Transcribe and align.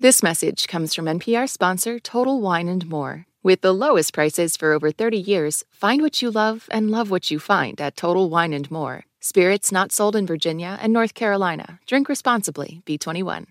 This 0.00 0.22
message 0.22 0.68
comes 0.68 0.94
from 0.94 1.06
NPR 1.06 1.48
sponsor 1.48 1.98
Total 1.98 2.40
Wine 2.40 2.68
and 2.68 2.88
More. 2.88 3.26
With 3.42 3.62
the 3.62 3.74
lowest 3.74 4.14
prices 4.14 4.56
for 4.56 4.72
over 4.72 4.92
30 4.92 5.18
years, 5.18 5.64
find 5.72 6.02
what 6.02 6.22
you 6.22 6.30
love 6.30 6.68
and 6.70 6.88
love 6.88 7.10
what 7.10 7.32
you 7.32 7.40
find 7.40 7.80
at 7.80 7.96
Total 7.96 8.30
Wine 8.30 8.52
and 8.52 8.70
More. 8.70 9.06
Spirits 9.18 9.72
not 9.72 9.90
sold 9.90 10.14
in 10.14 10.24
Virginia 10.24 10.78
and 10.80 10.92
North 10.92 11.14
Carolina. 11.14 11.80
Drink 11.84 12.08
responsibly. 12.08 12.80
B21. 12.86 13.46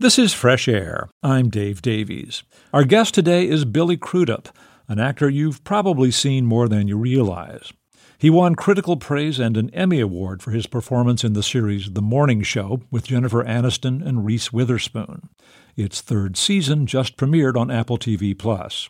This 0.00 0.18
is 0.18 0.34
Fresh 0.34 0.66
Air. 0.66 1.08
I'm 1.22 1.50
Dave 1.50 1.80
Davies. 1.80 2.42
Our 2.72 2.82
guest 2.82 3.14
today 3.14 3.48
is 3.48 3.64
Billy 3.64 3.96
Crudup, 3.96 4.48
an 4.88 4.98
actor 4.98 5.30
you've 5.30 5.62
probably 5.62 6.10
seen 6.10 6.46
more 6.46 6.66
than 6.66 6.88
you 6.88 6.96
realize. 6.96 7.72
He 8.18 8.30
won 8.30 8.54
critical 8.54 8.96
praise 8.96 9.38
and 9.38 9.56
an 9.56 9.70
Emmy 9.70 10.00
Award 10.00 10.42
for 10.42 10.52
his 10.52 10.66
performance 10.66 11.24
in 11.24 11.32
the 11.32 11.42
series 11.42 11.92
The 11.92 12.02
Morning 12.02 12.42
Show 12.42 12.82
with 12.90 13.06
Jennifer 13.06 13.42
Aniston 13.44 14.06
and 14.06 14.24
Reese 14.24 14.52
Witherspoon. 14.52 15.28
Its 15.76 16.00
third 16.00 16.36
season 16.36 16.86
just 16.86 17.16
premiered 17.16 17.56
on 17.56 17.70
Apple 17.70 17.98
TV 17.98 18.38
Plus. 18.38 18.88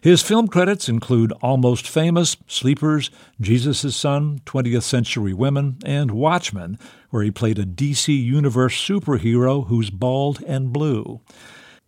His 0.00 0.22
film 0.22 0.48
credits 0.48 0.88
include 0.88 1.32
Almost 1.40 1.88
Famous, 1.88 2.36
Sleepers, 2.46 3.10
Jesus' 3.40 3.96
Son, 3.96 4.40
20th 4.44 4.82
Century 4.82 5.32
Women, 5.32 5.78
and 5.84 6.10
Watchmen, 6.10 6.78
where 7.10 7.22
he 7.22 7.30
played 7.30 7.58
a 7.58 7.64
DC 7.64 8.08
Universe 8.08 8.76
superhero 8.76 9.68
who's 9.68 9.90
bald 9.90 10.42
and 10.46 10.72
blue. 10.72 11.20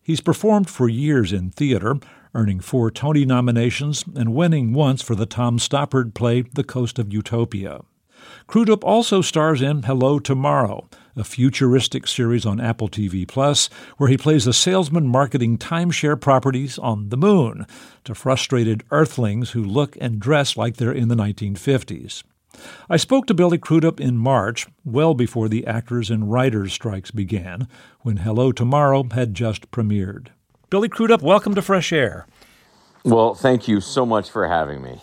He's 0.02 0.20
performed 0.22 0.70
for 0.70 0.88
years 0.88 1.32
in 1.34 1.50
theater, 1.50 1.96
earning 2.34 2.60
four 2.60 2.90
Tony 2.90 3.24
nominations 3.24 4.04
and 4.14 4.34
winning 4.34 4.72
once 4.72 5.02
for 5.02 5.14
the 5.14 5.26
Tom 5.26 5.58
Stoppard 5.58 6.14
play 6.14 6.42
The 6.42 6.64
Coast 6.64 6.98
of 6.98 7.12
Utopia. 7.12 7.80
Crudup 8.46 8.84
also 8.84 9.20
stars 9.20 9.62
in 9.62 9.82
Hello 9.82 10.18
Tomorrow, 10.18 10.88
a 11.16 11.24
futuristic 11.24 12.06
series 12.06 12.46
on 12.46 12.60
Apple 12.60 12.88
TV 12.88 13.26
Plus, 13.26 13.68
where 13.96 14.08
he 14.08 14.16
plays 14.16 14.46
a 14.46 14.52
salesman 14.52 15.06
marketing 15.06 15.58
timeshare 15.58 16.20
properties 16.20 16.78
on 16.78 17.08
the 17.08 17.16
moon 17.16 17.66
to 18.04 18.14
frustrated 18.14 18.84
Earthlings 18.90 19.50
who 19.50 19.62
look 19.62 19.96
and 20.00 20.20
dress 20.20 20.56
like 20.56 20.76
they're 20.76 20.92
in 20.92 21.08
the 21.08 21.14
1950s. 21.14 22.22
I 22.88 22.96
spoke 22.96 23.26
to 23.26 23.34
Billy 23.34 23.58
Crudup 23.58 24.00
in 24.00 24.16
March, 24.16 24.66
well 24.84 25.14
before 25.14 25.48
the 25.48 25.66
actors 25.66 26.10
and 26.10 26.30
writers' 26.30 26.72
strikes 26.72 27.10
began, 27.10 27.68
when 28.00 28.18
Hello 28.18 28.52
Tomorrow 28.52 29.08
had 29.12 29.34
just 29.34 29.70
premiered. 29.70 30.28
Billy 30.70 30.90
Crudup, 30.90 31.22
welcome 31.22 31.54
to 31.54 31.62
Fresh 31.62 31.94
Air. 31.94 32.26
Well, 33.02 33.34
thank 33.34 33.68
you 33.68 33.80
so 33.80 34.04
much 34.04 34.28
for 34.28 34.46
having 34.46 34.82
me. 34.82 35.00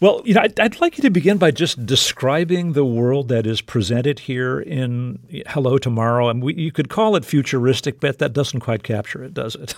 Well, 0.00 0.22
you 0.24 0.32
know, 0.32 0.40
I'd, 0.40 0.58
I'd, 0.58 0.80
like 0.80 0.96
you 0.96 1.02
to 1.02 1.10
begin 1.10 1.36
by 1.36 1.50
just 1.50 1.84
describing 1.84 2.72
the 2.72 2.84
world 2.84 3.28
that 3.28 3.46
is 3.46 3.60
presented 3.60 4.20
here 4.20 4.58
in 4.58 5.18
Hello 5.48 5.76
Tomorrow. 5.76 6.30
And 6.30 6.42
we, 6.42 6.54
you 6.54 6.72
could 6.72 6.88
call 6.88 7.14
it 7.14 7.26
futuristic, 7.26 8.00
but 8.00 8.20
that 8.20 8.32
doesn't 8.32 8.60
quite 8.60 8.84
capture 8.84 9.22
it, 9.22 9.34
does 9.34 9.54
it? 9.54 9.74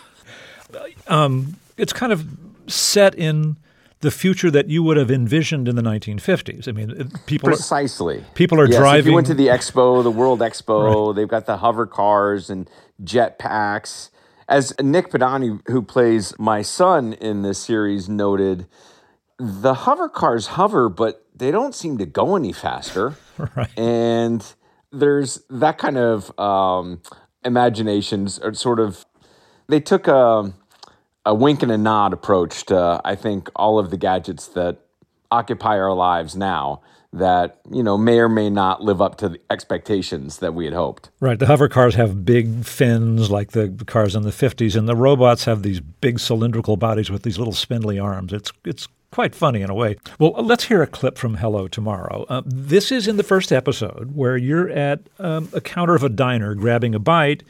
um, 1.09 1.57
it's 1.77 1.93
kind 1.93 2.13
of 2.13 2.29
set 2.69 3.17
in 3.17 3.57
the 4.01 4.13
future 4.13 4.53
that 4.53 4.69
you 4.69 4.85
would 4.85 4.97
have 4.97 5.11
envisioned 5.11 5.67
in 5.67 5.75
the 5.75 5.83
1950s. 5.83 6.69
I 6.69 6.73
mean, 6.73 7.11
people 7.27 7.49
precisely. 7.49 8.19
Are, 8.19 8.25
people 8.35 8.61
are 8.61 8.69
yes, 8.69 8.79
driving. 8.79 9.01
If 9.01 9.07
you 9.07 9.15
went 9.15 9.27
to 9.27 9.35
the 9.35 9.49
expo, 9.49 10.01
the 10.05 10.13
World 10.13 10.41
Expo, 10.41 11.09
right. 11.09 11.17
they've 11.17 11.27
got 11.27 11.47
the 11.47 11.57
hover 11.57 11.87
cars 11.87 12.51
and 12.51 12.71
jet 13.03 13.41
packs 13.41 14.11
as 14.49 14.75
Nick 14.81 15.11
Podany, 15.11 15.61
who 15.69 15.83
plays 15.83 16.35
my 16.39 16.63
son 16.63 17.13
in 17.15 17.43
this 17.43 17.59
series, 17.59 18.09
noted, 18.09 18.67
the 19.39 19.75
hover 19.75 20.09
cars 20.09 20.49
hover, 20.49 20.89
but 20.89 21.27
they 21.35 21.51
don't 21.51 21.75
seem 21.75 21.99
to 21.99 22.07
go 22.07 22.37
any 22.37 22.53
faster. 22.53 23.15
right. 23.57 23.79
And 23.79 24.45
there's 24.93 25.43
that 25.51 25.79
kind 25.79 25.99
of 25.99 26.39
um, 26.39 27.03
imaginations, 27.45 28.39
or 28.39 28.55
sort 28.55 28.81
of, 28.81 29.05
they 29.69 29.81
took 29.81 30.07
a, 30.07 30.53
a 31.25 31.35
wink 31.35 31.63
and 31.63 31.73
a 31.73 31.79
nod 31.79 32.13
approach 32.13 32.67
to, 32.67 33.01
I 33.05 33.15
think, 33.15 33.51
all 33.57 33.79
of 33.79 33.91
the 33.91 33.97
gadgets 33.97 34.47
that 34.49 34.79
occupy 35.31 35.79
our 35.79 35.95
lives 35.95 36.37
now 36.37 36.83
that 37.15 37.61
you 37.71 37.83
know 37.83 37.97
may 37.97 38.19
or 38.19 38.29
may 38.29 38.51
not 38.51 38.83
live 38.83 39.01
up 39.01 39.17
to 39.17 39.29
the 39.29 39.41
expectations 39.51 40.39
that 40.39 40.53
we 40.53 40.65
had 40.65 40.75
hoped. 40.75 41.11
Right. 41.21 41.39
The 41.39 41.47
hover 41.47 41.69
cars 41.69 41.95
have 41.95 42.25
big 42.25 42.65
fins 42.65 43.31
like 43.31 43.53
the 43.53 43.69
cars 43.87 44.15
in 44.17 44.23
the 44.23 44.31
50s 44.31 44.77
and 44.77 44.89
the 44.89 44.97
robots 44.97 45.45
have 45.45 45.63
these 45.63 45.81
big 45.81 46.19
cylindrical 46.19 46.77
bodies 46.77 47.11
with 47.11 47.23
these 47.23 47.39
little 47.39 47.53
spindly 47.53 47.99
arms. 47.99 48.33
It's 48.33 48.53
it's 48.65 48.89
quite 49.13 49.35
funny 49.35 49.63
in 49.63 49.71
a 49.71 49.75
way. 49.75 49.97
Well, 50.19 50.33
let's 50.33 50.65
hear 50.65 50.83
a 50.83 50.89
clip 50.89 51.17
from 51.17 51.37
Hello 51.37 51.69
Tomorrow. 51.69 52.27
Uh, 52.29 52.43
this 52.45 52.91
is 52.91 53.07
in 53.07 53.17
the 53.17 53.23
first 53.23 53.53
episode 53.53 54.17
where 54.17 54.37
you're 54.37 54.69
at 54.71 55.03
um, 55.21 55.49
a 55.53 55.61
counter 55.61 55.95
of 55.95 56.03
a 56.03 56.09
diner 56.09 56.57
grabbing 56.57 56.97
a 56.97 56.99
bite 56.99 57.45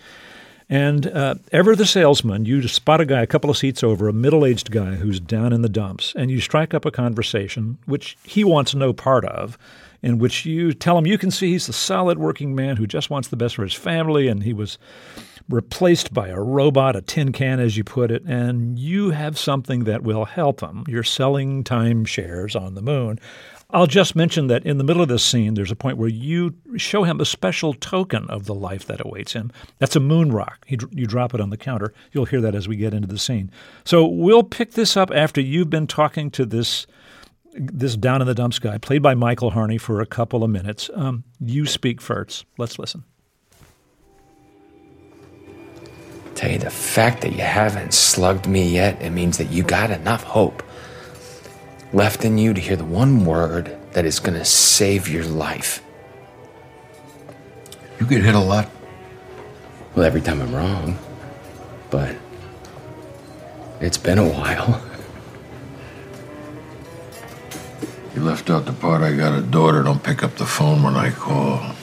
and 0.68 1.06
uh, 1.06 1.34
ever 1.52 1.76
the 1.76 1.86
salesman, 1.86 2.46
you 2.46 2.66
spot 2.68 3.00
a 3.00 3.04
guy 3.04 3.22
a 3.22 3.26
couple 3.26 3.50
of 3.50 3.56
seats 3.56 3.82
over, 3.82 4.08
a 4.08 4.12
middle 4.12 4.46
aged 4.46 4.70
guy 4.70 4.94
who's 4.94 5.20
down 5.20 5.52
in 5.52 5.62
the 5.62 5.68
dumps, 5.68 6.14
and 6.16 6.30
you 6.30 6.40
strike 6.40 6.72
up 6.72 6.84
a 6.84 6.90
conversation 6.90 7.78
which 7.86 8.16
he 8.24 8.44
wants 8.44 8.74
no 8.74 8.92
part 8.92 9.24
of, 9.26 9.58
in 10.02 10.18
which 10.18 10.46
you 10.46 10.72
tell 10.72 10.96
him 10.96 11.06
you 11.06 11.18
can 11.18 11.30
see 11.30 11.52
he's 11.52 11.68
a 11.68 11.72
solid 11.72 12.18
working 12.18 12.54
man 12.54 12.76
who 12.76 12.86
just 12.86 13.10
wants 13.10 13.28
the 13.28 13.36
best 13.36 13.56
for 13.56 13.62
his 13.62 13.74
family, 13.74 14.28
and 14.28 14.42
he 14.42 14.52
was 14.52 14.78
replaced 15.48 16.14
by 16.14 16.28
a 16.28 16.40
robot, 16.40 16.96
a 16.96 17.02
tin 17.02 17.32
can, 17.32 17.60
as 17.60 17.76
you 17.76 17.84
put 17.84 18.10
it, 18.10 18.22
and 18.24 18.78
you 18.78 19.10
have 19.10 19.38
something 19.38 19.84
that 19.84 20.02
will 20.02 20.24
help 20.24 20.60
him. 20.60 20.84
You're 20.88 21.02
selling 21.02 21.64
timeshares 21.64 22.58
on 22.58 22.74
the 22.74 22.82
moon. 22.82 23.18
I'll 23.70 23.86
just 23.86 24.14
mention 24.14 24.46
that 24.48 24.64
in 24.64 24.78
the 24.78 24.84
middle 24.84 25.02
of 25.02 25.08
this 25.08 25.24
scene, 25.24 25.54
there's 25.54 25.70
a 25.70 25.76
point 25.76 25.96
where 25.96 26.08
you 26.08 26.54
show 26.76 27.02
him 27.02 27.20
a 27.20 27.24
special 27.24 27.74
token 27.74 28.28
of 28.30 28.44
the 28.44 28.54
life 28.54 28.86
that 28.86 29.04
awaits 29.04 29.32
him. 29.32 29.50
That's 29.78 29.96
a 29.96 30.00
moon 30.00 30.32
rock. 30.32 30.64
He, 30.66 30.78
you 30.90 31.06
drop 31.06 31.34
it 31.34 31.40
on 31.40 31.50
the 31.50 31.56
counter. 31.56 31.92
You'll 32.12 32.26
hear 32.26 32.40
that 32.40 32.54
as 32.54 32.68
we 32.68 32.76
get 32.76 32.94
into 32.94 33.08
the 33.08 33.18
scene. 33.18 33.50
So 33.84 34.06
we'll 34.06 34.44
pick 34.44 34.72
this 34.72 34.96
up 34.96 35.10
after 35.10 35.40
you've 35.40 35.70
been 35.70 35.86
talking 35.86 36.30
to 36.32 36.46
this 36.46 36.86
this 37.56 37.96
down 37.96 38.20
in 38.20 38.26
the 38.26 38.34
dumps 38.34 38.58
guy, 38.58 38.78
played 38.78 39.00
by 39.00 39.14
Michael 39.14 39.50
Harney, 39.50 39.78
for 39.78 40.00
a 40.00 40.06
couple 40.06 40.42
of 40.42 40.50
minutes. 40.50 40.90
Um, 40.92 41.22
you 41.38 41.66
speak 41.66 42.00
first. 42.00 42.46
Let's 42.58 42.80
listen. 42.80 43.04
Tell 46.34 46.50
you 46.50 46.58
the 46.58 46.70
fact 46.70 47.22
that 47.22 47.32
you 47.32 47.42
haven't 47.42 47.94
slugged 47.94 48.48
me 48.48 48.68
yet, 48.68 49.00
it 49.00 49.10
means 49.10 49.38
that 49.38 49.52
you 49.52 49.62
got 49.62 49.92
enough 49.92 50.24
hope 50.24 50.64
left 51.94 52.24
in 52.24 52.36
you 52.36 52.52
to 52.52 52.60
hear 52.60 52.76
the 52.76 52.84
one 52.84 53.24
word 53.24 53.78
that 53.92 54.04
is 54.04 54.18
going 54.18 54.36
to 54.36 54.44
save 54.44 55.08
your 55.08 55.24
life. 55.24 55.80
You 58.00 58.06
get 58.06 58.22
hit 58.22 58.34
a 58.34 58.40
lot? 58.40 58.68
Well, 59.94 60.04
every 60.04 60.20
time 60.20 60.42
I'm 60.42 60.52
wrong. 60.52 60.98
But 61.90 62.16
it's 63.80 63.96
been 63.96 64.18
a 64.18 64.28
while. 64.28 64.84
You 68.14 68.22
left 68.22 68.48
out 68.48 68.64
the 68.64 68.72
part 68.72 69.02
I 69.02 69.16
got 69.16 69.36
a 69.36 69.42
daughter, 69.42 69.82
don't 69.82 70.00
pick 70.00 70.22
up 70.22 70.36
the 70.36 70.46
phone 70.46 70.84
when 70.84 70.94
I 70.94 71.10
call. 71.10 71.74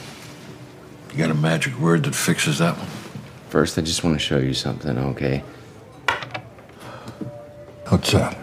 You 1.12 1.18
got 1.18 1.30
a 1.30 1.34
magic 1.34 1.78
word 1.78 2.04
that 2.06 2.16
fixes 2.16 2.60
that 2.60 2.78
one? 2.78 2.88
First, 3.50 3.78
I 3.78 3.82
just 3.82 4.02
want 4.02 4.16
to 4.16 4.20
show 4.20 4.38
you 4.38 4.54
something, 4.54 4.98
okay? 4.98 5.40
What's 7.90 8.14
that? 8.14 8.38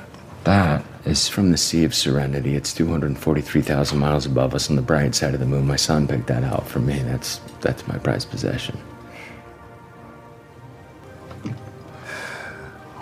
That 0.45 0.85
is 1.09 1.29
from 1.29 1.51
the 1.51 1.57
Sea 1.57 1.85
of 1.85 1.95
Serenity. 1.95 2.55
It's 2.55 2.73
243,000 2.75 3.99
miles 3.99 4.27
above 4.27 4.55
us 4.55 4.69
on 4.71 4.77
the 4.77 4.83
bright 4.83 5.15
side 5.15 5.35
of 5.35 5.41
the 5.41 5.47
moon. 5.47 5.67
My 5.67 5.77
son 5.77 6.07
picked 6.07 6.27
that 6.27 6.45
out 6.45 6.69
for 6.69 6.81
me. 6.81 6.99
That's 7.01 7.41
that's 7.61 7.87
my 7.89 7.99
prized 7.99 8.31
possession. 8.31 8.79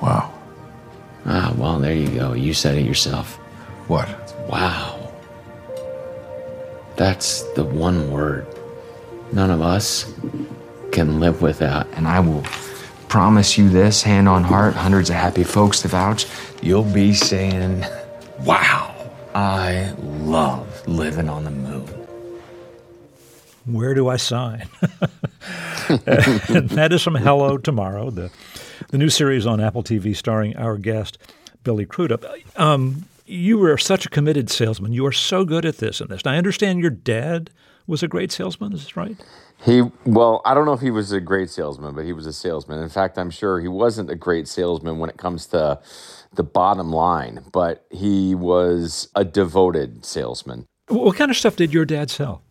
Wow. 0.01 0.33
Ah, 1.25 1.55
well, 1.57 1.79
there 1.79 1.95
you 1.95 2.09
go. 2.09 2.35
You 2.35 2.55
said 2.55 2.77
it 2.79 2.87
yourself. 2.87 3.37
What? 3.89 4.09
Wow. 4.49 5.13
That's 6.97 7.43
the 7.55 7.65
one 7.65 8.11
word 8.11 8.47
none 9.33 9.51
of 9.51 9.61
us 9.61 10.13
can 10.93 11.21
live 11.21 11.43
without. 11.43 11.87
And 11.95 12.07
I 12.07 12.21
will 12.21 12.43
promise 13.09 13.57
you 13.59 13.69
this, 13.69 14.03
hand 14.03 14.29
on 14.29 14.45
heart, 14.45 14.75
hundreds 14.75 15.11
of 15.11 15.17
happy 15.17 15.45
folks 15.45 15.83
to 15.83 15.89
vouch, 15.89 16.27
you'll 16.63 16.83
be 16.83 17.13
saying, 17.13 17.85
Wow, 18.47 18.95
I 19.35 19.93
love 19.99 20.87
living 20.87 21.29
on 21.29 21.43
the 21.43 21.51
moon. 21.51 21.85
Where 23.65 23.93
do 23.93 24.07
I 24.07 24.19
sign? 24.19 24.69
that 25.89 26.91
is 26.93 27.03
from 27.03 27.17
Hello 27.17 27.59
Tomorrow, 27.59 28.11
the, 28.11 28.31
the 28.91 28.99
new 28.99 29.09
series 29.09 29.47
on 29.47 29.61
Apple 29.61 29.83
TV 29.83 30.15
starring 30.15 30.57
our 30.57 30.79
guest, 30.79 31.19
Billy 31.65 31.87
Crudup. 31.87 32.25
Um, 32.55 33.07
you 33.27 33.59
were 33.59 33.77
such 33.79 34.07
a 34.07 34.11
committed 34.11 34.49
salesman. 34.49 34.93
You 34.93 35.05
are 35.07 35.13
so 35.13 35.45
good 35.45 35.65
at 35.65 35.79
this 35.79 36.01
and 36.01 36.09
this. 36.09 36.23
And 36.23 36.33
I 36.33 36.39
understand 36.39 36.79
your 36.79 36.91
dad 36.91 37.51
was 37.89 38.05
a 38.05 38.09
great 38.09 38.31
salesman. 38.31 38.73
Is 38.73 38.85
this 38.85 38.97
right? 38.97 39.17
He 39.67 39.83
well, 40.05 40.43
I 40.45 40.55
don't 40.55 40.65
know 40.65 40.75
if 40.75 40.81
he 40.81 40.93
was 40.93 41.11
a 41.11 41.21
great 41.21 41.51
salesman, 41.51 41.93
but 41.93 42.05
he 42.05 42.13
was 42.13 42.25
a 42.25 42.33
salesman. 42.33 42.81
In 42.81 42.89
fact, 42.89 43.19
I'm 43.19 43.31
sure 43.31 43.61
he 43.61 43.67
wasn't 43.67 44.09
a 44.11 44.15
great 44.15 44.47
salesman 44.47 45.01
when 45.01 45.11
it 45.11 45.17
comes 45.17 45.47
to 45.47 45.81
the 46.33 46.45
bottom 46.45 46.93
line, 46.93 47.45
but 47.51 47.85
he 47.91 48.37
was 48.37 49.09
a 49.17 49.25
devoted 49.25 50.05
salesman. 50.05 50.67
What 50.87 51.17
kind 51.17 51.33
of 51.33 51.37
stuff 51.37 51.57
did 51.57 51.75
your 51.75 51.85
dad 51.85 52.13
sell? 52.13 52.43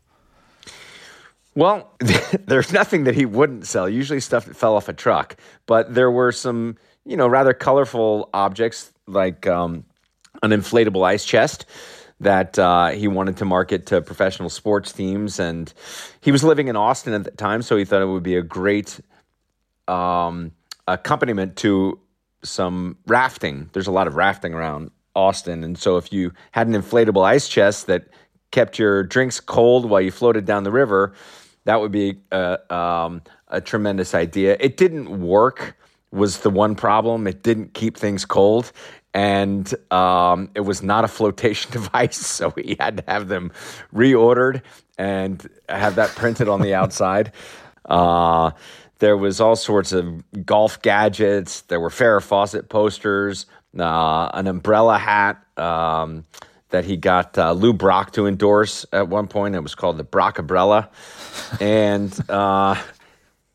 Well, 1.55 1.89
there's 2.47 2.73
nothing 2.73 3.05
that 3.05 3.15
he 3.15 3.25
wouldn't 3.25 3.65
sell. 3.65 3.87
Usually 3.87 4.19
stuff 4.19 4.43
that 4.43 4.57
fell 4.57 4.75
off 4.75 4.89
a 4.89 4.93
truck, 4.93 5.37
but 5.67 5.95
there 5.95 6.11
were 6.11 6.33
some, 6.33 6.75
you 7.05 7.15
know, 7.15 7.29
rather 7.29 7.53
colorful 7.53 8.29
objects 8.33 8.91
like 9.07 9.47
um, 9.47 9.85
an 10.43 10.51
inflatable 10.51 11.05
ice 11.05 11.23
chest 11.23 11.65
that 12.19 12.57
uh, 12.57 12.89
he 12.89 13.07
wanted 13.07 13.37
to 13.37 13.45
market 13.45 13.85
to 13.87 14.01
professional 14.01 14.49
sports 14.49 14.91
teams. 14.91 15.39
And 15.39 15.73
he 16.21 16.31
was 16.31 16.43
living 16.43 16.67
in 16.67 16.75
Austin 16.75 17.13
at 17.13 17.23
the 17.23 17.31
time, 17.31 17.61
so 17.61 17.75
he 17.75 17.85
thought 17.85 18.01
it 18.01 18.07
would 18.07 18.23
be 18.23 18.35
a 18.35 18.41
great 18.41 18.99
um, 19.87 20.51
accompaniment 20.87 21.57
to 21.57 21.99
some 22.43 22.97
rafting. 23.07 23.69
There's 23.73 23.87
a 23.87 23.91
lot 23.91 24.07
of 24.07 24.15
rafting 24.15 24.53
around 24.53 24.91
Austin. 25.15 25.63
And 25.63 25.77
so 25.77 25.97
if 25.97 26.11
you 26.13 26.31
had 26.51 26.67
an 26.67 26.73
inflatable 26.73 27.23
ice 27.23 27.47
chest 27.47 27.87
that 27.87 28.07
kept 28.51 28.79
your 28.79 29.03
drinks 29.03 29.39
cold 29.39 29.89
while 29.89 30.01
you 30.01 30.11
floated 30.11 30.45
down 30.45 30.63
the 30.63 30.71
river, 30.71 31.13
that 31.65 31.81
would 31.81 31.91
be 31.91 32.19
a, 32.31 32.73
um, 32.73 33.21
a 33.47 33.59
tremendous 33.59 34.13
idea. 34.13 34.55
It 34.59 34.77
didn't 34.77 35.21
work, 35.21 35.77
was 36.11 36.39
the 36.39 36.49
one 36.49 36.75
problem. 36.75 37.27
It 37.27 37.43
didn't 37.43 37.73
keep 37.73 37.97
things 37.97 38.25
cold. 38.25 38.71
And 39.15 39.73
um, 39.93 40.51
it 40.55 40.59
was 40.59 40.83
not 40.83 41.05
a 41.05 41.07
flotation 41.07 41.71
device, 41.71 42.17
so 42.17 42.53
we 42.55 42.75
had 42.77 42.97
to 42.97 43.03
have 43.07 43.29
them 43.29 43.53
reordered 43.93 44.61
and 44.97 45.49
have 45.69 45.95
that 45.95 46.09
printed 46.09 46.49
on 46.49 46.61
the 46.61 46.73
outside. 46.81 47.31
Uh, 47.85 48.51
there 48.99 49.15
was 49.15 49.39
all 49.39 49.55
sorts 49.55 49.93
of 49.93 50.23
golf 50.45 50.81
gadgets. 50.81 51.61
There 51.61 51.79
were 51.79 51.89
Farrah 51.89 52.21
Fawcett 52.21 52.67
posters, 52.67 53.45
uh, 53.79 54.29
an 54.33 54.47
umbrella 54.47 54.97
hat. 54.97 55.41
Um, 55.57 56.25
that 56.69 56.83
he 56.83 56.97
got 56.97 57.37
uh, 57.37 57.53
Lou 57.53 57.71
Brock 57.71 58.11
to 58.13 58.27
endorse 58.27 58.85
at 58.91 59.07
one 59.07 59.27
point. 59.27 59.55
It 59.55 59.61
was 59.61 59.75
called 59.75 59.95
the 59.97 60.03
Brock 60.03 60.39
Umbrella. 60.39 60.89
and 61.61 62.13
uh, 62.29 62.75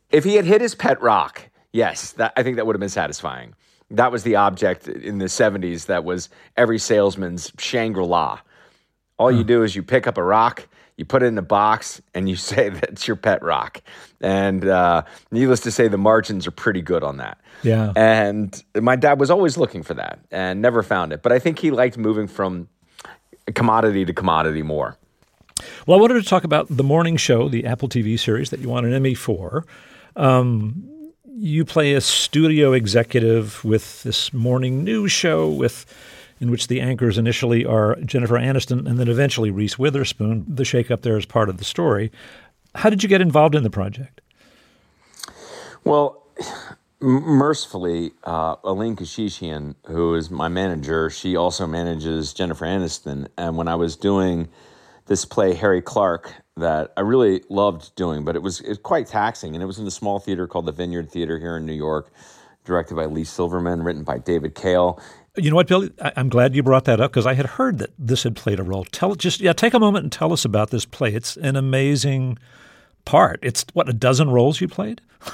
if 0.08 0.24
he 0.24 0.36
had 0.36 0.46
hit 0.46 0.62
his 0.62 0.74
pet 0.74 1.02
rock, 1.02 1.50
yes, 1.70 2.12
that, 2.12 2.32
I 2.34 2.42
think 2.42 2.56
that 2.56 2.66
would 2.66 2.74
have 2.74 2.80
been 2.80 2.88
satisfying. 2.88 3.54
That 3.90 4.12
was 4.12 4.22
the 4.22 4.36
object 4.36 4.88
in 4.88 5.18
the 5.18 5.26
70s 5.26 5.86
that 5.86 6.04
was 6.04 6.28
every 6.56 6.78
salesman's 6.78 7.52
Shangri 7.58 8.04
La. 8.04 8.40
All 9.18 9.30
you 9.30 9.44
do 9.44 9.62
is 9.62 9.76
you 9.76 9.82
pick 9.82 10.06
up 10.06 10.16
a 10.16 10.22
rock, 10.22 10.66
you 10.96 11.04
put 11.04 11.22
it 11.22 11.26
in 11.26 11.36
a 11.36 11.42
box, 11.42 12.00
and 12.14 12.28
you 12.28 12.36
say 12.50 12.68
that's 12.70 13.06
your 13.06 13.16
pet 13.16 13.42
rock. 13.42 13.82
And 14.20 14.66
uh, 14.66 15.02
needless 15.30 15.60
to 15.60 15.70
say, 15.70 15.88
the 15.88 15.98
margins 15.98 16.46
are 16.46 16.52
pretty 16.52 16.82
good 16.82 17.02
on 17.02 17.18
that. 17.18 17.38
Yeah. 17.62 17.92
And 17.96 18.62
my 18.74 18.96
dad 18.96 19.20
was 19.20 19.30
always 19.30 19.56
looking 19.58 19.82
for 19.82 19.94
that 19.94 20.20
and 20.30 20.62
never 20.62 20.82
found 20.82 21.12
it. 21.12 21.22
But 21.22 21.32
I 21.32 21.38
think 21.38 21.58
he 21.58 21.70
liked 21.70 21.98
moving 21.98 22.26
from 22.26 22.68
commodity 23.54 24.04
to 24.04 24.12
commodity 24.12 24.62
more. 24.62 24.96
Well, 25.86 25.98
I 25.98 26.00
wanted 26.00 26.22
to 26.22 26.28
talk 26.28 26.44
about 26.44 26.66
the 26.70 26.84
morning 26.84 27.16
show, 27.16 27.48
the 27.48 27.66
Apple 27.66 27.88
TV 27.88 28.18
series 28.18 28.50
that 28.50 28.60
you 28.60 28.68
won 28.68 28.84
an 28.84 28.92
Emmy 28.92 29.14
for. 29.14 29.66
Um, 30.16 30.90
you 31.36 31.64
play 31.64 31.94
a 31.94 32.00
studio 32.00 32.72
executive 32.72 33.64
with 33.64 34.02
this 34.02 34.32
morning 34.32 34.84
news 34.84 35.12
show 35.12 35.48
with 35.48 35.86
in 36.40 36.50
which 36.50 36.68
the 36.68 36.80
anchors 36.80 37.18
initially 37.18 37.64
are 37.64 37.96
Jennifer 37.96 38.34
Aniston 38.34 38.86
and 38.88 38.98
then 38.98 39.08
eventually 39.08 39.50
Reese 39.50 39.78
Witherspoon. 39.78 40.44
The 40.48 40.64
shakeup 40.64 41.02
there 41.02 41.16
is 41.16 41.26
part 41.26 41.48
of 41.48 41.58
the 41.58 41.64
story. 41.64 42.10
How 42.74 42.90
did 42.90 43.02
you 43.02 43.08
get 43.08 43.20
involved 43.20 43.54
in 43.54 43.62
the 43.62 43.70
project? 43.70 44.20
Well, 45.84 46.26
mercifully, 47.00 48.12
uh, 48.24 48.56
Aleen 48.56 48.96
Keshishian, 48.96 49.74
who 49.86 50.14
is 50.14 50.30
my 50.30 50.48
manager, 50.48 51.10
she 51.10 51.36
also 51.36 51.66
manages 51.66 52.32
Jennifer 52.32 52.64
Aniston. 52.64 53.28
And 53.36 53.56
when 53.56 53.68
I 53.68 53.74
was 53.74 53.96
doing 53.96 54.48
this 55.06 55.24
play, 55.24 55.54
Harry 55.54 55.82
Clarke, 55.82 56.32
that 56.56 56.92
I 56.96 57.00
really 57.00 57.42
loved 57.48 57.94
doing, 57.94 58.24
but 58.24 58.36
it 58.36 58.42
was, 58.42 58.60
it 58.60 58.68
was 58.68 58.78
quite 58.78 59.06
taxing. 59.06 59.54
And 59.54 59.62
it 59.62 59.66
was 59.66 59.78
in 59.78 59.86
a 59.86 59.90
small 59.90 60.18
theater 60.18 60.46
called 60.46 60.66
the 60.66 60.72
Vineyard 60.72 61.10
Theater 61.10 61.38
here 61.38 61.56
in 61.56 61.66
New 61.66 61.74
York, 61.74 62.12
directed 62.64 62.96
by 62.96 63.06
Leigh 63.06 63.24
Silverman, 63.24 63.82
written 63.82 64.04
by 64.04 64.18
David 64.18 64.54
Cale. 64.54 65.00
You 65.36 65.50
know 65.50 65.56
what, 65.56 65.68
Billy? 65.68 65.90
I, 66.02 66.12
am 66.16 66.28
glad 66.28 66.54
you 66.54 66.62
brought 66.62 66.84
that 66.86 67.00
up 67.00 67.12
because 67.12 67.26
I 67.26 67.34
had 67.34 67.46
heard 67.46 67.78
that 67.78 67.90
this 67.98 68.24
had 68.24 68.36
played 68.36 68.58
a 68.58 68.62
role. 68.62 68.84
Tell 68.84 69.14
just 69.14 69.40
yeah, 69.40 69.52
take 69.52 69.74
a 69.74 69.78
moment 69.78 70.02
and 70.02 70.12
tell 70.12 70.32
us 70.32 70.44
about 70.44 70.70
this 70.70 70.84
play. 70.84 71.14
It's 71.14 71.36
an 71.36 71.56
amazing 71.56 72.36
part. 73.04 73.38
It's 73.42 73.64
what 73.72 73.88
a 73.88 73.92
dozen 73.92 74.30
roles 74.30 74.60
you 74.60 74.68
played. 74.68 75.00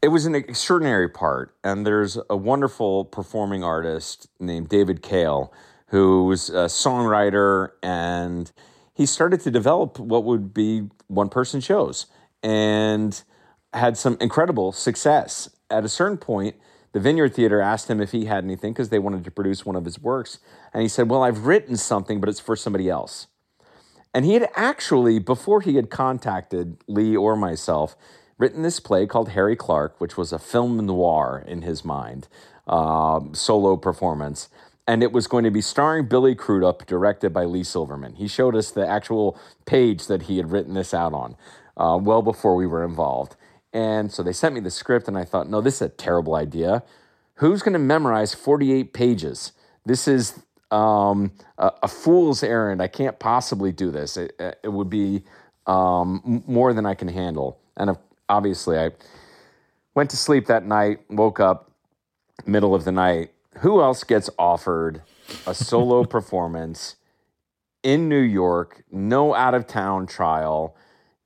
It 0.00 0.12
was 0.12 0.26
an 0.26 0.36
extraordinary 0.36 1.08
part, 1.08 1.56
and 1.64 1.84
there's 1.84 2.16
a 2.30 2.36
wonderful 2.36 3.04
performing 3.06 3.64
artist 3.64 4.28
named 4.38 4.68
David 4.68 5.02
Cale 5.02 5.52
who's 5.88 6.50
a 6.50 6.66
songwriter, 6.66 7.70
and 7.82 8.52
he 8.98 9.06
started 9.06 9.40
to 9.42 9.50
develop 9.52 10.00
what 10.00 10.24
would 10.24 10.52
be 10.52 10.88
one 11.06 11.28
person 11.28 11.60
shows 11.60 12.06
and 12.42 13.22
had 13.72 13.96
some 13.96 14.16
incredible 14.20 14.72
success. 14.72 15.48
At 15.70 15.84
a 15.84 15.88
certain 15.88 16.18
point, 16.18 16.56
the 16.92 16.98
Vineyard 16.98 17.32
Theater 17.32 17.60
asked 17.60 17.88
him 17.88 18.00
if 18.00 18.10
he 18.10 18.24
had 18.24 18.42
anything 18.42 18.72
because 18.72 18.88
they 18.88 18.98
wanted 18.98 19.22
to 19.22 19.30
produce 19.30 19.64
one 19.64 19.76
of 19.76 19.84
his 19.84 20.00
works. 20.00 20.40
And 20.74 20.82
he 20.82 20.88
said, 20.88 21.08
Well, 21.08 21.22
I've 21.22 21.46
written 21.46 21.76
something, 21.76 22.18
but 22.18 22.28
it's 22.28 22.40
for 22.40 22.56
somebody 22.56 22.90
else. 22.90 23.28
And 24.12 24.24
he 24.24 24.34
had 24.34 24.48
actually, 24.56 25.20
before 25.20 25.60
he 25.60 25.76
had 25.76 25.90
contacted 25.90 26.78
Leigh 26.88 27.14
or 27.14 27.36
myself, 27.36 27.96
written 28.36 28.62
this 28.62 28.80
play 28.80 29.06
called 29.06 29.28
Harry 29.30 29.54
Clarke, 29.54 30.00
which 30.00 30.16
was 30.16 30.32
a 30.32 30.40
film 30.40 30.84
noir 30.84 31.44
in 31.46 31.62
his 31.62 31.84
mind, 31.84 32.26
uh, 32.66 33.20
solo 33.32 33.76
performance. 33.76 34.48
And 34.88 35.02
it 35.02 35.12
was 35.12 35.26
going 35.26 35.44
to 35.44 35.50
be 35.50 35.60
starring 35.60 36.06
Billy 36.06 36.34
Crudup, 36.34 36.86
directed 36.86 37.32
by 37.32 37.44
Leigh 37.44 37.62
Silverman. 37.62 38.14
He 38.14 38.26
showed 38.26 38.56
us 38.56 38.70
the 38.70 38.88
actual 38.88 39.38
page 39.66 40.06
that 40.06 40.22
he 40.22 40.38
had 40.38 40.50
written 40.50 40.72
this 40.72 40.94
out 40.94 41.12
on 41.12 41.36
uh, 41.76 41.98
well 42.00 42.22
before 42.22 42.56
we 42.56 42.66
were 42.66 42.84
involved. 42.84 43.36
And 43.72 44.10
so 44.10 44.22
they 44.22 44.32
sent 44.32 44.54
me 44.54 44.60
the 44.60 44.70
script, 44.70 45.06
and 45.06 45.18
I 45.18 45.24
thought, 45.24 45.48
no, 45.48 45.60
this 45.60 45.76
is 45.76 45.82
a 45.82 45.88
terrible 45.90 46.34
idea. 46.34 46.82
Who's 47.34 47.62
going 47.62 47.74
to 47.74 47.78
memorize 47.78 48.34
48 48.34 48.94
pages? 48.94 49.52
This 49.84 50.08
is 50.08 50.42
um, 50.70 51.32
a, 51.58 51.70
a, 51.82 51.88
fool's 51.88 52.42
errand. 52.42 52.82
I 52.82 52.88
can't 52.88 53.18
possibly 53.18 53.72
do 53.72 53.90
this. 53.90 54.16
It, 54.16 54.40
it 54.64 54.72
would 54.72 54.90
be 54.90 55.22
um, 55.66 56.42
more 56.46 56.72
than 56.72 56.86
I 56.86 56.94
can 56.94 57.08
handle. 57.08 57.58
And 57.76 57.96
obviously, 58.28 58.78
I 58.78 58.90
went 59.94 60.10
to 60.10 60.16
sleep 60.16 60.46
that 60.46 60.64
night, 60.64 61.00
woke 61.10 61.40
up 61.40 61.70
middle 62.46 62.74
of 62.74 62.84
the 62.84 62.92
night. 62.92 63.30
Who 63.60 63.80
else 63.80 64.04
gets 64.04 64.30
offered 64.38 65.02
a 65.46 65.54
solo 65.54 66.04
performance 66.16 66.96
in 67.82 68.08
New 68.08 68.20
York? 68.20 68.84
No 68.90 69.34
out 69.34 69.54
of 69.54 69.66
town 69.66 70.06
trial. 70.06 70.76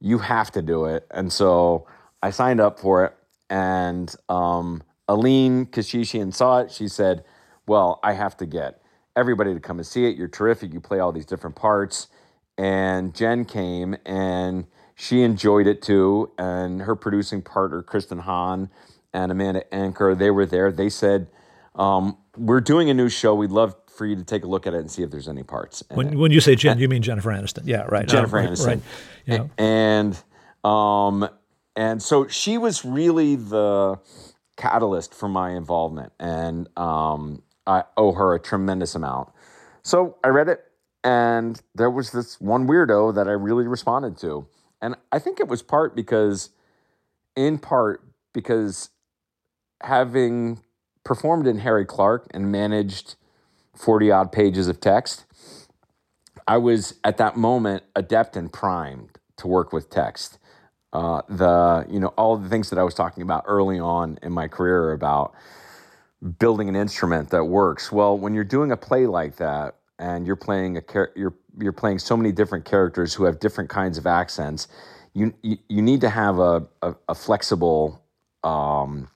You 0.01 0.19
have 0.19 0.51
to 0.53 0.63
do 0.63 0.87
it. 0.87 1.07
And 1.11 1.33
so 1.33 1.87
I 2.23 2.31
signed 2.31 2.61
up 2.61 2.79
for 2.79 3.05
it. 3.05 3.15
And 3.51 4.15
um, 4.29 4.83
Aleen 5.09 5.67
Keshishian 5.67 6.33
saw 6.33 6.61
it. 6.61 6.73
She 6.73 6.89
said, 6.89 7.25
Well, 7.67 8.01
I 8.03 8.15
have 8.15 8.37
to 8.39 8.47
get 8.47 8.81
everybody 9.15 9.53
to 9.53 9.61
come 9.61 9.79
and 9.79 9.87
see 9.87 10.07
it. 10.07 10.17
You're 10.17 10.29
terrific. 10.29 10.73
You 10.73 10.81
play 10.81 10.99
all 10.99 11.13
these 11.13 11.27
different 11.27 11.57
parts. 11.57 12.09
And 12.57 13.15
Jen 13.15 13.45
came 13.45 13.97
and 14.07 14.67
she 14.95 15.23
enjoyed 15.23 15.67
it 15.67 15.83
too. 15.83 16.31
And 16.39 16.83
her 16.83 16.97
producing 16.97 17.43
partner, 17.43 17.83
Kristin 17.83 18.21
Hahn 18.21 18.71
and 19.13 19.31
Amanda 19.31 19.73
Anker, 19.75 20.15
they 20.15 20.31
were 20.31 20.47
there. 20.47 20.73
They 20.73 20.89
said, 20.89 21.29
um, 21.75 22.17
We're 22.37 22.61
doing 22.61 22.91
a 22.91 22.95
new 22.95 23.09
show. 23.09 23.35
We'd 23.35 23.51
love 23.51 23.75
for 23.89 24.07
you 24.07 24.17
to 24.17 24.25
take 24.25 24.45
a 24.45 24.47
look 24.47 24.67
at 24.67 24.75
it 24.75 24.79
and 24.79 24.91
see 24.91 25.03
if 25.03 25.11
there's 25.11 25.29
any 25.29 25.43
parts. 25.43 25.83
When, 25.91 26.19
when 26.19 26.33
you 26.33 26.41
say 26.41 26.55
Jen, 26.55 26.79
you 26.79 26.89
mean 26.89 27.03
Jennifer 27.03 27.31
Aniston. 27.31 27.63
Yeah, 27.65 27.83
right. 27.89 28.07
Jennifer 28.09 28.39
um, 28.39 28.47
Aniston. 28.47 28.67
Right. 28.67 28.81
Yeah. 29.27 29.47
And, 29.59 30.19
um, 30.65 31.29
and 31.77 32.03
so 32.03 32.27
she 32.29 32.59
was 32.59 32.85
really 32.85 33.37
the 33.37 33.99
catalyst 34.57 35.15
for 35.15 35.29
my 35.29 35.51
involvement. 35.51 36.13
And 36.19 36.69
um, 36.79 37.43
I 37.67 37.85
owe 37.97 38.13
her 38.13 38.35
a 38.35 38.41
tremendous 38.41 38.95
amount. 38.95 39.31
So 39.83 40.17
I 40.23 40.29
read 40.29 40.49
it, 40.49 40.65
and 41.05 41.61
there 41.75 41.91
was 41.91 42.13
this 42.13 42.41
one 42.41 42.69
weirdo 42.69 43.15
that 43.15 43.29
I 43.29 43.33
really 43.33 43.67
responded 43.67 44.17
to. 44.19 44.47
And 44.81 44.97
I 45.11 45.19
think 45.19 45.41
it 45.41 45.49
was 45.49 45.63
part 45.63 45.95
because, 45.95 46.51
in 47.37 47.59
part, 47.59 48.03
because 48.33 48.91
having 49.83 50.61
performed 51.05 51.47
in 51.47 51.59
Harry 51.59 51.85
Clarke 51.85 52.27
and 52.33 52.51
managed 52.51 53.17
40 53.75 54.11
odd 54.11 54.33
pages 54.33 54.69
of 54.69 54.81
text, 54.81 55.25
I 56.47 56.59
was 56.59 56.95
at 57.05 57.17
that 57.19 57.37
moment 57.37 57.85
adept 57.95 58.37
and 58.37 58.53
primed 58.53 59.19
to 59.37 59.47
work 59.47 59.73
with 59.73 59.91
text. 59.91 60.39
Uh, 60.93 61.23
the 61.29 61.87
you 61.89 61.99
know 61.99 62.09
all 62.19 62.37
the 62.37 62.51
things 62.51 62.69
that 62.69 62.79
I 62.79 62.83
was 62.83 62.93
talking 62.95 63.23
about 63.23 63.45
early 63.47 63.79
on 63.79 64.19
in 64.23 64.31
my 64.33 64.47
career 64.47 64.93
about 64.93 65.33
building 66.39 66.69
an 66.69 66.77
instrument 66.77 67.31
that 67.31 67.45
works. 67.45 67.91
Well, 67.91 68.19
when 68.19 68.35
you're 68.35 68.45
doing 68.45 68.73
a 68.73 68.77
play 68.77 69.07
like 69.07 69.37
that 69.37 69.77
and 69.99 70.27
you're 70.27 70.37
playing 70.37 70.77
a 70.77 70.83
you're 71.17 71.35
you're 71.59 71.73
playing 71.73 71.99
so 71.99 72.17
many 72.17 72.31
different 72.31 72.67
characters 72.67 73.15
who 73.15 73.25
have 73.25 73.41
different 73.41 73.71
kinds 73.71 73.97
of 73.97 74.07
accents, 74.07 74.69
you 75.15 75.33
you, 75.43 75.57
you 75.69 75.81
need 75.81 76.03
to 76.03 76.11
have 76.11 76.39
a 76.39 76.67
a, 76.83 76.95
a 77.09 77.15
flexible 77.15 78.03
um, 78.45 79.09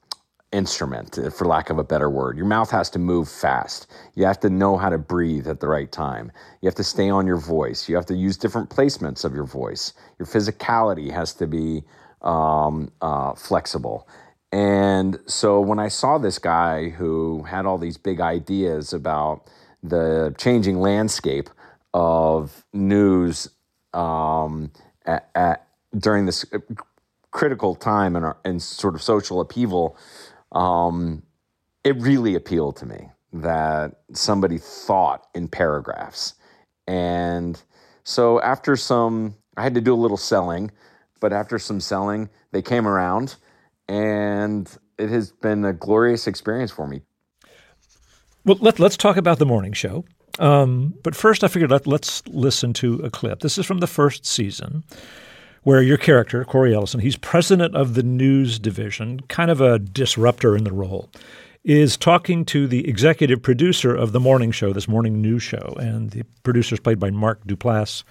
instrument, 0.57 1.19
uh, 1.19 1.31
for 1.31 1.47
lack 1.47 1.71
of 1.71 1.79
a 1.79 1.85
better 1.85 2.09
word. 2.09 2.37
Your 2.37 2.47
mouth 2.47 2.71
has 2.71 2.89
to 2.91 2.99
move 2.99 3.29
fast. 3.29 3.87
You 4.15 4.25
have 4.25 4.41
to 4.41 4.51
know 4.51 4.77
how 4.77 4.89
to 4.89 4.99
breathe 4.99 5.47
at 5.47 5.61
the 5.61 5.69
right 5.69 5.91
time. 5.93 6.33
You 6.61 6.67
have 6.67 6.75
to 6.77 6.85
stay 6.85 7.11
on 7.11 7.27
your 7.27 7.37
voice. 7.37 7.89
You 7.89 7.97
have 7.97 8.07
to 8.07 8.15
use 8.15 8.37
different 8.37 8.71
placements 8.71 9.25
of 9.25 9.35
your 9.35 9.45
voice. 9.45 9.93
Your 10.19 10.27
physicality 10.27 11.13
has 11.13 11.35
to 11.35 11.47
be 11.47 11.85
um, 12.23 12.91
uh, 13.03 13.35
flexible. 13.35 14.09
And 14.53 15.19
so 15.27 15.61
when 15.61 15.79
I 15.79 15.89
saw 15.89 16.19
this 16.19 16.39
guy 16.39 16.89
who 16.89 17.43
had 17.43 17.67
all 17.67 17.79
these 17.79 17.99
big 17.99 18.21
ideas 18.21 18.93
about 18.93 19.43
the 19.83 20.35
changing 20.39 20.81
landscape 20.81 21.51
of 21.93 22.65
news 22.73 23.49
um, 23.93 24.71
at, 25.05 25.29
at, 25.35 25.67
during 25.97 26.27
this 26.27 26.45
critical 27.31 27.75
time 27.75 28.17
in, 28.17 28.33
in 28.45 28.61
sort 28.61 28.95
of 28.95 29.03
social 29.03 29.41
upheaval, 29.41 29.97
um, 30.53 31.23
it 31.85 31.97
really 32.01 32.35
appealed 32.35 32.77
to 32.77 32.87
me 32.87 33.11
that 33.33 34.01
somebody 34.13 34.59
thought 34.59 35.27
in 35.35 35.49
paragraphs. 35.49 36.35
And 36.87 37.61
so 38.05 38.41
after 38.41 38.77
some, 38.77 39.35
I 39.57 39.63
had 39.63 39.75
to 39.75 39.81
do 39.81 39.95
a 39.95 39.97
little 39.97 40.17
selling, 40.17 40.71
but 41.21 41.33
after 41.33 41.59
some 41.59 41.81
selling, 41.81 42.29
they 42.53 42.63
came 42.63 42.87
around 42.87 43.37
and 43.89 44.71
it 44.99 45.11
has 45.11 45.31
been 45.31 45.65
a 45.65 45.73
glorious 45.73 46.27
experience 46.27 46.71
for 46.71 46.87
me. 46.87 47.03
Well, 48.45 48.59
let, 48.61 48.79
let's 48.79 48.97
talk 48.97 49.17
about 49.17 49.39
the 49.39 49.47
morning 49.47 49.73
show. 49.73 50.05
Um, 50.39 50.95
but 51.03 51.17
first, 51.17 51.43
I 51.43 51.49
figured 51.49 51.71
let, 51.71 51.87
let's 51.87 52.27
listen 52.29 52.73
to 52.75 52.97
a 52.97 53.11
clip. 53.11 53.41
This 53.41 53.59
is 53.59 53.67
from 53.67 53.79
the 53.79 53.87
first 53.87 54.27
season, 54.27 54.85
where 55.67 55.83
your 55.83 55.97
character, 55.97 56.45
Cory 56.45 56.73
Ellison, 56.73 57.01
he's 57.01 57.17
president 57.17 57.75
of 57.75 57.95
the 57.95 58.05
news 58.05 58.61
division, 58.61 59.19
kind 59.23 59.51
of 59.51 59.61
a 59.61 59.81
disruptor 59.81 60.57
in 60.57 60.63
the 60.63 60.71
role, 60.71 61.11
is 61.65 61.97
talking 61.97 62.45
to 62.45 62.69
the 62.69 62.89
executive 62.89 63.43
producer 63.43 63.93
of 63.93 64.13
the 64.13 64.21
morning 64.21 64.53
show, 64.53 64.73
this 64.73 64.87
morning 64.87 65.21
news 65.21 65.43
show. 65.43 65.75
And 65.81 66.13
the 66.13 66.23
producer 66.45 66.77
is 66.77 66.79
played 66.79 67.01
by 67.01 67.11
Mark 67.11 67.45
Duplass 67.45 68.05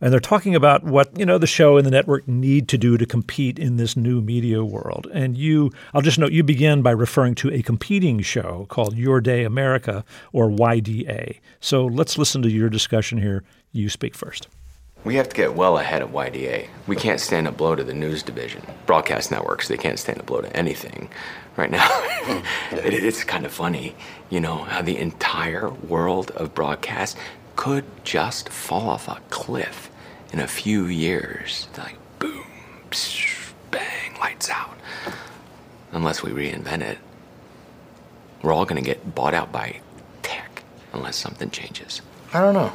and 0.00 0.12
they're 0.12 0.18
talking 0.18 0.56
about 0.56 0.82
what 0.82 1.16
you 1.16 1.24
know 1.24 1.38
the 1.38 1.46
show 1.46 1.76
and 1.76 1.86
the 1.86 1.90
network 1.92 2.26
need 2.26 2.68
to 2.68 2.78
do 2.78 2.96
to 2.96 3.06
compete 3.06 3.60
in 3.60 3.76
this 3.76 3.96
new 3.96 4.20
media 4.20 4.64
world. 4.64 5.06
And 5.12 5.36
you, 5.36 5.70
I'll 5.94 6.02
just 6.02 6.18
note, 6.18 6.32
you 6.32 6.42
begin 6.42 6.82
by 6.82 6.92
referring 6.92 7.36
to 7.36 7.52
a 7.52 7.62
competing 7.62 8.22
show 8.22 8.66
called 8.68 8.96
Your 8.96 9.20
Day 9.20 9.44
America 9.44 10.04
or 10.32 10.48
YDA. 10.48 11.38
So 11.60 11.86
let's 11.86 12.18
listen 12.18 12.42
to 12.42 12.50
your 12.50 12.68
discussion 12.68 13.18
here. 13.18 13.44
You 13.72 13.88
speak 13.88 14.14
first. 14.14 14.48
We 15.04 15.14
have 15.14 15.28
to 15.28 15.36
get 15.36 15.54
well 15.54 15.78
ahead 15.78 16.02
of 16.02 16.10
YDA. 16.10 16.68
We 16.86 16.96
can't 16.96 17.20
stand 17.20 17.46
a 17.46 17.52
blow 17.52 17.74
to 17.74 17.84
the 17.84 17.94
news 17.94 18.22
division. 18.22 18.62
Broadcast 18.86 19.30
networks, 19.30 19.68
they 19.68 19.76
can't 19.76 19.98
stand 19.98 20.20
a 20.20 20.22
blow 20.22 20.40
to 20.40 20.56
anything. 20.56 21.08
Right 21.56 21.70
now, 21.70 21.88
it, 22.72 22.94
it's 22.94 23.24
kind 23.24 23.46
of 23.46 23.52
funny, 23.52 23.94
you 24.30 24.40
know, 24.40 24.58
how 24.64 24.82
the 24.82 24.98
entire 24.98 25.70
world 25.70 26.30
of 26.32 26.54
broadcast 26.54 27.16
could 27.56 27.84
just 28.04 28.48
fall 28.48 28.88
off 28.88 29.08
a 29.08 29.20
cliff 29.30 29.90
in 30.32 30.40
a 30.40 30.46
few 30.46 30.86
years. 30.86 31.68
Like 31.76 31.96
boom, 32.18 32.44
psh, 32.90 33.52
bang, 33.70 34.16
lights 34.20 34.50
out. 34.50 34.76
Unless 35.92 36.22
we 36.22 36.30
reinvent 36.30 36.82
it, 36.82 36.98
we're 38.42 38.52
all 38.52 38.64
going 38.64 38.82
to 38.82 38.86
get 38.86 39.14
bought 39.14 39.34
out 39.34 39.50
by 39.50 39.80
tech 40.22 40.62
unless 40.92 41.16
something 41.16 41.50
changes. 41.50 42.02
I 42.32 42.40
don't 42.40 42.54
know. 42.54 42.72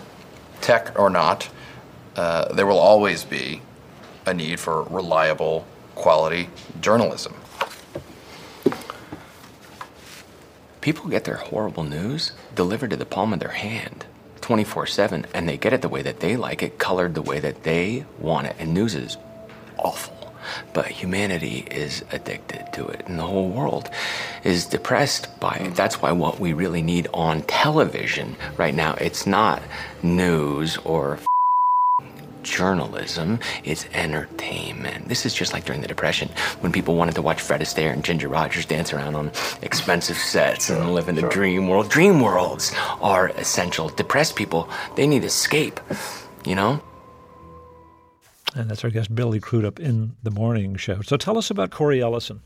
Tech 0.61 0.97
or 0.99 1.09
not, 1.09 1.49
uh, 2.15 2.53
there 2.53 2.65
will 2.65 2.79
always 2.79 3.23
be 3.23 3.61
a 4.25 4.33
need 4.33 4.59
for 4.59 4.83
reliable, 4.83 5.65
quality 5.95 6.49
journalism. 6.81 7.33
People 10.81 11.09
get 11.09 11.23
their 11.23 11.37
horrible 11.37 11.83
news 11.83 12.33
delivered 12.55 12.89
to 12.89 12.97
the 12.97 13.05
palm 13.05 13.33
of 13.33 13.39
their 13.39 13.49
hand. 13.49 14.05
24 14.41 14.85
7 14.85 15.25
and 15.33 15.47
they 15.47 15.55
get 15.55 15.71
it 15.71 15.81
the 15.81 15.87
way 15.87 16.01
that 16.01 16.19
they 16.19 16.35
like 16.35 16.61
it, 16.61 16.77
colored 16.77 17.15
the 17.15 17.21
way 17.21 17.39
that 17.39 17.63
they 17.63 18.05
want 18.19 18.47
it. 18.47 18.55
And 18.59 18.73
news 18.73 18.93
is 18.93 19.17
awful. 19.77 20.35
But 20.73 20.87
humanity 20.87 21.65
is 21.71 22.03
addicted 22.11 22.73
to 22.73 22.85
it, 22.87 23.07
and 23.07 23.17
the 23.17 23.23
whole 23.23 23.47
world 23.47 23.89
is 24.43 24.65
depressed 24.65 25.39
by 25.39 25.55
it. 25.55 25.75
That's 25.75 26.01
why 26.01 26.11
what 26.11 26.41
we 26.41 26.51
really 26.51 26.81
need 26.81 27.07
on 27.13 27.43
television 27.43 28.35
right 28.57 28.75
now, 28.75 28.95
it's 28.95 29.25
not 29.25 29.63
news 30.01 30.75
or 30.77 31.17
journalism, 32.43 33.39
it's 33.63 33.85
entertainment. 33.93 35.07
This 35.07 35.25
is 35.25 35.33
just 35.33 35.53
like 35.53 35.65
during 35.65 35.81
the 35.81 35.87
Depression 35.87 36.29
when 36.59 36.71
people 36.71 36.95
wanted 36.95 37.15
to 37.15 37.21
watch 37.21 37.41
Fred 37.41 37.61
Astaire 37.61 37.91
and 37.91 38.03
Ginger 38.03 38.27
Rogers 38.27 38.65
dance 38.65 38.93
around 38.93 39.15
on 39.15 39.31
expensive 39.61 40.17
sets 40.17 40.67
sure, 40.67 40.77
and 40.77 40.93
live 40.93 41.09
in 41.09 41.15
the 41.15 41.21
sure. 41.21 41.29
dream 41.29 41.67
world. 41.67 41.89
Dream 41.89 42.19
worlds 42.19 42.73
are 43.01 43.29
essential. 43.29 43.89
Depressed 43.89 44.35
people, 44.35 44.69
they 44.95 45.07
need 45.07 45.23
escape, 45.23 45.79
you 46.45 46.55
know? 46.55 46.81
And 48.55 48.69
that's 48.69 48.83
our 48.83 48.91
guest, 48.91 49.13
Billy 49.15 49.39
Crudup, 49.39 49.79
in 49.79 50.15
the 50.21 50.29
morning 50.29 50.75
show. 50.75 51.01
So 51.01 51.17
tell 51.17 51.37
us 51.37 51.49
about 51.49 51.71
Cory 51.71 52.01
Ellison. 52.01 52.41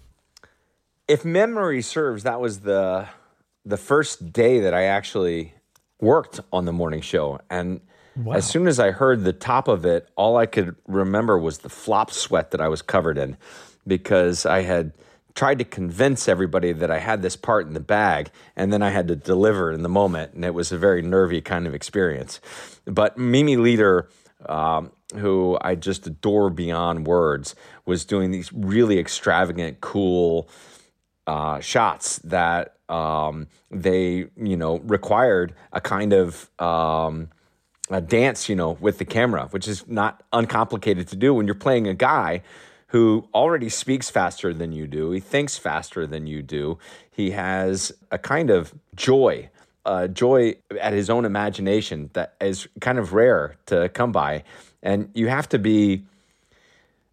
If 1.07 1.25
memory 1.25 1.81
serves, 1.81 2.23
that 2.23 2.39
was 2.39 2.61
the 2.61 3.07
the 3.65 3.77
first 3.77 4.31
day 4.31 4.61
that 4.61 4.73
I 4.73 4.83
actually 4.83 5.53
worked 5.99 6.39
on 6.53 6.65
the 6.65 6.71
morning 6.71 7.01
show. 7.01 7.39
And 7.49 7.81
Wow. 8.17 8.33
As 8.33 8.47
soon 8.47 8.67
as 8.67 8.79
I 8.79 8.91
heard 8.91 9.23
the 9.23 9.33
top 9.33 9.67
of 9.67 9.85
it, 9.85 10.09
all 10.15 10.37
I 10.37 10.47
could 10.47 10.75
remember 10.87 11.37
was 11.37 11.59
the 11.59 11.69
flop 11.69 12.11
sweat 12.11 12.51
that 12.51 12.61
I 12.61 12.67
was 12.67 12.81
covered 12.81 13.17
in 13.17 13.37
because 13.85 14.45
I 14.45 14.61
had 14.61 14.93
tried 15.35 15.59
to 15.59 15.63
convince 15.63 16.27
everybody 16.27 16.73
that 16.73 16.89
I 16.89 16.97
had 16.97 17.21
this 17.21 17.35
part 17.35 17.67
in 17.67 17.73
the 17.73 17.79
bag 17.79 18.31
and 18.55 18.73
then 18.73 18.81
I 18.81 18.89
had 18.89 19.07
to 19.09 19.15
deliver 19.15 19.71
in 19.71 19.83
the 19.83 19.89
moment. 19.89 20.33
And 20.33 20.43
it 20.43 20.55
was 20.55 20.71
a 20.71 20.77
very 20.79 21.03
nervy 21.03 21.41
kind 21.41 21.67
of 21.67 21.75
experience. 21.75 22.41
But 22.85 23.19
Mimi 23.19 23.55
Leder, 23.55 24.07
um, 24.47 24.91
who 25.15 25.57
I 25.61 25.75
just 25.75 26.07
adore 26.07 26.49
beyond 26.49 27.05
words, 27.05 27.53
was 27.85 28.03
doing 28.03 28.31
these 28.31 28.51
really 28.51 28.97
extravagant, 28.97 29.79
cool 29.79 30.49
uh, 31.27 31.59
shots 31.59 32.17
that 32.19 32.77
um, 32.89 33.47
they, 33.69 34.29
you 34.37 34.57
know, 34.57 34.79
required 34.79 35.53
a 35.71 35.79
kind 35.79 36.13
of. 36.13 36.49
Um, 36.59 37.29
uh, 37.89 37.99
dance, 37.99 38.49
you 38.49 38.55
know, 38.55 38.71
with 38.79 38.97
the 38.97 39.05
camera, 39.05 39.47
which 39.51 39.67
is 39.67 39.87
not 39.87 40.23
uncomplicated 40.33 41.07
to 41.09 41.15
do 41.15 41.33
when 41.33 41.45
you're 41.45 41.55
playing 41.55 41.87
a 41.87 41.93
guy 41.93 42.41
who 42.87 43.27
already 43.33 43.69
speaks 43.69 44.09
faster 44.09 44.53
than 44.53 44.71
you 44.71 44.87
do. 44.87 45.11
He 45.11 45.19
thinks 45.19 45.57
faster 45.57 46.07
than 46.07 46.25
you 46.27 46.41
do. 46.41 46.77
He 47.09 47.31
has 47.31 47.91
a 48.11 48.17
kind 48.17 48.49
of 48.49 48.73
joy, 48.95 49.49
uh, 49.85 50.07
joy 50.07 50.55
at 50.79 50.93
his 50.93 51.09
own 51.09 51.25
imagination 51.25 52.09
that 52.13 52.35
is 52.39 52.67
kind 52.79 52.97
of 52.97 53.13
rare 53.13 53.55
to 53.67 53.89
come 53.89 54.11
by. 54.11 54.43
And 54.81 55.09
you 55.13 55.27
have 55.27 55.49
to 55.49 55.59
be 55.59 56.03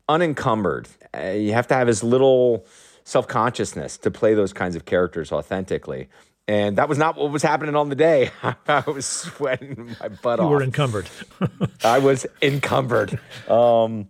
unencumbered. 0.09 0.89
Uh, 1.17 1.31
you 1.31 1.53
have 1.53 1.67
to 1.69 1.75
have 1.75 1.89
as 1.89 2.05
little 2.05 2.65
self 3.05 3.27
consciousness 3.27 3.99
to 3.99 4.11
play 4.11 4.35
those 4.35 4.53
kinds 4.53 4.77
of 4.77 4.85
characters 4.85 5.33
authentically. 5.33 6.09
And 6.47 6.77
that 6.77 6.89
was 6.89 6.99
not 6.99 7.17
what 7.17 7.31
was 7.31 7.43
happening 7.43 7.75
on 7.75 7.89
the 7.89 7.95
day. 7.95 8.31
I 8.69 8.85
was 8.87 9.07
sweating 9.07 9.97
my 10.01 10.09
butt 10.09 10.39
you 10.39 10.45
off. 10.45 10.51
You 10.51 10.57
were 10.57 10.63
encumbered. 10.63 11.09
I 11.85 11.99
was 11.99 12.27
encumbered. 12.43 13.19
Um, 13.49 14.09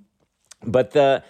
but 0.66 0.90
the 0.90 1.22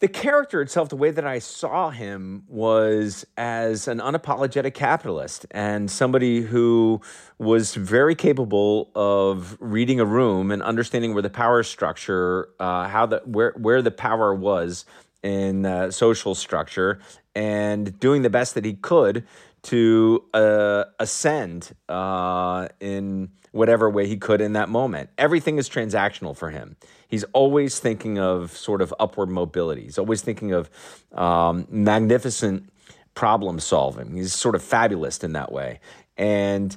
the 0.00 0.08
character 0.08 0.62
itself, 0.62 0.90
the 0.90 0.96
way 0.96 1.10
that 1.10 1.26
I 1.26 1.40
saw 1.40 1.90
him 1.90 2.44
was 2.46 3.26
as 3.36 3.88
an 3.88 3.98
unapologetic 3.98 4.74
capitalist 4.74 5.44
and 5.50 5.90
somebody 5.90 6.40
who 6.40 7.00
was 7.38 7.74
very 7.74 8.14
capable 8.14 8.92
of 8.94 9.56
reading 9.58 9.98
a 9.98 10.04
room 10.04 10.52
and 10.52 10.62
understanding 10.62 11.14
where 11.14 11.22
the 11.22 11.30
power 11.30 11.64
structure, 11.64 12.48
uh, 12.60 12.86
how 12.86 13.06
the 13.06 13.22
where 13.24 13.52
where 13.56 13.82
the 13.82 13.90
power 13.90 14.32
was 14.32 14.84
in 15.24 15.66
uh, 15.66 15.90
social 15.90 16.36
structure, 16.36 17.00
and 17.34 17.98
doing 17.98 18.22
the 18.22 18.30
best 18.30 18.54
that 18.54 18.64
he 18.64 18.74
could 18.74 19.24
to 19.62 20.24
uh, 20.34 20.84
ascend 20.98 21.72
uh, 21.88 22.68
in 22.80 23.30
whatever 23.52 23.90
way 23.90 24.06
he 24.06 24.16
could 24.16 24.40
in 24.40 24.52
that 24.52 24.68
moment. 24.68 25.10
Everything 25.18 25.58
is 25.58 25.68
transactional 25.68 26.36
for 26.36 26.50
him. 26.50 26.76
He's 27.08 27.24
always 27.32 27.80
thinking 27.80 28.18
of 28.18 28.56
sort 28.56 28.82
of 28.82 28.94
upward 29.00 29.30
mobility. 29.30 29.82
He's 29.82 29.98
always 29.98 30.22
thinking 30.22 30.52
of 30.52 30.70
um, 31.12 31.66
magnificent 31.70 32.70
problem 33.14 33.58
solving. 33.58 34.14
He's 34.14 34.34
sort 34.34 34.54
of 34.54 34.62
fabulous 34.62 35.24
in 35.24 35.32
that 35.32 35.50
way. 35.50 35.80
And 36.16 36.76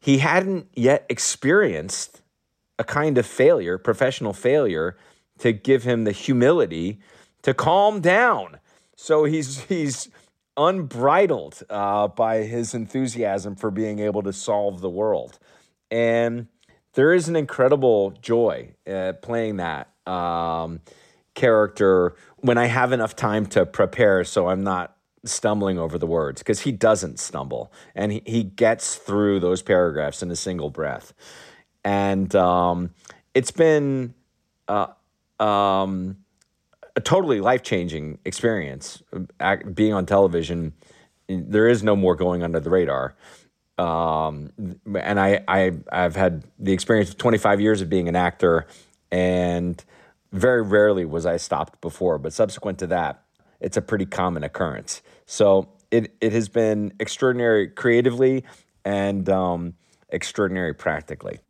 he 0.00 0.18
hadn't 0.18 0.68
yet 0.74 1.04
experienced 1.08 2.22
a 2.78 2.84
kind 2.84 3.18
of 3.18 3.26
failure, 3.26 3.78
professional 3.78 4.32
failure, 4.32 4.96
to 5.38 5.52
give 5.52 5.82
him 5.82 6.04
the 6.04 6.12
humility 6.12 7.00
to 7.42 7.54
calm 7.54 8.00
down. 8.00 8.58
So 8.96 9.24
he's 9.24 9.60
he's 9.64 10.08
unbridled 10.56 11.62
uh, 11.68 12.08
by 12.08 12.42
his 12.42 12.74
enthusiasm 12.74 13.56
for 13.56 13.70
being 13.70 13.98
able 13.98 14.22
to 14.22 14.32
solve 14.32 14.80
the 14.80 14.90
world. 14.90 15.38
And 15.90 16.48
there 16.94 17.12
is 17.12 17.28
an 17.28 17.36
incredible 17.36 18.12
joy 18.22 18.74
uh, 18.86 19.14
playing 19.20 19.56
that 19.56 19.90
um, 20.06 20.80
character 21.34 22.14
when 22.36 22.58
I 22.58 22.66
have 22.66 22.92
enough 22.92 23.16
time 23.16 23.46
to 23.46 23.66
prepare, 23.66 24.24
so 24.24 24.48
I'm 24.48 24.62
not 24.62 24.96
stumbling 25.24 25.78
over 25.78 25.98
the 25.98 26.06
words 26.06 26.42
because 26.42 26.60
he 26.60 26.72
doesn't 26.72 27.18
stumble 27.18 27.72
and 27.94 28.12
he, 28.12 28.22
he 28.26 28.42
gets 28.42 28.96
through 28.96 29.40
those 29.40 29.62
paragraphs 29.62 30.22
in 30.22 30.30
a 30.30 30.36
single 30.36 30.70
breath. 30.70 31.14
And 31.82 32.34
um, 32.36 32.90
it's 33.34 33.50
been 33.50 34.14
uh, 34.68 34.88
um, 35.40 36.18
a 36.96 37.00
totally 37.00 37.40
life 37.40 37.62
changing 37.62 38.18
experience. 38.24 39.02
being 39.74 39.92
on 39.92 40.06
television, 40.06 40.72
there 41.28 41.68
is 41.68 41.82
no 41.82 41.96
more 41.96 42.14
going 42.14 42.42
under 42.42 42.60
the 42.60 42.70
radar. 42.70 43.14
Um, 43.76 44.52
and 44.94 45.18
I, 45.18 45.42
I, 45.48 45.72
I've 45.90 46.14
had 46.14 46.44
the 46.58 46.72
experience 46.72 47.10
of 47.10 47.18
25 47.18 47.60
years 47.60 47.80
of 47.80 47.88
being 47.88 48.08
an 48.08 48.14
actor, 48.14 48.66
and 49.10 49.82
very 50.32 50.62
rarely 50.62 51.04
was 51.04 51.26
I 51.26 51.36
stopped 51.38 51.80
before. 51.80 52.18
But 52.18 52.32
subsequent 52.32 52.78
to 52.80 52.86
that, 52.88 53.24
it's 53.60 53.76
a 53.76 53.82
pretty 53.82 54.06
common 54.06 54.44
occurrence. 54.44 55.02
So 55.26 55.70
it, 55.90 56.14
it 56.20 56.32
has 56.32 56.48
been 56.48 56.92
extraordinary 57.00 57.68
creatively 57.68 58.44
and 58.84 59.28
um, 59.28 59.74
extraordinary 60.08 60.74
practically. 60.74 61.40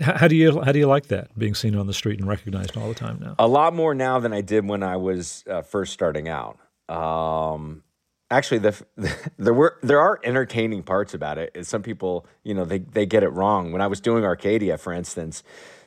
How 0.00 0.26
do 0.26 0.34
you 0.34 0.60
how 0.62 0.72
do 0.72 0.78
you 0.78 0.86
like 0.86 1.08
that 1.08 1.36
being 1.38 1.54
seen 1.54 1.76
on 1.76 1.86
the 1.86 1.92
street 1.92 2.18
and 2.18 2.28
recognized 2.28 2.76
all 2.76 2.88
the 2.88 2.94
time 2.94 3.18
now? 3.20 3.34
A 3.38 3.46
lot 3.46 3.74
more 3.74 3.94
now 3.94 4.18
than 4.18 4.32
I 4.32 4.40
did 4.40 4.66
when 4.66 4.82
I 4.82 4.96
was 4.96 5.44
uh, 5.48 5.62
first 5.62 5.92
starting 5.92 6.28
out. 6.28 6.58
Um, 6.88 7.82
actually, 8.30 8.58
the, 8.58 8.82
the, 8.96 9.30
there 9.38 9.54
were 9.54 9.78
there 9.82 10.00
are 10.00 10.18
entertaining 10.24 10.82
parts 10.82 11.14
about 11.14 11.38
it. 11.38 11.66
Some 11.66 11.82
people, 11.82 12.26
you 12.42 12.54
know, 12.54 12.64
they 12.64 12.78
they 12.78 13.06
get 13.06 13.22
it 13.22 13.28
wrong. 13.28 13.72
When 13.72 13.82
I 13.82 13.86
was 13.86 14.00
doing 14.00 14.24
Arcadia, 14.24 14.78
for 14.78 14.92
instance, 14.92 15.42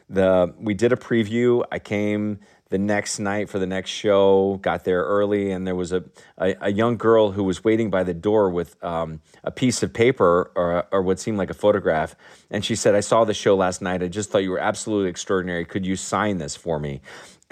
the 0.08 0.54
we 0.60 0.74
did 0.74 0.94
a 0.94 0.98
preview. 0.98 1.66
I 1.72 1.80
came 1.80 2.40
the 2.70 2.78
next 2.80 3.20
night 3.20 3.48
for 3.48 3.60
the 3.60 3.68
next 3.68 3.92
show, 3.92 4.60
got 4.62 4.86
there 4.86 5.04
early, 5.04 5.52
and 5.52 5.68
there 5.68 5.76
was 5.76 5.92
a, 5.92 6.04
a, 6.38 6.56
a 6.62 6.72
young 6.72 6.98
girl 6.98 7.32
who 7.32 7.44
was 7.44 7.64
waiting 7.64 7.92
by 7.92 8.04
the 8.04 8.14
door 8.14 8.50
with 8.50 8.84
um, 8.84 9.22
a 9.44 9.52
piece 9.52 9.84
of 9.84 9.94
paper 9.94 10.52
or, 10.56 10.88
or 10.92 11.02
what 11.04 11.20
seemed 11.20 11.38
like 11.38 11.52
a 11.52 11.54
photograph. 11.54 12.16
And 12.50 12.66
she 12.66 12.76
said, 12.76 12.96
I 12.96 13.02
saw 13.02 13.24
the 13.24 13.36
show 13.36 13.56
last 13.56 13.82
night. 13.82 14.02
I 14.02 14.08
just 14.08 14.32
thought 14.32 14.40
you 14.40 14.50
were 14.50 14.60
absolutely 14.60 15.10
extraordinary. 15.10 15.64
Could 15.64 15.86
you 15.86 15.96
sign 15.96 16.40
this 16.40 16.56
for 16.56 16.80
me? 16.80 17.02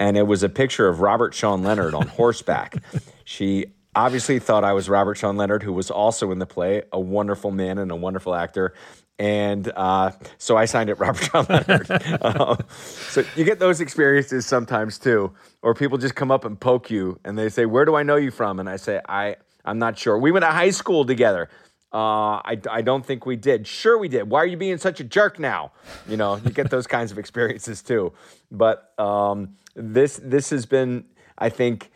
And 0.00 0.16
it 0.16 0.26
was 0.26 0.42
a 0.42 0.48
picture 0.48 0.88
of 0.88 1.00
Robert 1.00 1.32
Sean 1.32 1.62
Leonard 1.62 1.94
on 1.94 2.08
horseback. 2.18 2.82
she 3.24 3.66
obviously 3.94 4.40
thought 4.40 4.64
I 4.64 4.72
was 4.72 4.88
Robert 4.88 5.16
Sean 5.16 5.36
Leonard, 5.36 5.62
who 5.62 5.72
was 5.72 5.92
also 5.92 6.32
in 6.32 6.40
the 6.40 6.46
play, 6.46 6.82
a 6.92 6.98
wonderful 6.98 7.52
man 7.52 7.78
and 7.78 7.92
a 7.92 7.96
wonderful 7.96 8.34
actor 8.34 8.74
and 9.18 9.70
uh, 9.76 10.10
so 10.38 10.56
I 10.56 10.64
signed 10.64 10.90
it 10.90 10.94
Robert 10.98 11.22
Sean 11.24 11.46
Leonard. 11.48 11.90
uh, 11.90 12.56
so 12.76 13.24
you 13.36 13.44
get 13.44 13.58
those 13.58 13.80
experiences 13.80 14.46
sometimes 14.46 14.98
too, 14.98 15.32
or 15.62 15.74
people 15.74 15.98
just 15.98 16.14
come 16.14 16.30
up 16.30 16.44
and 16.44 16.58
poke 16.58 16.90
you 16.90 17.18
and 17.24 17.38
they 17.38 17.48
say, 17.48 17.66
"Where 17.66 17.84
do 17.84 17.94
I 17.94 18.02
know 18.02 18.16
you 18.16 18.30
from?" 18.30 18.60
And 18.60 18.68
I 18.68 18.76
say, 18.76 19.00
"I 19.08 19.36
I'm 19.64 19.78
not 19.78 19.98
sure. 19.98 20.18
We 20.18 20.32
went 20.32 20.44
to 20.44 20.50
high 20.50 20.70
school 20.70 21.04
together." 21.04 21.48
Uh, 21.92 22.42
I, 22.44 22.60
I 22.68 22.82
don't 22.82 23.06
think 23.06 23.24
we 23.24 23.36
did. 23.36 23.68
Sure, 23.68 23.96
we 23.96 24.08
did. 24.08 24.28
Why 24.28 24.40
are 24.40 24.46
you 24.46 24.56
being 24.56 24.78
such 24.78 24.98
a 24.98 25.04
jerk 25.04 25.38
now? 25.38 25.70
You 26.08 26.16
know, 26.16 26.34
you 26.44 26.50
get 26.50 26.68
those 26.68 26.88
kinds 26.88 27.12
of 27.12 27.18
experiences 27.18 27.82
too. 27.82 28.12
But 28.50 28.92
um, 28.98 29.54
this 29.76 30.20
this 30.20 30.50
has 30.50 30.66
been, 30.66 31.04
I 31.38 31.50
think, 31.50 31.92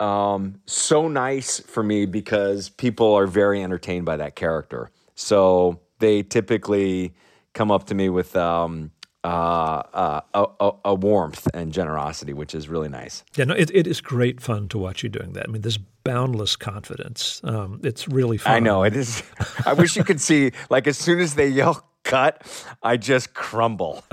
um, 0.00 0.60
so 0.66 1.06
nice 1.06 1.60
for 1.60 1.84
me 1.84 2.06
because 2.06 2.68
people 2.68 3.14
are 3.14 3.28
very 3.28 3.62
entertained 3.62 4.06
by 4.06 4.16
that 4.16 4.34
character. 4.34 4.90
So 5.14 5.80
they 5.98 6.22
typically 6.22 7.14
come 7.54 7.70
up 7.70 7.84
to 7.84 7.94
me 7.94 8.08
with 8.08 8.36
um, 8.36 8.90
uh, 9.24 9.82
uh, 9.92 10.46
a, 10.60 10.70
a, 10.84 10.94
warmth 10.94 11.48
and 11.52 11.72
generosity, 11.72 12.32
which 12.32 12.54
is 12.54 12.68
really 12.68 12.88
nice. 12.88 13.24
Yeah, 13.34 13.46
no, 13.46 13.54
it, 13.54 13.70
it 13.74 13.86
is 13.86 14.00
great 14.00 14.40
fun 14.40 14.68
to 14.68 14.78
watch 14.78 15.02
you 15.02 15.08
doing 15.08 15.32
that. 15.32 15.48
I 15.48 15.50
mean, 15.50 15.62
this 15.62 15.78
boundless 16.04 16.54
confidence. 16.54 17.40
Um, 17.42 17.80
it's 17.82 18.06
really 18.06 18.36
fun. 18.36 18.52
I 18.52 18.60
know 18.60 18.84
it 18.84 18.94
is. 18.94 19.22
I 19.66 19.72
wish 19.72 19.96
you 19.96 20.04
could 20.04 20.20
see, 20.20 20.52
like, 20.70 20.86
as 20.86 20.96
soon 20.96 21.18
as 21.18 21.34
they 21.34 21.48
yell 21.48 21.84
cut, 22.04 22.42
I 22.82 22.96
just 22.96 23.34
crumble. 23.34 24.04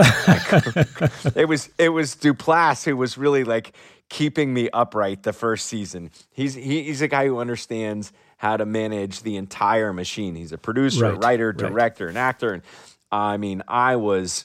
it 1.35 1.47
was 1.47 1.69
it 1.77 1.89
was 1.89 2.15
Duplass 2.15 2.83
who 2.83 2.97
was 2.97 3.17
really 3.17 3.43
like 3.43 3.75
keeping 4.09 4.53
me 4.53 4.69
upright 4.73 5.23
the 5.23 5.33
first 5.33 5.67
season. 5.67 6.09
He's 6.31 6.55
he, 6.55 6.83
he's 6.83 7.01
a 7.01 7.07
guy 7.07 7.27
who 7.27 7.37
understands 7.37 8.11
how 8.43 8.57
to 8.57 8.65
manage 8.65 9.21
the 9.21 9.37
entire 9.37 9.93
machine. 9.93 10.35
He's 10.35 10.51
a 10.51 10.57
producer, 10.57 11.11
right, 11.11 11.23
writer, 11.23 11.53
director, 11.53 12.07
right. 12.07 12.09
and 12.09 12.17
actor. 12.17 12.51
And 12.51 12.61
I 13.09 13.37
mean, 13.37 13.63
I 13.69 13.95
was 13.95 14.43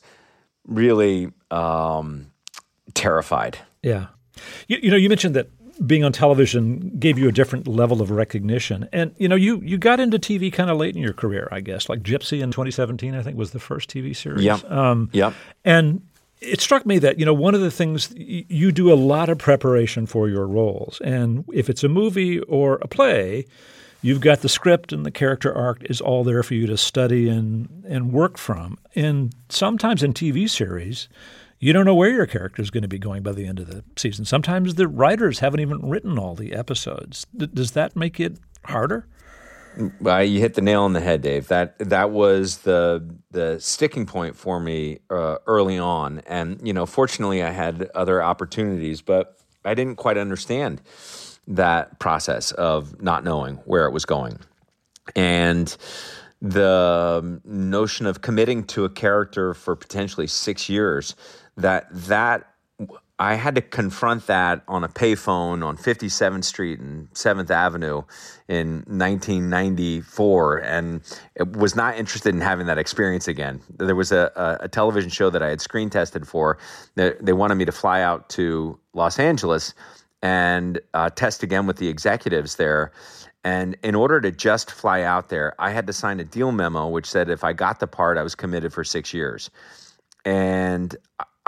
really 0.69 1.33
um, 1.51 2.31
terrified. 2.95 3.59
Yeah. 3.83 4.07
You, 4.69 4.79
you 4.81 4.91
know, 4.93 4.97
you 4.97 5.09
mentioned 5.09 5.35
that 5.35 5.51
being 5.85 6.05
on 6.05 6.13
television 6.13 6.97
gave 7.01 7.19
you 7.19 7.29
a 7.29 7.33
different 7.33 7.67
level 7.67 8.01
of 8.01 8.13
recognition. 8.13 8.89
And 8.93 9.17
you 9.19 9.29
know, 9.29 9.35
you 9.35 9.61
you 9.63 9.77
got 9.79 9.99
into 9.99 10.17
TV 10.17 10.53
kind 10.53 10.71
of 10.71 10.77
late 10.77 10.95
in 10.95 11.03
your 11.03 11.13
career, 11.13 11.49
I 11.51 11.59
guess. 11.59 11.89
Like 11.89 12.05
Gypsy 12.05 12.41
in 12.41 12.53
2017, 12.53 13.17
I 13.17 13.23
think 13.25 13.37
was 13.37 13.51
the 13.51 13.59
first 13.59 13.91
TV 13.91 14.15
series. 14.15 14.45
Yeah. 14.45 14.61
Um, 14.69 15.11
yep. 15.13 15.35
And 15.65 16.03
it 16.41 16.61
struck 16.61 16.87
me 16.87 17.01
that 17.01 17.19
you 17.19 17.27
know 17.27 17.35
one 17.35 17.57
of 17.57 17.63
the 17.63 17.71
things 17.73 18.15
you 18.17 18.71
do 18.71 18.93
a 18.93 18.95
lot 18.95 19.29
of 19.29 19.39
preparation 19.39 20.07
for 20.07 20.29
your 20.29 20.47
roles, 20.47 21.01
and 21.01 21.45
if 21.53 21.69
it's 21.69 21.83
a 21.83 21.89
movie 21.89 22.39
or 22.43 22.77
a 22.77 22.87
play, 22.87 23.45
you've 24.03 24.21
got 24.21 24.41
the 24.41 24.49
script 24.49 24.93
and 24.93 25.05
the 25.05 25.11
character 25.11 25.55
arc 25.55 25.83
is 25.85 26.01
all 26.01 26.25
there 26.25 26.43
for 26.43 26.55
you 26.55 26.67
to 26.67 26.77
study 26.77 27.29
and 27.29 27.85
and 27.87 28.13
work 28.13 28.39
from. 28.39 28.79
And 28.95 29.35
sometimes 29.49 30.03
in 30.03 30.13
TV 30.13 30.49
series, 30.49 31.09
you 31.59 31.73
don't 31.73 31.85
know 31.85 31.95
where 31.95 32.11
your 32.11 32.27
character 32.27 32.63
is 32.63 32.71
going 32.71 32.83
to 32.83 32.89
be 32.89 32.99
going 32.99 33.23
by 33.23 33.33
the 33.33 33.47
end 33.47 33.59
of 33.59 33.67
the 33.67 33.85
season. 33.97 34.25
Sometimes 34.25 34.77
the 34.77 34.89
writers 34.89 35.41
haven't 35.41 35.61
even 35.61 35.89
written 35.89 36.19
all 36.19 36.35
the 36.35 36.53
episodes. 36.53 37.27
D- 37.37 37.49
does 37.53 37.73
that 37.73 37.97
make 37.97 38.21
it 38.21 38.39
harder? 38.65 39.07
Uh, 40.05 40.19
you 40.19 40.41
hit 40.41 40.55
the 40.55 40.61
nail 40.61 40.83
on 40.83 40.93
the 40.93 41.01
head, 41.01 41.23
Dave. 41.23 41.49
That 41.49 41.79
that 41.79 42.11
was 42.11 42.59
the 42.59 43.17
the 43.31 43.61
sticking 43.61 44.07
point 44.07 44.37
for 44.37 44.59
me 44.59 44.99
uh, 45.11 45.37
early 45.47 45.79
on, 45.79 46.21
and 46.27 46.61
you 46.67 46.73
know, 46.73 46.85
fortunately, 46.85 47.43
I 47.43 47.51
had 47.51 47.89
other 47.95 48.21
opportunities, 48.21 49.03
but 49.03 49.39
I 49.65 49.75
didn't 49.75 49.97
quite 49.97 50.17
understand 50.19 50.81
that 51.49 51.99
process 51.99 52.53
of 52.53 53.03
not 53.03 53.25
knowing 53.25 53.57
where 53.65 53.87
it 53.87 53.93
was 53.93 54.05
going. 54.05 54.39
And 55.17 55.75
the 56.41 57.21
um, 57.23 57.41
notion 57.45 58.07
of 58.07 58.21
committing 58.21 58.65
to 58.65 58.85
a 58.85 58.89
character 58.89 59.55
for 59.55 59.75
potentially 59.75 60.27
six 60.27 60.69
years, 60.69 61.17
that 61.57 61.87
that 61.91 62.47
I 63.21 63.35
had 63.35 63.57
to 63.57 63.63
confront 63.63 64.29
that 64.29 64.63
on 64.69 64.85
a 64.85 64.89
payphone 64.89 65.67
on 65.67 65.77
57th 65.77 66.45
Street 66.45 66.79
and 66.79 67.11
7th 67.15 67.51
Avenue 67.51 68.03
in 68.47 68.85
1994 68.87 70.59
and 70.59 71.01
it 71.35 71.57
was 71.57 71.75
not 71.75 71.97
interested 71.97 72.33
in 72.33 72.41
having 72.41 72.67
that 72.67 72.79
experience 72.79 73.27
again. 73.27 73.61
There 73.77 73.97
was 73.97 74.13
a, 74.13 74.31
a, 74.37 74.65
a 74.67 74.69
television 74.69 75.11
show 75.11 75.31
that 75.31 75.43
I 75.43 75.49
had 75.49 75.61
screen 75.61 75.91
tested 75.91 76.29
for. 76.29 76.59
They, 76.95 77.15
they 77.21 77.33
wanted 77.33 77.57
me 77.57 77.65
to 77.65 77.73
fly 77.73 78.03
out 78.03 78.29
to 78.31 78.79
Los 78.95 79.19
Angeles 79.19 79.75
and 80.23 80.81
uh, 80.95 81.11
test 81.11 81.43
again 81.43 81.67
with 81.67 81.77
the 81.77 81.89
executives 81.89 82.57
there. 82.57 82.93
And 83.45 83.77
in 83.83 83.95
order 83.95 84.21
to 84.21 84.33
just 84.33 84.71
fly 84.71 85.03
out 85.03 85.29
there, 85.29 85.55
I 85.59 85.71
had 85.71 85.87
to 85.87 85.93
sign 85.93 86.21
a 86.21 86.25
deal 86.25 86.53
memo 86.53 86.89
which 86.89 87.07
said 87.07 87.31
if 87.31 87.45
I 87.45 87.53
got 87.53 87.81
the 87.81 87.87
part, 87.87 88.19
I 88.19 88.23
was 88.23 88.35
committed 88.35 88.73
for 88.73 88.85
six 88.85 89.15
years. 89.15 89.51
And 90.25 90.97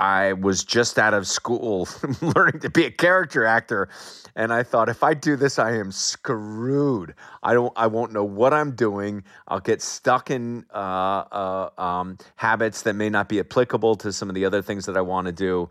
I 0.01 0.33
was 0.33 0.65
just 0.65 0.99
out 0.99 1.13
of 1.13 1.27
school 1.27 1.87
learning 2.23 2.61
to 2.61 2.71
be 2.71 2.87
a 2.87 2.91
character 2.91 3.45
actor. 3.45 3.91
And 4.35 4.51
I 4.51 4.63
thought, 4.63 4.89
if 4.89 5.03
I 5.03 5.13
do 5.13 5.37
this, 5.37 5.59
I 5.59 5.73
am 5.73 5.93
screwed. 5.93 7.15
I 7.43 7.53
don't. 7.53 7.73
I 7.77 7.87
won't 7.89 8.13
know 8.13 8.25
what 8.25 8.55
I'm 8.55 8.75
doing. 8.75 9.25
I'll 9.49 9.61
get 9.61 9.83
stuck 9.83 10.31
in 10.31 10.65
uh, 10.73 10.79
uh, 10.79 11.71
um, 11.77 12.17
habits 12.37 12.83
that 12.83 12.95
may 12.95 13.11
not 13.11 13.29
be 13.29 13.41
applicable 13.41 13.97
to 13.97 14.13
some 14.13 14.31
of 14.31 14.35
the 14.35 14.47
other 14.47 14.63
things 14.63 14.87
that 14.87 14.97
I 14.97 15.03
want 15.03 15.27
to 15.27 15.33
do. 15.33 15.69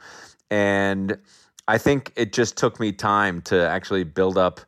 And 0.51 1.17
I 1.69 1.77
think 1.77 2.11
it 2.15 2.33
just 2.33 2.57
took 2.57 2.79
me 2.79 2.91
time 2.91 3.43
to 3.43 3.55
actually 3.55 4.03
build 4.03 4.39
up 4.39 4.59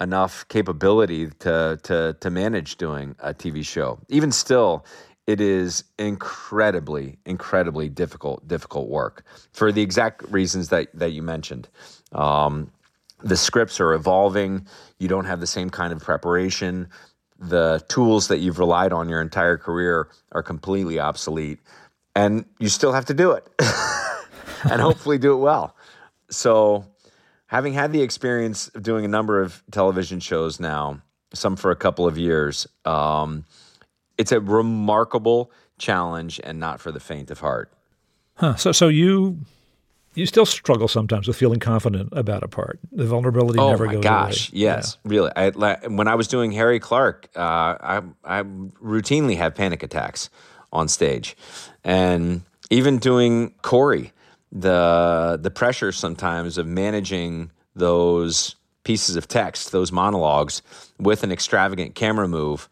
enough 0.00 0.48
capability 0.48 1.28
to 1.40 1.78
to 1.82 2.16
to 2.18 2.30
manage 2.30 2.76
doing 2.76 3.14
a 3.18 3.34
TV 3.34 3.62
show. 3.62 3.98
Even 4.08 4.32
still, 4.32 4.86
it 5.26 5.42
is 5.42 5.84
incredibly, 5.98 7.18
incredibly 7.26 7.90
difficult, 7.90 8.48
difficult 8.48 8.88
work 8.88 9.24
for 9.52 9.70
the 9.70 9.82
exact 9.82 10.22
reasons 10.30 10.70
that 10.70 10.88
that 10.94 11.10
you 11.10 11.22
mentioned. 11.22 11.68
Um, 12.12 12.72
the 13.22 13.36
scripts 13.36 13.78
are 13.78 13.92
evolving. 13.92 14.66
You 14.98 15.08
don't 15.08 15.26
have 15.26 15.40
the 15.40 15.46
same 15.46 15.68
kind 15.68 15.92
of 15.92 16.00
preparation. 16.00 16.88
The 17.38 17.84
tools 17.88 18.28
that 18.28 18.38
you've 18.38 18.58
relied 18.58 18.94
on 18.94 19.10
your 19.10 19.20
entire 19.20 19.58
career 19.58 20.08
are 20.32 20.42
completely 20.42 20.98
obsolete, 20.98 21.58
and 22.16 22.46
you 22.58 22.70
still 22.70 22.94
have 22.94 23.04
to 23.04 23.14
do 23.14 23.32
it, 23.32 23.46
and 24.70 24.80
hopefully 24.80 25.18
do 25.18 25.34
it 25.34 25.40
well 25.40 25.74
so 26.30 26.84
having 27.46 27.72
had 27.72 27.92
the 27.92 28.02
experience 28.02 28.68
of 28.68 28.82
doing 28.82 29.04
a 29.04 29.08
number 29.08 29.40
of 29.42 29.62
television 29.70 30.20
shows 30.20 30.60
now, 30.60 31.00
some 31.32 31.56
for 31.56 31.70
a 31.70 31.76
couple 31.76 32.06
of 32.06 32.16
years, 32.18 32.66
um, 32.84 33.44
it's 34.16 34.32
a 34.32 34.40
remarkable 34.40 35.50
challenge 35.78 36.40
and 36.42 36.58
not 36.58 36.80
for 36.80 36.90
the 36.92 37.00
faint 37.00 37.30
of 37.30 37.40
heart. 37.40 37.72
Huh. 38.34 38.56
So, 38.56 38.72
so 38.72 38.88
you 38.88 39.38
you 40.14 40.26
still 40.26 40.46
struggle 40.46 40.88
sometimes 40.88 41.28
with 41.28 41.36
feeling 41.36 41.60
confident 41.60 42.08
about 42.12 42.42
a 42.42 42.48
part. 42.48 42.80
The 42.90 43.04
vulnerability 43.04 43.58
oh 43.60 43.70
never 43.70 43.86
my 43.86 43.92
goes 43.94 44.02
gosh, 44.02 44.48
away. 44.50 44.58
yes, 44.60 44.98
Yeah. 45.04 45.10
really. 45.10 45.30
I, 45.36 45.50
when 45.86 46.08
I 46.08 46.16
was 46.16 46.26
doing 46.26 46.50
Harry 46.52 46.80
Clarke, 46.80 47.28
uh, 47.36 47.40
I, 47.40 48.02
I 48.24 48.42
routinely 48.42 49.36
have 49.36 49.54
panic 49.54 49.82
attacks 49.84 50.28
on 50.72 50.88
stage, 50.88 51.36
and 51.84 52.42
even 52.70 52.98
doing 52.98 53.54
Cory, 53.62 54.12
the 54.52 55.38
the 55.40 55.50
pressure 55.50 55.92
sometimes 55.92 56.58
of 56.58 56.66
managing 56.66 57.50
those 57.74 58.56
pieces 58.84 59.16
of 59.16 59.28
text, 59.28 59.72
those 59.72 59.92
monologues, 59.92 60.62
with 60.98 61.22
an 61.22 61.30
extravagant 61.30 61.94
camera 61.94 62.26
move, 62.26 62.68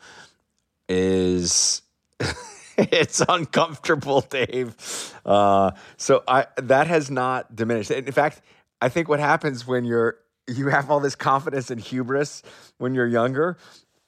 is 0.88 1.82
it's 2.78 3.22
uncomfortable, 3.28 4.22
Dave. 4.22 4.74
Uh, 5.24 5.72
so 5.96 6.22
I 6.26 6.46
that 6.56 6.86
has 6.86 7.10
not 7.10 7.54
diminished. 7.54 7.90
In 7.90 8.12
fact, 8.12 8.42
I 8.80 8.88
think 8.88 9.08
what 9.08 9.20
happens 9.20 9.66
when 9.66 9.84
you're 9.84 10.16
you 10.48 10.68
have 10.68 10.90
all 10.90 11.00
this 11.00 11.14
confidence 11.14 11.70
and 11.70 11.80
hubris 11.80 12.42
when 12.78 12.94
you're 12.94 13.06
younger, 13.06 13.56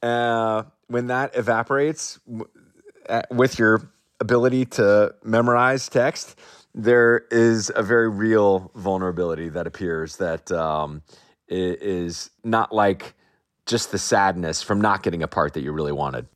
uh, 0.03 0.63
when 0.87 1.09
that 1.09 1.37
evaporates 1.37 2.21
w- 2.27 2.49
uh, 3.09 3.23
with 3.31 3.59
your 3.59 3.91
ability 4.21 4.65
to 4.65 5.15
memorize 5.25 5.89
text, 5.89 6.39
there 6.75 7.25
is 7.31 7.71
a 7.75 7.83
very 7.83 8.09
real 8.09 8.71
vulnerability 8.75 9.49
that 9.49 9.67
appears 9.67 10.17
that 10.17 10.51
um, 10.53 11.03
is 11.49 12.31
not 12.45 12.73
like 12.73 13.15
just 13.67 13.91
the 13.91 13.99
sadness 13.99 14.63
from 14.63 14.81
not 14.81 15.03
getting 15.03 15.23
a 15.23 15.29
part 15.29 15.55
that 15.55 15.63
you 15.63 15.73
really 15.73 15.93
wanted. 15.93 16.27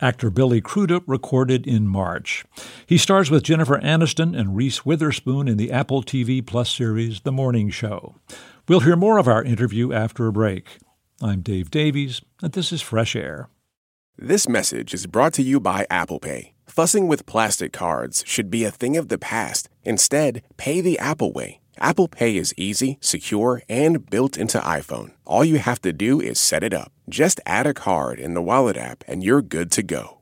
Actor 0.00 0.30
Billy 0.30 0.60
Crudup 0.60 1.04
recorded 1.06 1.64
in 1.66 1.86
March. 1.86 2.44
He 2.86 2.98
stars 2.98 3.30
with 3.30 3.44
Jennifer 3.44 3.78
Aniston 3.78 4.36
and 4.36 4.56
Reese 4.56 4.84
Witherspoon 4.84 5.46
in 5.46 5.58
the 5.58 5.70
Apple 5.70 6.02
TV 6.02 6.44
Plus 6.44 6.70
series 6.70 7.20
The 7.20 7.30
Morning 7.30 7.70
Show. 7.70 8.16
We'll 8.66 8.80
hear 8.80 8.96
more 8.96 9.18
of 9.18 9.28
our 9.28 9.44
interview 9.44 9.92
after 9.92 10.26
a 10.26 10.32
break. 10.32 10.78
I'm 11.20 11.40
Dave 11.40 11.70
Davies, 11.70 12.20
and 12.42 12.52
this 12.52 12.72
is 12.72 12.82
Fresh 12.82 13.14
Air. 13.14 13.48
This 14.18 14.48
message 14.48 14.92
is 14.92 15.06
brought 15.06 15.34
to 15.34 15.42
you 15.42 15.60
by 15.60 15.86
Apple 15.88 16.18
Pay. 16.18 16.54
Fussing 16.66 17.06
with 17.06 17.26
plastic 17.26 17.72
cards 17.72 18.24
should 18.26 18.50
be 18.50 18.64
a 18.64 18.70
thing 18.70 18.96
of 18.96 19.08
the 19.08 19.18
past. 19.18 19.68
Instead, 19.84 20.42
pay 20.56 20.80
the 20.80 20.98
Apple 20.98 21.32
way. 21.32 21.60
Apple 21.78 22.08
Pay 22.08 22.36
is 22.36 22.54
easy, 22.56 22.98
secure, 23.00 23.62
and 23.68 24.08
built 24.08 24.36
into 24.36 24.58
iPhone. 24.58 25.12
All 25.24 25.44
you 25.44 25.58
have 25.58 25.82
to 25.82 25.92
do 25.92 26.20
is 26.20 26.38
set 26.38 26.62
it 26.62 26.72
up. 26.72 26.92
Just 27.08 27.40
add 27.44 27.66
a 27.66 27.74
card 27.74 28.20
in 28.20 28.34
the 28.34 28.42
Wallet 28.42 28.76
app 28.76 29.04
and 29.08 29.24
you're 29.24 29.42
good 29.42 29.70
to 29.72 29.82
go. 29.82 30.21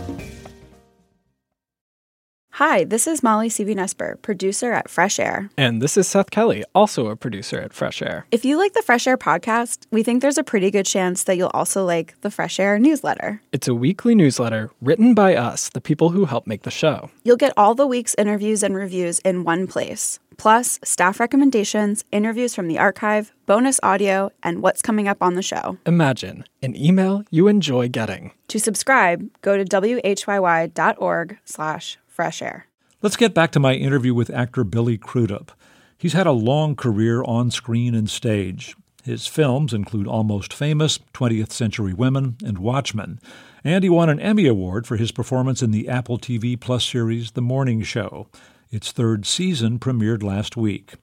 Hi, 2.61 2.83
this 2.83 3.07
is 3.07 3.23
Molly 3.23 3.49
Seavy-Nesper, 3.49 4.21
producer 4.21 4.71
at 4.71 4.87
Fresh 4.87 5.17
Air. 5.17 5.49
And 5.57 5.81
this 5.81 5.97
is 5.97 6.07
Seth 6.07 6.29
Kelly, 6.29 6.63
also 6.75 7.07
a 7.07 7.15
producer 7.15 7.59
at 7.59 7.73
Fresh 7.73 8.03
Air. 8.03 8.27
If 8.29 8.45
you 8.45 8.55
like 8.55 8.73
the 8.73 8.83
Fresh 8.83 9.07
Air 9.07 9.17
podcast, 9.17 9.87
we 9.89 10.03
think 10.03 10.21
there's 10.21 10.37
a 10.37 10.43
pretty 10.43 10.69
good 10.69 10.85
chance 10.85 11.23
that 11.23 11.37
you'll 11.37 11.49
also 11.55 11.83
like 11.83 12.13
the 12.21 12.29
Fresh 12.29 12.59
Air 12.59 12.77
newsletter. 12.77 13.41
It's 13.51 13.67
a 13.67 13.73
weekly 13.73 14.13
newsletter 14.13 14.69
written 14.79 15.15
by 15.15 15.35
us, 15.35 15.69
the 15.69 15.81
people 15.81 16.11
who 16.11 16.25
help 16.25 16.45
make 16.45 16.61
the 16.61 16.69
show. 16.69 17.09
You'll 17.23 17.35
get 17.35 17.51
all 17.57 17.73
the 17.73 17.87
week's 17.87 18.13
interviews 18.13 18.61
and 18.61 18.75
reviews 18.75 19.17
in 19.21 19.43
one 19.43 19.65
place, 19.65 20.19
plus 20.37 20.77
staff 20.83 21.19
recommendations, 21.19 22.05
interviews 22.11 22.53
from 22.53 22.67
the 22.67 22.77
archive, 22.77 23.31
bonus 23.47 23.79
audio, 23.81 24.29
and 24.43 24.61
what's 24.61 24.83
coming 24.83 25.07
up 25.07 25.23
on 25.23 25.33
the 25.33 25.41
show. 25.41 25.79
Imagine 25.87 26.45
an 26.61 26.75
email 26.75 27.23
you 27.31 27.47
enjoy 27.47 27.89
getting. 27.89 28.33
To 28.49 28.59
subscribe, 28.59 29.27
go 29.41 29.57
to 29.57 29.65
whyy.org 29.65 31.39
slash 31.43 31.97
fresh 32.21 32.43
air. 32.43 32.67
Let's 33.01 33.15
get 33.15 33.33
back 33.33 33.49
to 33.53 33.59
my 33.59 33.73
interview 33.73 34.13
with 34.13 34.29
actor 34.29 34.63
Billy 34.63 34.95
Crudup. 34.95 35.53
He's 35.97 36.13
had 36.13 36.27
a 36.27 36.31
long 36.31 36.75
career 36.75 37.23
on 37.23 37.49
screen 37.49 37.95
and 37.95 38.07
stage. 38.07 38.75
His 39.03 39.25
films 39.25 39.73
include 39.73 40.05
Almost 40.05 40.53
Famous, 40.53 40.99
20th 41.15 41.51
Century 41.51 41.95
Women, 41.95 42.37
and 42.45 42.59
Watchmen. 42.59 43.19
And 43.63 43.83
he 43.83 43.89
won 43.89 44.07
an 44.07 44.19
Emmy 44.19 44.45
Award 44.45 44.85
for 44.85 44.97
his 44.97 45.11
performance 45.11 45.63
in 45.63 45.71
the 45.71 45.89
Apple 45.89 46.19
TV 46.19 46.59
Plus 46.59 46.85
series 46.85 47.31
The 47.31 47.41
Morning 47.41 47.81
Show. 47.81 48.27
Its 48.69 48.91
third 48.91 49.25
season 49.25 49.79
premiered 49.79 50.21
last 50.21 50.55
week. 50.55 50.93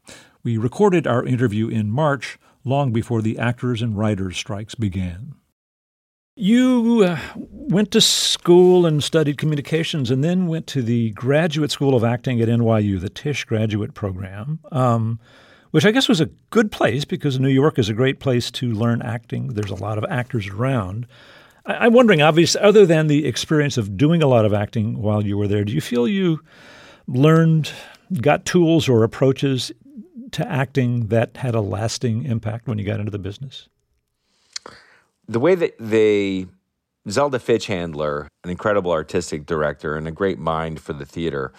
We 0.44 0.56
recorded 0.56 1.08
our 1.08 1.24
interview 1.24 1.66
in 1.66 1.90
March, 1.90 2.38
long 2.62 2.92
before 2.92 3.22
the 3.22 3.40
actors 3.40 3.82
and 3.82 3.98
writers' 3.98 4.36
strikes 4.36 4.76
began. 4.76 5.34
You 6.40 7.02
uh, 7.04 7.18
went 7.34 7.90
to 7.90 8.00
school 8.00 8.86
and 8.86 9.02
studied 9.02 9.38
communications 9.38 10.08
and 10.08 10.22
then 10.22 10.46
went 10.46 10.68
to 10.68 10.82
the 10.82 11.10
Graduate 11.10 11.72
School 11.72 11.96
of 11.96 12.04
Acting 12.04 12.40
at 12.40 12.46
NYU, 12.48 13.00
the 13.00 13.08
Tisch 13.08 13.44
Graduate 13.44 13.92
Program, 13.92 14.60
um, 14.70 15.18
which 15.72 15.84
I 15.84 15.90
guess 15.90 16.08
was 16.08 16.20
a 16.20 16.30
good 16.50 16.70
place 16.70 17.04
because 17.04 17.40
New 17.40 17.48
York 17.48 17.76
is 17.76 17.88
a 17.88 17.92
great 17.92 18.20
place 18.20 18.52
to 18.52 18.70
learn 18.70 19.02
acting. 19.02 19.48
There's 19.48 19.72
a 19.72 19.74
lot 19.74 19.98
of 19.98 20.04
actors 20.08 20.46
around. 20.46 21.08
I- 21.66 21.86
I'm 21.86 21.92
wondering, 21.92 22.22
obviously, 22.22 22.60
other 22.60 22.86
than 22.86 23.08
the 23.08 23.26
experience 23.26 23.76
of 23.76 23.96
doing 23.96 24.22
a 24.22 24.28
lot 24.28 24.44
of 24.44 24.54
acting 24.54 25.02
while 25.02 25.26
you 25.26 25.36
were 25.36 25.48
there, 25.48 25.64
do 25.64 25.72
you 25.72 25.80
feel 25.80 26.06
you 26.06 26.38
learned, 27.08 27.72
got 28.20 28.44
tools 28.44 28.88
or 28.88 29.02
approaches 29.02 29.72
to 30.30 30.48
acting 30.48 31.08
that 31.08 31.38
had 31.38 31.56
a 31.56 31.60
lasting 31.60 32.26
impact 32.26 32.68
when 32.68 32.78
you 32.78 32.84
got 32.84 33.00
into 33.00 33.10
the 33.10 33.18
business? 33.18 33.68
The 35.28 35.40
way 35.40 35.54
that 35.54 35.74
they 35.78 36.46
Zelda 37.08 37.38
Fichandler, 37.38 38.28
an 38.44 38.50
incredible 38.50 38.90
artistic 38.90 39.46
director 39.46 39.96
and 39.96 40.06
a 40.06 40.10
great 40.10 40.38
mind 40.38 40.80
for 40.80 40.92
the 40.92 41.06
theater, 41.06 41.52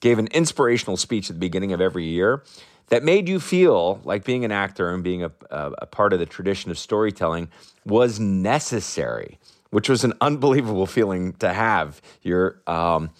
gave 0.00 0.18
an 0.18 0.28
inspirational 0.28 0.96
speech 0.96 1.30
at 1.30 1.36
the 1.36 1.40
beginning 1.40 1.72
of 1.72 1.80
every 1.80 2.04
year 2.04 2.42
that 2.88 3.02
made 3.02 3.28
you 3.28 3.40
feel 3.40 4.00
like 4.04 4.24
being 4.24 4.44
an 4.44 4.52
actor 4.52 4.92
and 4.92 5.02
being 5.02 5.22
a, 5.22 5.32
a, 5.50 5.72
a 5.78 5.86
part 5.86 6.12
of 6.12 6.18
the 6.18 6.26
tradition 6.26 6.70
of 6.70 6.78
storytelling 6.78 7.48
was 7.86 8.20
necessary, 8.20 9.38
which 9.70 9.88
was 9.88 10.04
an 10.04 10.12
unbelievable 10.20 10.86
feeling 10.86 11.32
to 11.34 11.52
have. 11.52 12.02
You're 12.22 12.60
um, 12.66 13.10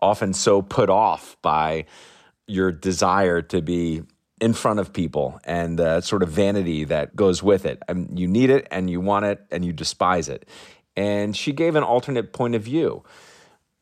often 0.00 0.32
so 0.32 0.62
put 0.62 0.88
off 0.88 1.36
by 1.42 1.84
your 2.46 2.72
desire 2.72 3.42
to 3.42 3.60
be 3.60 4.02
in 4.40 4.52
front 4.52 4.80
of 4.80 4.92
people 4.92 5.40
and 5.44 5.78
the 5.78 6.00
sort 6.00 6.22
of 6.22 6.28
vanity 6.28 6.84
that 6.84 7.16
goes 7.16 7.42
with 7.42 7.64
it. 7.64 7.82
And 7.88 8.18
you 8.18 8.26
need 8.26 8.50
it 8.50 8.66
and 8.70 8.88
you 8.90 9.00
want 9.00 9.24
it 9.24 9.44
and 9.50 9.64
you 9.64 9.72
despise 9.72 10.28
it. 10.28 10.48
And 10.96 11.36
she 11.36 11.52
gave 11.52 11.76
an 11.76 11.84
alternate 11.84 12.32
point 12.32 12.54
of 12.54 12.62
view, 12.62 13.04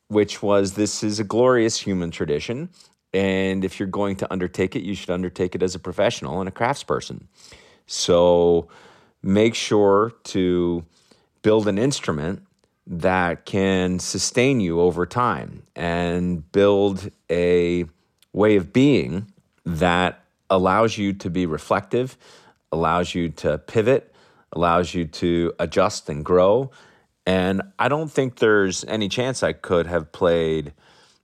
which 0.07 0.41
was 0.41 0.73
this 0.73 1.03
is 1.03 1.19
a 1.19 1.23
glorious 1.23 1.79
human 1.79 2.11
tradition. 2.11 2.69
And 3.13 3.65
if 3.65 3.79
you're 3.79 3.87
going 3.87 4.17
to 4.17 4.31
undertake 4.31 4.75
it, 4.75 4.83
you 4.83 4.93
should 4.93 5.09
undertake 5.09 5.55
it 5.55 5.63
as 5.63 5.75
a 5.75 5.79
professional 5.79 6.39
and 6.39 6.47
a 6.47 6.51
craftsperson. 6.51 7.23
So 7.87 8.67
make 9.23 9.55
sure 9.55 10.13
to 10.25 10.85
build 11.41 11.67
an 11.67 11.77
instrument 11.77 12.43
that 12.85 13.45
can 13.45 13.99
sustain 13.99 14.59
you 14.59 14.79
over 14.79 15.05
time 15.05 15.63
and 15.75 16.49
build 16.51 17.09
a 17.29 17.85
way 18.33 18.55
of 18.55 18.71
being 18.71 19.31
that 19.65 20.23
allows 20.49 20.97
you 20.97 21.13
to 21.13 21.29
be 21.29 21.45
reflective, 21.45 22.17
allows 22.71 23.15
you 23.15 23.29
to 23.29 23.57
pivot, 23.57 24.13
allows 24.53 24.93
you 24.93 25.05
to 25.05 25.53
adjust 25.59 26.09
and 26.09 26.23
grow. 26.23 26.71
And 27.25 27.61
I 27.77 27.89
don't 27.89 28.11
think 28.11 28.37
there's 28.37 28.85
any 28.85 29.09
chance 29.09 29.43
I 29.43 29.53
could 29.53 29.87
have 29.87 30.11
played 30.11 30.73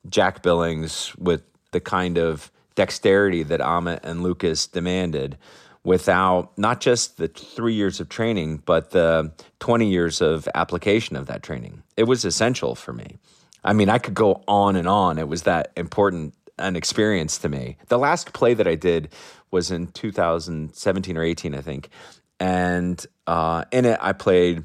Jack 0.09 0.43
Billings 0.43 1.15
with 1.17 1.43
the 1.71 1.79
kind 1.79 2.17
of 2.17 2.51
dexterity 2.75 3.43
that 3.43 3.59
Amit 3.59 4.01
and 4.03 4.23
Lucas 4.23 4.67
demanded 4.67 5.37
without 5.83 6.57
not 6.57 6.79
just 6.79 7.17
the 7.17 7.27
three 7.27 7.73
years 7.73 7.99
of 7.99 8.09
training, 8.09 8.57
but 8.65 8.91
the 8.91 9.31
20 9.59 9.89
years 9.89 10.21
of 10.21 10.47
application 10.55 11.15
of 11.15 11.27
that 11.27 11.43
training. 11.43 11.83
It 11.97 12.03
was 12.03 12.23
essential 12.25 12.75
for 12.75 12.93
me. 12.93 13.17
I 13.63 13.73
mean, 13.73 13.89
I 13.89 13.97
could 13.97 14.13
go 14.13 14.43
on 14.47 14.75
and 14.75 14.87
on. 14.87 15.17
It 15.17 15.27
was 15.27 15.43
that 15.43 15.71
important 15.75 16.33
an 16.57 16.75
experience 16.75 17.37
to 17.39 17.49
me. 17.49 17.77
The 17.87 17.97
last 17.97 18.33
play 18.33 18.53
that 18.53 18.67
I 18.67 18.75
did 18.75 19.09
was 19.51 19.71
in 19.71 19.87
2017 19.87 21.17
or 21.17 21.23
18, 21.23 21.55
I 21.55 21.61
think, 21.61 21.89
and 22.39 23.05
uh, 23.27 23.65
in 23.71 23.85
it 23.85 23.99
I 24.01 24.13
played 24.13 24.63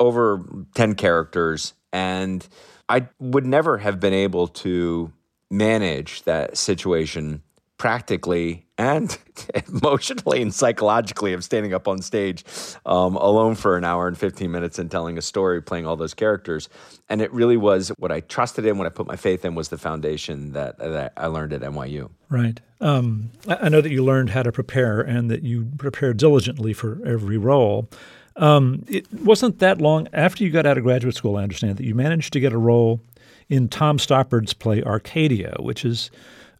over 0.00 0.40
10 0.74 0.94
characters, 0.94 1.74
and 1.92 2.46
I 2.88 3.08
would 3.18 3.46
never 3.46 3.78
have 3.78 4.00
been 4.00 4.14
able 4.14 4.48
to 4.48 5.12
manage 5.50 6.22
that 6.22 6.56
situation 6.56 7.42
practically 7.78 8.66
and 8.78 9.18
emotionally 9.68 10.40
and 10.40 10.54
psychologically 10.54 11.32
of 11.32 11.44
standing 11.44 11.74
up 11.74 11.88
on 11.88 12.00
stage 12.00 12.44
um, 12.86 13.16
alone 13.16 13.56
for 13.56 13.76
an 13.76 13.84
hour 13.84 14.06
and 14.06 14.16
15 14.16 14.50
minutes 14.50 14.78
and 14.78 14.90
telling 14.90 15.18
a 15.18 15.22
story 15.22 15.60
playing 15.60 15.86
all 15.86 15.96
those 15.96 16.14
characters. 16.14 16.68
And 17.08 17.20
it 17.20 17.32
really 17.32 17.56
was 17.56 17.88
what 17.98 18.12
i 18.12 18.20
trusted 18.20 18.64
in 18.64 18.78
what 18.78 18.86
i 18.86 18.90
put 18.90 19.06
my 19.06 19.16
faith 19.16 19.44
in 19.44 19.54
was 19.54 19.68
the 19.68 19.78
foundation 19.78 20.52
that, 20.52 20.78
that 20.78 21.12
i 21.16 21.26
learned 21.26 21.52
at 21.52 21.62
nyu 21.62 22.08
right. 22.28 22.60
Um, 22.80 23.30
i 23.48 23.68
know 23.68 23.80
that 23.80 23.90
you 23.90 24.04
learned 24.04 24.30
how 24.30 24.44
to 24.44 24.52
prepare 24.52 25.00
and 25.00 25.30
that 25.30 25.42
you 25.42 25.68
prepared 25.78 26.16
diligently 26.16 26.72
for 26.72 27.00
every 27.04 27.36
role. 27.36 27.88
Um, 28.36 28.84
it 28.86 29.12
wasn't 29.12 29.58
that 29.58 29.80
long 29.80 30.06
after 30.12 30.44
you 30.44 30.50
got 30.50 30.64
out 30.64 30.78
of 30.78 30.84
graduate 30.84 31.16
school 31.16 31.36
i 31.36 31.42
understand 31.42 31.76
that 31.78 31.84
you 31.84 31.94
managed 31.94 32.32
to 32.34 32.40
get 32.40 32.52
a 32.52 32.58
role 32.58 33.00
in 33.48 33.68
tom 33.68 33.98
stoppard's 33.98 34.52
play 34.52 34.82
arcadia 34.82 35.54
which 35.60 35.84
is 35.84 36.10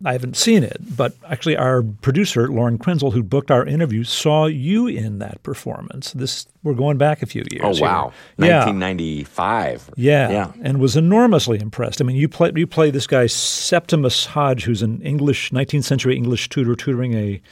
I 0.05 0.13
haven't 0.13 0.37
seen 0.37 0.63
it, 0.63 0.77
but 0.97 1.13
actually, 1.29 1.57
our 1.57 1.83
producer 1.83 2.47
Lauren 2.47 2.79
Krenzel, 2.79 3.13
who 3.13 3.23
booked 3.25 3.51
our 3.51 3.67
interview, 3.67 4.05
saw 4.05 4.47
you 4.47 4.87
in 4.87 5.19
that 5.19 5.43
performance. 5.43 6.13
This 6.13 6.47
we're 6.63 6.75
going 6.75 6.99
back 6.99 7.21
a 7.21 7.27
few 7.27 7.43
years. 7.51 7.65
Oh 7.65 7.83
wow, 7.83 8.13
here. 8.37 8.55
1995. 8.55 9.91
Yeah. 9.97 10.31
yeah, 10.31 10.53
and 10.63 10.79
was 10.79 10.97
enormously 10.97 11.59
impressed. 11.59 12.01
I 12.01 12.05
mean, 12.05 12.15
you 12.15 12.29
play 12.29 12.53
you 12.55 12.67
play 12.67 12.93
this 12.93 13.09
guy 13.09 13.27
Septimus 13.27 14.27
Hodge, 14.27 14.65
who's 14.65 14.83
an 14.83 15.03
English 15.03 15.51
19th 15.51 15.85
century 15.85 16.17
English 16.17 16.49
tutor 16.49 16.77
tutoring 16.77 17.15
a 17.15 17.43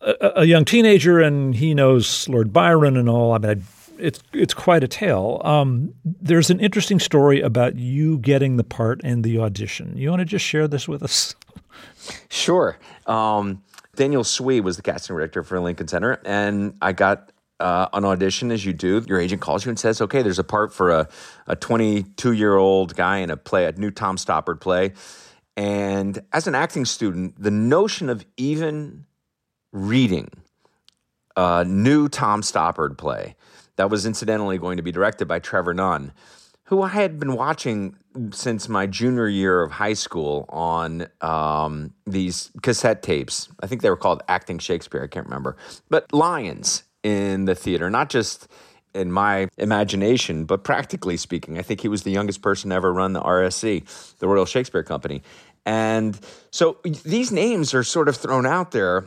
a, 0.00 0.32
a 0.36 0.44
young 0.44 0.64
teenager, 0.64 1.20
and 1.20 1.54
he 1.54 1.72
knows 1.72 2.28
Lord 2.28 2.52
Byron 2.52 2.96
and 2.96 3.08
all. 3.08 3.32
I 3.32 3.38
mean, 3.38 3.50
I 3.50 3.54
it's 3.98 4.20
it's 4.32 4.54
quite 4.54 4.84
a 4.84 4.88
tale. 4.88 5.40
Um, 5.44 5.94
there's 6.04 6.50
an 6.50 6.60
interesting 6.60 7.00
story 7.00 7.40
about 7.40 7.76
you 7.76 8.18
getting 8.18 8.56
the 8.56 8.64
part 8.64 9.00
and 9.04 9.24
the 9.24 9.38
audition. 9.38 9.96
You 9.96 10.10
want 10.10 10.20
to 10.20 10.26
just 10.26 10.44
share 10.44 10.68
this 10.68 10.88
with 10.88 11.02
us? 11.02 11.34
Sure. 12.28 12.78
Um, 13.06 13.62
Daniel 13.96 14.24
Swee 14.24 14.60
was 14.60 14.76
the 14.76 14.82
casting 14.82 15.16
director 15.16 15.42
for 15.42 15.60
Lincoln 15.60 15.88
Center, 15.88 16.20
and 16.24 16.74
I 16.82 16.92
got 16.92 17.32
uh, 17.60 17.88
an 17.92 18.04
audition 18.04 18.50
as 18.50 18.64
you 18.64 18.72
do. 18.72 19.04
Your 19.06 19.20
agent 19.20 19.40
calls 19.40 19.64
you 19.64 19.70
and 19.70 19.78
says, 19.78 20.00
"Okay, 20.00 20.22
there's 20.22 20.38
a 20.38 20.44
part 20.44 20.72
for 20.72 20.90
a 20.90 21.08
a 21.46 21.56
22 21.56 22.32
year 22.32 22.56
old 22.56 22.96
guy 22.96 23.18
in 23.18 23.30
a 23.30 23.36
play, 23.36 23.66
a 23.66 23.72
new 23.72 23.90
Tom 23.90 24.16
Stoppard 24.16 24.60
play." 24.60 24.92
And 25.56 26.20
as 26.32 26.46
an 26.46 26.54
acting 26.54 26.84
student, 26.84 27.40
the 27.40 27.50
notion 27.50 28.08
of 28.08 28.26
even 28.36 29.06
reading 29.72 30.28
a 31.36 31.64
new 31.64 32.08
Tom 32.08 32.42
Stoppard 32.42 32.96
play 32.98 33.36
that 33.76 33.90
was 33.90 34.06
incidentally 34.06 34.58
going 34.58 34.76
to 34.76 34.82
be 34.82 34.92
directed 34.92 35.26
by 35.26 35.38
Trevor 35.38 35.74
Nunn, 35.74 36.12
who 36.64 36.82
I 36.82 36.88
had 36.88 37.18
been 37.18 37.34
watching 37.34 37.96
since 38.30 38.68
my 38.68 38.86
junior 38.86 39.28
year 39.28 39.62
of 39.62 39.72
high 39.72 39.92
school 39.92 40.46
on 40.48 41.08
um, 41.20 41.92
these 42.06 42.50
cassette 42.62 43.02
tapes. 43.02 43.48
I 43.60 43.66
think 43.66 43.82
they 43.82 43.90
were 43.90 43.96
called 43.96 44.22
Acting 44.28 44.58
Shakespeare. 44.58 45.02
I 45.02 45.08
can't 45.08 45.26
remember. 45.26 45.56
But 45.90 46.12
Lions 46.12 46.84
in 47.02 47.44
the 47.44 47.54
theater, 47.54 47.90
not 47.90 48.08
just 48.08 48.48
in 48.94 49.10
my 49.10 49.48
imagination, 49.58 50.44
but 50.44 50.64
practically 50.64 51.16
speaking. 51.16 51.58
I 51.58 51.62
think 51.62 51.80
he 51.80 51.88
was 51.88 52.04
the 52.04 52.12
youngest 52.12 52.40
person 52.40 52.70
to 52.70 52.76
ever 52.76 52.92
run 52.92 53.12
the 53.12 53.20
RSC, 53.20 54.16
the 54.18 54.28
Royal 54.28 54.46
Shakespeare 54.46 54.84
Company. 54.84 55.22
And 55.66 56.18
so 56.50 56.78
these 56.84 57.32
names 57.32 57.74
are 57.74 57.82
sort 57.82 58.08
of 58.08 58.16
thrown 58.16 58.46
out 58.46 58.70
there 58.70 59.04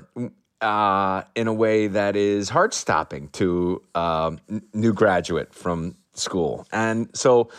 uh, 0.61 1.23
in 1.35 1.47
a 1.47 1.53
way 1.53 1.87
that 1.87 2.15
is 2.15 2.49
heart 2.49 2.73
stopping 2.73 3.29
to 3.29 3.81
um, 3.95 4.39
new 4.73 4.93
graduate 4.93 5.53
from 5.53 5.95
school. 6.13 6.67
And 6.71 7.09
so 7.13 7.49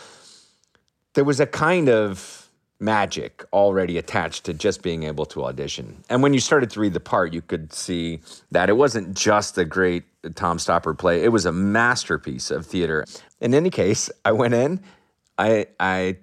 there 1.13 1.23
was 1.23 1.39
a 1.39 1.45
kind 1.45 1.89
of 1.89 2.49
magic 2.79 3.43
already 3.51 3.97
attached 3.97 4.45
to 4.45 4.53
just 4.53 4.81
being 4.81 5.03
able 5.03 5.25
to 5.25 5.43
audition. 5.43 6.03
And 6.09 6.23
when 6.23 6.33
you 6.33 6.39
started 6.39 6.69
to 6.71 6.79
read 6.79 6.93
the 6.93 6.99
part, 6.99 7.33
you 7.33 7.41
could 7.41 7.73
see 7.73 8.21
that 8.51 8.69
it 8.69 8.73
wasn't 8.73 9.15
just 9.17 9.57
a 9.57 9.65
great 9.65 10.03
Tom 10.35 10.57
Stoppard 10.57 10.97
play, 10.97 11.23
it 11.23 11.29
was 11.29 11.45
a 11.45 11.51
masterpiece 11.51 12.51
of 12.51 12.65
theater. 12.65 13.05
In 13.39 13.53
any 13.53 13.69
case, 13.69 14.09
I 14.25 14.33
went 14.33 14.53
in, 14.53 14.81
I, 15.37 15.67
I 15.79 16.17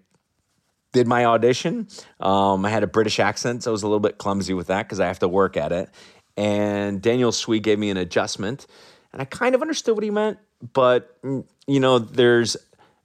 did 0.93 1.07
my 1.07 1.25
audition. 1.27 1.89
Um, 2.21 2.65
I 2.65 2.71
had 2.71 2.83
a 2.83 2.87
British 2.87 3.21
accent, 3.21 3.63
so 3.63 3.71
I 3.71 3.73
was 3.73 3.83
a 3.83 3.87
little 3.87 4.01
bit 4.01 4.17
clumsy 4.19 4.55
with 4.55 4.69
that 4.69 4.85
because 4.85 5.01
I 5.01 5.07
have 5.07 5.19
to 5.21 5.29
work 5.29 5.57
at 5.57 5.73
it 5.73 5.91
and 6.37 7.01
Daniel 7.01 7.33
Swee 7.33 7.61
gave 7.61 7.79
me 7.79 7.91
an 7.91 7.97
adjustment, 7.97 8.67
and 9.13 9.23
I 9.23 9.25
kind 9.25 9.55
of 9.55 9.63
understood 9.63 9.95
what 9.95 10.05
he 10.05 10.11
meant. 10.11 10.39
But 10.73 11.21
mm, 11.23 11.45
you 11.67 11.81
know, 11.81 11.99
there's 11.99 12.57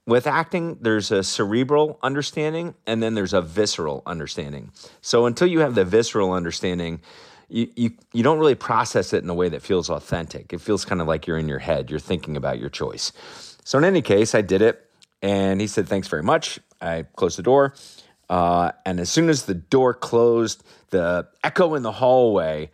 with 0.06 0.26
acting, 0.26 0.78
there's 0.80 1.10
a 1.10 1.22
cerebral 1.22 1.98
understanding, 2.02 2.74
and 2.86 3.02
then 3.02 3.14
there's 3.14 3.32
a 3.32 3.40
visceral 3.40 4.02
understanding. 4.06 4.72
So 5.00 5.26
until 5.26 5.46
you 5.46 5.60
have 5.60 5.74
the 5.74 5.84
visceral 5.84 6.32
understanding, 6.32 7.00
you, 7.48 7.70
you, 7.76 7.90
you 8.12 8.22
don't 8.22 8.38
really 8.38 8.54
process 8.54 9.12
it 9.12 9.22
in 9.22 9.30
a 9.30 9.34
way 9.34 9.48
that 9.50 9.62
feels 9.62 9.90
authentic. 9.90 10.52
It 10.52 10.60
feels 10.60 10.84
kind 10.84 11.00
of 11.00 11.06
like 11.06 11.26
you're 11.26 11.38
in 11.38 11.48
your 11.48 11.60
head, 11.60 11.90
you're 11.90 12.00
thinking 12.00 12.36
about 12.36 12.58
your 12.58 12.70
choice. 12.70 13.12
So, 13.64 13.78
in 13.78 13.84
any 13.84 14.02
case, 14.02 14.34
I 14.34 14.40
did 14.40 14.60
it, 14.60 14.88
and 15.22 15.60
he 15.60 15.66
said, 15.66 15.88
Thanks 15.88 16.08
very 16.08 16.22
much. 16.22 16.58
I 16.80 17.04
closed 17.14 17.38
the 17.38 17.42
door. 17.42 17.74
Uh, 18.28 18.72
and 18.86 18.98
as 18.98 19.10
soon 19.10 19.28
as 19.28 19.44
the 19.44 19.54
door 19.54 19.92
closed, 19.94 20.64
the 20.90 21.28
echo 21.44 21.74
in 21.74 21.82
the 21.82 21.92
hallway 21.92 22.70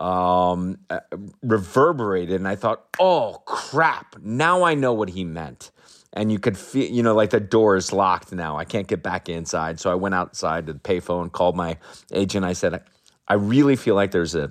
um, 0.00 0.78
uh, 0.88 1.00
reverberated, 1.42 2.36
and 2.36 2.48
I 2.48 2.56
thought, 2.56 2.86
"Oh 2.98 3.42
crap! 3.44 4.16
Now 4.20 4.62
I 4.62 4.74
know 4.74 4.92
what 4.92 5.10
he 5.10 5.24
meant." 5.24 5.70
And 6.12 6.32
you 6.32 6.40
could 6.40 6.58
feel, 6.58 6.90
you 6.90 7.04
know, 7.04 7.14
like 7.14 7.30
the 7.30 7.38
door 7.38 7.76
is 7.76 7.92
locked 7.92 8.32
now. 8.32 8.56
I 8.56 8.64
can't 8.64 8.88
get 8.88 9.02
back 9.02 9.28
inside. 9.28 9.78
So 9.78 9.92
I 9.92 9.94
went 9.94 10.14
outside 10.14 10.66
to 10.66 10.72
the 10.72 10.78
payphone, 10.78 11.30
called 11.30 11.54
my 11.54 11.76
agent. 12.12 12.44
I 12.44 12.54
said, 12.54 12.82
"I 13.28 13.34
really 13.34 13.76
feel 13.76 13.94
like 13.94 14.10
there's 14.10 14.34
a 14.34 14.50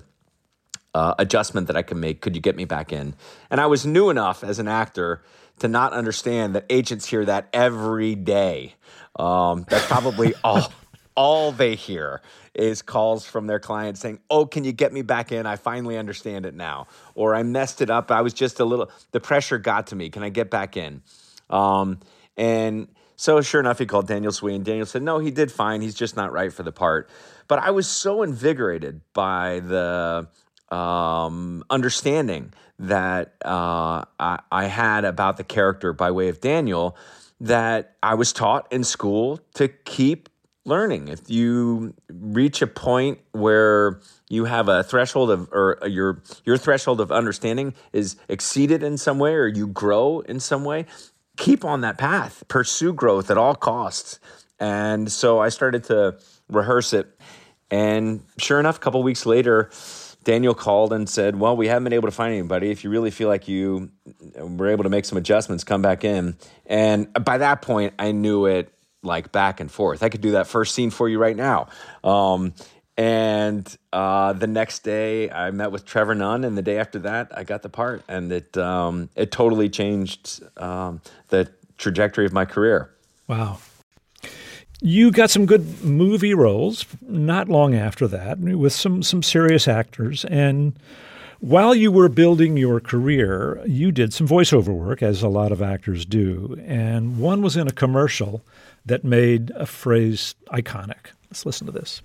uh, 0.94 1.14
adjustment 1.18 1.66
that 1.66 1.76
I 1.76 1.82
can 1.82 2.00
make. 2.00 2.20
Could 2.20 2.36
you 2.36 2.42
get 2.42 2.56
me 2.56 2.64
back 2.64 2.92
in?" 2.92 3.14
And 3.50 3.60
I 3.60 3.66
was 3.66 3.84
new 3.84 4.08
enough 4.08 4.44
as 4.44 4.60
an 4.60 4.68
actor 4.68 5.22
to 5.58 5.68
not 5.68 5.92
understand 5.92 6.54
that 6.54 6.64
agents 6.70 7.06
hear 7.06 7.24
that 7.24 7.48
every 7.52 8.14
day. 8.14 8.74
Um, 9.16 9.66
that's 9.68 9.86
probably 9.86 10.32
all 10.44 10.72
all 11.16 11.52
they 11.52 11.74
hear 11.74 12.22
is 12.54 12.82
calls 12.82 13.24
from 13.24 13.46
their 13.46 13.60
clients 13.60 14.00
saying, 14.00 14.20
"Oh, 14.30 14.46
can 14.46 14.64
you 14.64 14.72
get 14.72 14.92
me 14.92 15.02
back 15.02 15.32
in? 15.32 15.46
I 15.46 15.56
finally 15.56 15.96
understand 15.96 16.46
it 16.46 16.54
now." 16.54 16.86
Or 17.14 17.34
I 17.34 17.42
messed 17.42 17.80
it 17.80 17.90
up. 17.90 18.10
I 18.10 18.22
was 18.22 18.34
just 18.34 18.60
a 18.60 18.64
little. 18.64 18.90
The 19.12 19.20
pressure 19.20 19.58
got 19.58 19.88
to 19.88 19.96
me. 19.96 20.10
Can 20.10 20.22
I 20.22 20.30
get 20.30 20.50
back 20.50 20.76
in? 20.76 21.02
Um, 21.48 22.00
and 22.36 22.88
so, 23.16 23.42
sure 23.42 23.60
enough, 23.60 23.78
he 23.78 23.84
called 23.84 24.06
Daniel 24.06 24.32
Swee, 24.32 24.54
and 24.54 24.64
Daniel 24.64 24.86
said, 24.86 25.02
"No, 25.02 25.18
he 25.18 25.30
did 25.30 25.52
fine. 25.52 25.82
He's 25.82 25.94
just 25.94 26.16
not 26.16 26.32
right 26.32 26.50
for 26.50 26.62
the 26.62 26.72
part." 26.72 27.10
But 27.48 27.58
I 27.58 27.70
was 27.70 27.86
so 27.86 28.22
invigorated 28.22 29.02
by 29.12 29.60
the 29.60 30.26
um, 30.74 31.62
understanding 31.68 32.54
that 32.78 33.34
uh, 33.44 34.04
I, 34.18 34.40
I 34.50 34.64
had 34.64 35.04
about 35.04 35.36
the 35.36 35.44
character 35.44 35.92
by 35.92 36.10
way 36.12 36.28
of 36.28 36.40
Daniel 36.40 36.96
that 37.40 37.96
I 38.02 38.14
was 38.14 38.32
taught 38.32 38.72
in 38.72 38.84
school 38.84 39.40
to 39.54 39.68
keep 39.68 40.29
learning. 40.64 41.08
If 41.08 41.30
you 41.30 41.94
reach 42.08 42.62
a 42.62 42.66
point 42.66 43.18
where 43.32 44.00
you 44.28 44.44
have 44.44 44.68
a 44.68 44.82
threshold 44.82 45.30
of 45.30 45.48
or 45.52 45.78
your 45.86 46.22
your 46.44 46.56
threshold 46.56 47.00
of 47.00 47.10
understanding 47.10 47.74
is 47.92 48.16
exceeded 48.28 48.82
in 48.82 48.98
some 48.98 49.18
way 49.18 49.34
or 49.34 49.46
you 49.46 49.66
grow 49.66 50.20
in 50.20 50.40
some 50.40 50.64
way, 50.64 50.86
keep 51.36 51.64
on 51.64 51.80
that 51.80 51.98
path. 51.98 52.44
Pursue 52.48 52.92
growth 52.92 53.30
at 53.30 53.38
all 53.38 53.54
costs. 53.54 54.20
And 54.58 55.10
so 55.10 55.38
I 55.40 55.48
started 55.48 55.84
to 55.84 56.18
rehearse 56.48 56.92
it. 56.92 57.18
And 57.70 58.22
sure 58.36 58.60
enough, 58.60 58.76
a 58.76 58.80
couple 58.80 59.02
weeks 59.02 59.24
later, 59.24 59.70
Daniel 60.24 60.54
called 60.54 60.92
and 60.92 61.08
said, 61.08 61.38
Well, 61.38 61.56
we 61.56 61.68
haven't 61.68 61.84
been 61.84 61.92
able 61.92 62.08
to 62.08 62.14
find 62.14 62.34
anybody. 62.34 62.70
If 62.70 62.84
you 62.84 62.90
really 62.90 63.10
feel 63.10 63.28
like 63.28 63.48
you 63.48 63.90
were 64.36 64.68
able 64.68 64.84
to 64.84 64.90
make 64.90 65.04
some 65.06 65.16
adjustments, 65.16 65.64
come 65.64 65.80
back 65.80 66.04
in. 66.04 66.36
And 66.66 67.10
by 67.24 67.38
that 67.38 67.62
point, 67.62 67.94
I 67.98 68.12
knew 68.12 68.46
it 68.46 68.72
like 69.02 69.32
back 69.32 69.60
and 69.60 69.70
forth. 69.70 70.02
I 70.02 70.08
could 70.08 70.20
do 70.20 70.32
that 70.32 70.46
first 70.46 70.74
scene 70.74 70.90
for 70.90 71.08
you 71.08 71.18
right 71.18 71.36
now. 71.36 71.68
Um, 72.04 72.54
and 72.96 73.76
uh, 73.92 74.34
the 74.34 74.46
next 74.46 74.80
day, 74.80 75.30
I 75.30 75.50
met 75.52 75.72
with 75.72 75.86
Trevor 75.86 76.14
Nunn, 76.14 76.44
and 76.44 76.58
the 76.58 76.62
day 76.62 76.78
after 76.78 76.98
that, 77.00 77.30
I 77.34 77.44
got 77.44 77.62
the 77.62 77.70
part, 77.70 78.02
and 78.08 78.30
it 78.30 78.58
um, 78.58 79.08
it 79.16 79.32
totally 79.32 79.70
changed 79.70 80.42
um, 80.58 81.00
the 81.28 81.50
trajectory 81.78 82.26
of 82.26 82.32
my 82.32 82.44
career. 82.44 82.90
Wow. 83.26 83.58
You 84.82 85.10
got 85.12 85.30
some 85.30 85.46
good 85.46 85.82
movie 85.82 86.34
roles 86.34 86.84
not 87.02 87.48
long 87.48 87.74
after 87.74 88.06
that 88.08 88.38
with 88.38 88.72
some 88.72 89.02
some 89.02 89.22
serious 89.22 89.66
actors 89.68 90.24
and 90.26 90.78
while 91.40 91.74
you 91.74 91.90
were 91.90 92.10
building 92.10 92.58
your 92.58 92.80
career, 92.80 93.62
you 93.66 93.92
did 93.92 94.12
some 94.12 94.28
voiceover 94.28 94.74
work, 94.74 95.02
as 95.02 95.22
a 95.22 95.28
lot 95.28 95.52
of 95.52 95.62
actors 95.62 96.04
do. 96.04 96.54
And 96.66 97.18
one 97.18 97.40
was 97.40 97.56
in 97.56 97.66
a 97.66 97.72
commercial 97.72 98.42
that 98.86 99.04
made 99.04 99.52
a 99.54 99.66
phrase 99.66 100.34
iconic. 100.48 101.12
Let's 101.30 101.46
listen 101.46 101.66
to 101.66 101.72
this. 101.72 102.02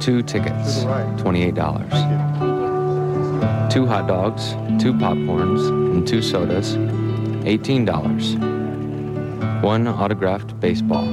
Two 0.00 0.22
tickets, 0.22 0.84
$28. 0.84 3.70
Two 3.70 3.86
hot 3.86 4.06
dogs, 4.06 4.50
two 4.82 4.92
popcorns, 4.92 5.66
and 5.68 6.06
two 6.06 6.20
sodas, 6.20 6.76
$18. 6.76 9.62
One 9.62 9.86
autographed 9.86 10.60
baseball, 10.60 11.06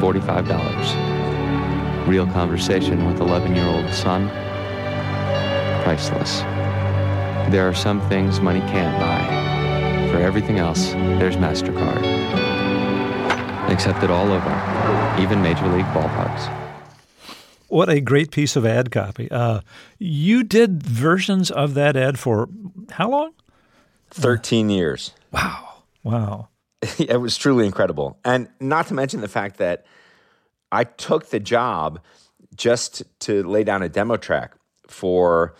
$45. 0.00 2.08
Real 2.08 2.26
conversation 2.26 3.06
with 3.06 3.20
11 3.20 3.54
year 3.54 3.66
old 3.66 3.88
son, 3.92 4.28
priceless. 5.84 6.40
There 7.50 7.68
are 7.68 7.74
some 7.74 8.00
things 8.08 8.40
money 8.40 8.60
can't 8.60 8.98
buy. 8.98 9.41
For 10.12 10.18
everything 10.18 10.58
else, 10.58 10.92
there's 10.92 11.36
MasterCard. 11.36 12.02
Accepted 13.70 14.10
all 14.10 14.30
over, 14.30 15.18
even 15.18 15.40
Major 15.40 15.66
League 15.68 15.86
ballparks. 15.86 16.52
What 17.68 17.88
a 17.88 17.98
great 17.98 18.30
piece 18.30 18.54
of 18.54 18.66
ad 18.66 18.90
copy. 18.90 19.30
Uh, 19.30 19.62
you 19.98 20.42
did 20.44 20.82
versions 20.82 21.50
of 21.50 21.72
that 21.74 21.96
ad 21.96 22.18
for 22.18 22.50
how 22.90 23.08
long? 23.08 23.32
13 24.10 24.68
years. 24.68 25.12
Wow. 25.30 25.84
Wow. 26.02 26.48
it 26.98 27.18
was 27.18 27.38
truly 27.38 27.64
incredible. 27.64 28.18
And 28.22 28.50
not 28.60 28.88
to 28.88 28.94
mention 28.94 29.22
the 29.22 29.28
fact 29.28 29.56
that 29.56 29.86
I 30.70 30.84
took 30.84 31.30
the 31.30 31.40
job 31.40 32.00
just 32.54 33.02
to 33.20 33.42
lay 33.44 33.64
down 33.64 33.82
a 33.82 33.88
demo 33.88 34.18
track 34.18 34.52
for 34.86 35.54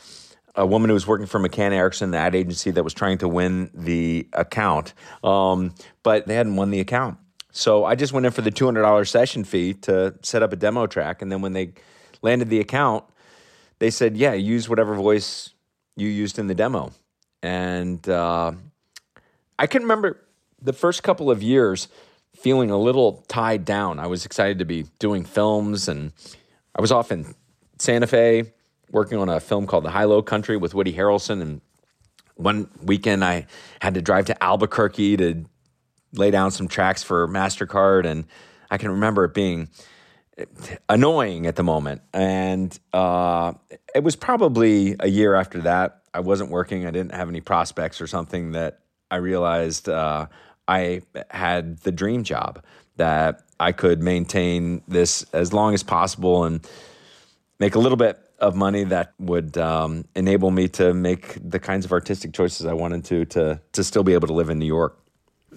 a 0.54 0.66
woman 0.66 0.90
who 0.90 0.94
was 0.94 1.06
working 1.06 1.26
for 1.26 1.40
McCann 1.40 1.72
Erickson, 1.72 2.10
the 2.10 2.18
ad 2.18 2.34
agency 2.34 2.70
that 2.70 2.84
was 2.84 2.92
trying 2.92 3.18
to 3.18 3.28
win 3.28 3.70
the 3.74 4.28
account, 4.32 4.92
um, 5.24 5.74
but 6.02 6.26
they 6.26 6.34
hadn't 6.34 6.56
won 6.56 6.70
the 6.70 6.80
account. 6.80 7.18
So 7.52 7.84
I 7.84 7.94
just 7.94 8.12
went 8.12 8.26
in 8.26 8.32
for 8.32 8.42
the 8.42 8.50
$200 8.50 9.08
session 9.08 9.44
fee 9.44 9.74
to 9.74 10.14
set 10.22 10.42
up 10.42 10.52
a 10.52 10.56
demo 10.56 10.86
track. 10.86 11.22
And 11.22 11.30
then 11.30 11.42
when 11.42 11.52
they 11.52 11.74
landed 12.22 12.48
the 12.48 12.60
account, 12.60 13.04
they 13.78 13.90
said, 13.90 14.16
yeah, 14.16 14.32
use 14.32 14.68
whatever 14.68 14.94
voice 14.94 15.50
you 15.96 16.08
used 16.08 16.38
in 16.38 16.46
the 16.46 16.54
demo. 16.54 16.92
And 17.42 18.06
uh, 18.08 18.52
I 19.58 19.66
can 19.66 19.82
remember 19.82 20.22
the 20.60 20.72
first 20.72 21.02
couple 21.02 21.30
of 21.30 21.42
years 21.42 21.88
feeling 22.34 22.70
a 22.70 22.78
little 22.78 23.24
tied 23.28 23.64
down. 23.64 23.98
I 23.98 24.06
was 24.06 24.24
excited 24.24 24.58
to 24.60 24.64
be 24.64 24.86
doing 24.98 25.24
films, 25.24 25.88
and 25.88 26.12
I 26.74 26.80
was 26.80 26.92
off 26.92 27.12
in 27.12 27.34
Santa 27.78 28.06
Fe 28.06 28.52
working 28.92 29.18
on 29.18 29.28
a 29.28 29.40
film 29.40 29.66
called 29.66 29.84
The 29.84 29.90
Hi-Lo 29.90 30.22
Country 30.22 30.56
with 30.56 30.74
Woody 30.74 30.92
Harrelson. 30.92 31.42
And 31.42 31.60
one 32.36 32.68
weekend, 32.80 33.24
I 33.24 33.46
had 33.80 33.94
to 33.94 34.02
drive 34.02 34.26
to 34.26 34.44
Albuquerque 34.44 35.16
to 35.16 35.44
lay 36.12 36.30
down 36.30 36.50
some 36.50 36.68
tracks 36.68 37.02
for 37.02 37.26
MasterCard. 37.26 38.04
And 38.06 38.26
I 38.70 38.78
can 38.78 38.90
remember 38.90 39.24
it 39.24 39.34
being 39.34 39.68
annoying 40.88 41.46
at 41.46 41.56
the 41.56 41.62
moment. 41.62 42.02
And 42.12 42.78
uh, 42.92 43.54
it 43.94 44.04
was 44.04 44.14
probably 44.14 44.96
a 45.00 45.08
year 45.08 45.34
after 45.34 45.62
that. 45.62 46.02
I 46.14 46.20
wasn't 46.20 46.50
working, 46.50 46.86
I 46.86 46.90
didn't 46.90 47.14
have 47.14 47.28
any 47.28 47.40
prospects 47.40 48.00
or 48.00 48.06
something 48.06 48.52
that 48.52 48.80
I 49.10 49.16
realized 49.16 49.88
uh, 49.88 50.26
I 50.68 51.02
had 51.30 51.78
the 51.78 51.92
dream 51.92 52.22
job 52.24 52.62
that 52.96 53.42
I 53.58 53.72
could 53.72 54.02
maintain 54.02 54.82
this 54.86 55.24
as 55.32 55.52
long 55.52 55.72
as 55.72 55.82
possible 55.82 56.44
and 56.44 56.66
make 57.58 57.74
a 57.74 57.78
little 57.78 57.96
bit 57.96 58.18
of 58.42 58.56
money 58.56 58.82
that 58.84 59.14
would 59.20 59.56
um, 59.56 60.04
enable 60.16 60.50
me 60.50 60.68
to 60.68 60.92
make 60.92 61.38
the 61.48 61.60
kinds 61.60 61.84
of 61.84 61.92
artistic 61.92 62.32
choices 62.34 62.66
I 62.66 62.74
wanted 62.74 63.04
to 63.06 63.24
to 63.26 63.60
to 63.72 63.84
still 63.84 64.02
be 64.02 64.12
able 64.12 64.26
to 64.26 64.34
live 64.34 64.50
in 64.50 64.58
New 64.58 64.66
York. 64.66 64.98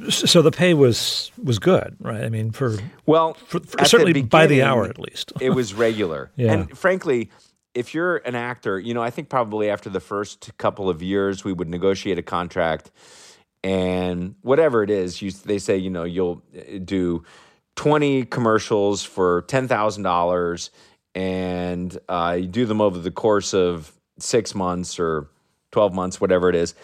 So 0.09 0.41
the 0.41 0.51
pay 0.51 0.73
was 0.73 1.31
was 1.43 1.57
good, 1.57 1.95
right? 1.99 2.23
I 2.23 2.29
mean, 2.29 2.51
for 2.51 2.77
well, 3.05 3.33
for, 3.33 3.59
for 3.59 3.85
certainly 3.85 4.13
the 4.13 4.21
by 4.21 4.45
the 4.45 4.61
hour 4.61 4.85
at 4.85 4.99
least, 4.99 5.33
it 5.41 5.49
was 5.49 5.73
regular. 5.73 6.31
Yeah. 6.35 6.51
And 6.51 6.77
frankly, 6.77 7.31
if 7.73 7.93
you're 7.93 8.17
an 8.17 8.35
actor, 8.35 8.77
you 8.77 8.93
know, 8.93 9.01
I 9.01 9.09
think 9.09 9.29
probably 9.29 9.69
after 9.69 9.89
the 9.89 10.01
first 10.01 10.51
couple 10.57 10.89
of 10.89 11.01
years, 11.01 11.43
we 11.43 11.53
would 11.53 11.69
negotiate 11.69 12.19
a 12.19 12.21
contract, 12.21 12.91
and 13.63 14.35
whatever 14.41 14.83
it 14.83 14.89
is, 14.89 15.21
you 15.21 15.31
they 15.31 15.59
say, 15.59 15.77
you 15.77 15.89
know, 15.89 16.03
you'll 16.03 16.43
uh, 16.55 16.77
do 16.83 17.23
twenty 17.75 18.25
commercials 18.25 19.01
for 19.01 19.43
ten 19.47 19.67
thousand 19.67 20.03
dollars 20.03 20.69
and 21.15 21.97
uh, 22.09 22.37
you 22.39 22.47
do 22.47 22.65
them 22.65 22.81
over 22.81 22.99
the 22.99 23.11
course 23.11 23.53
of 23.53 23.91
six 24.19 24.53
months 24.53 24.99
or 24.99 25.29
12 25.71 25.93
months, 25.93 26.21
whatever 26.21 26.49
it 26.49 26.55
is, 26.55 26.75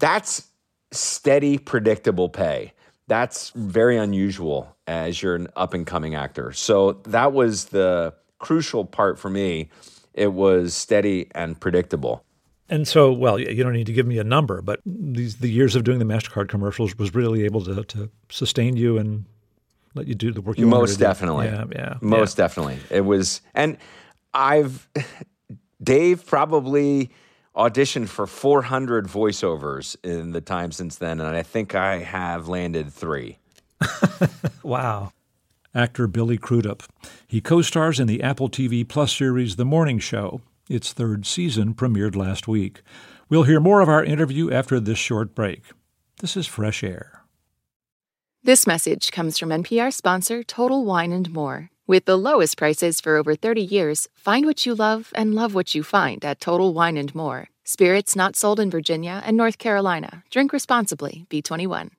that's 0.00 0.48
steady, 0.90 1.58
predictable 1.58 2.28
pay. 2.28 2.72
That's 3.08 3.50
very 3.50 3.96
unusual 3.98 4.74
as 4.86 5.22
you're 5.22 5.34
an 5.34 5.48
up 5.54 5.74
and 5.74 5.86
coming 5.86 6.14
actor. 6.14 6.52
So 6.52 6.92
that 7.04 7.32
was 7.32 7.66
the 7.66 8.14
crucial 8.38 8.84
part 8.84 9.18
for 9.18 9.28
me. 9.28 9.68
It 10.14 10.32
was 10.32 10.74
steady 10.74 11.28
and 11.34 11.58
predictable. 11.58 12.24
And 12.68 12.88
so, 12.88 13.12
well, 13.12 13.38
you 13.38 13.62
don't 13.62 13.74
need 13.74 13.86
to 13.86 13.92
give 13.92 14.06
me 14.06 14.18
a 14.18 14.24
number, 14.24 14.62
but 14.62 14.80
these 14.86 15.36
the 15.36 15.50
years 15.50 15.76
of 15.76 15.84
doing 15.84 15.98
the 15.98 16.06
Mastercard 16.06 16.48
commercials 16.48 16.96
was 16.96 17.14
really 17.14 17.44
able 17.44 17.62
to, 17.64 17.84
to 17.84 18.10
sustain 18.30 18.76
you 18.76 18.96
and 18.96 19.26
let 19.94 20.06
you 20.06 20.14
do 20.14 20.32
the 20.32 20.40
work 20.40 20.58
you 20.58 20.66
most 20.66 20.98
definitely. 20.98 21.46
Yeah 21.46 21.64
yeah 21.74 21.94
most 22.00 22.38
yeah. 22.38 22.44
definitely. 22.44 22.78
It 22.90 23.02
was 23.02 23.40
and 23.54 23.76
i've 24.34 24.88
dave 25.82 26.24
probably 26.26 27.10
auditioned 27.54 28.08
for 28.08 28.26
400 28.26 29.06
voiceovers 29.06 29.96
in 30.02 30.32
the 30.32 30.40
time 30.40 30.72
since 30.72 30.96
then 30.96 31.20
and 31.20 31.36
i 31.36 31.42
think 31.42 31.74
i 31.74 31.98
have 31.98 32.48
landed 32.48 32.92
three. 32.92 33.38
Wow. 34.62 35.12
Actor 35.74 36.06
billy 36.06 36.38
crudup. 36.38 36.84
He 37.26 37.40
co-stars 37.40 37.98
in 37.98 38.06
the 38.06 38.22
apple 38.22 38.48
tv 38.48 38.86
plus 38.86 39.12
series 39.14 39.56
the 39.56 39.64
morning 39.64 39.98
show. 39.98 40.40
Its 40.68 40.92
third 40.92 41.26
season 41.26 41.74
premiered 41.74 42.14
last 42.14 42.46
week. 42.46 42.82
We'll 43.28 43.42
hear 43.42 43.60
more 43.60 43.80
of 43.80 43.88
our 43.88 44.04
interview 44.04 44.50
after 44.52 44.78
this 44.78 44.98
short 44.98 45.34
break. 45.34 45.64
This 46.20 46.36
is 46.36 46.46
fresh 46.46 46.84
air 46.84 47.21
This 48.44 48.66
message 48.66 49.12
comes 49.12 49.38
from 49.38 49.50
NPR 49.50 49.92
sponsor 49.92 50.42
Total 50.42 50.84
Wine 50.84 51.12
and 51.12 51.32
More. 51.32 51.70
With 51.86 52.06
the 52.06 52.18
lowest 52.18 52.58
prices 52.58 53.00
for 53.00 53.16
over 53.16 53.36
30 53.36 53.62
years, 53.62 54.08
find 54.16 54.46
what 54.46 54.66
you 54.66 54.74
love 54.74 55.12
and 55.14 55.32
love 55.32 55.54
what 55.54 55.76
you 55.76 55.84
find 55.84 56.24
at 56.24 56.40
Total 56.40 56.74
Wine 56.74 56.96
and 56.96 57.14
More. 57.14 57.50
Spirits 57.62 58.16
not 58.16 58.34
sold 58.34 58.58
in 58.58 58.68
Virginia 58.68 59.22
and 59.24 59.36
North 59.36 59.58
Carolina. 59.58 60.24
Drink 60.28 60.52
responsibly. 60.52 61.24
B21. 61.30 61.90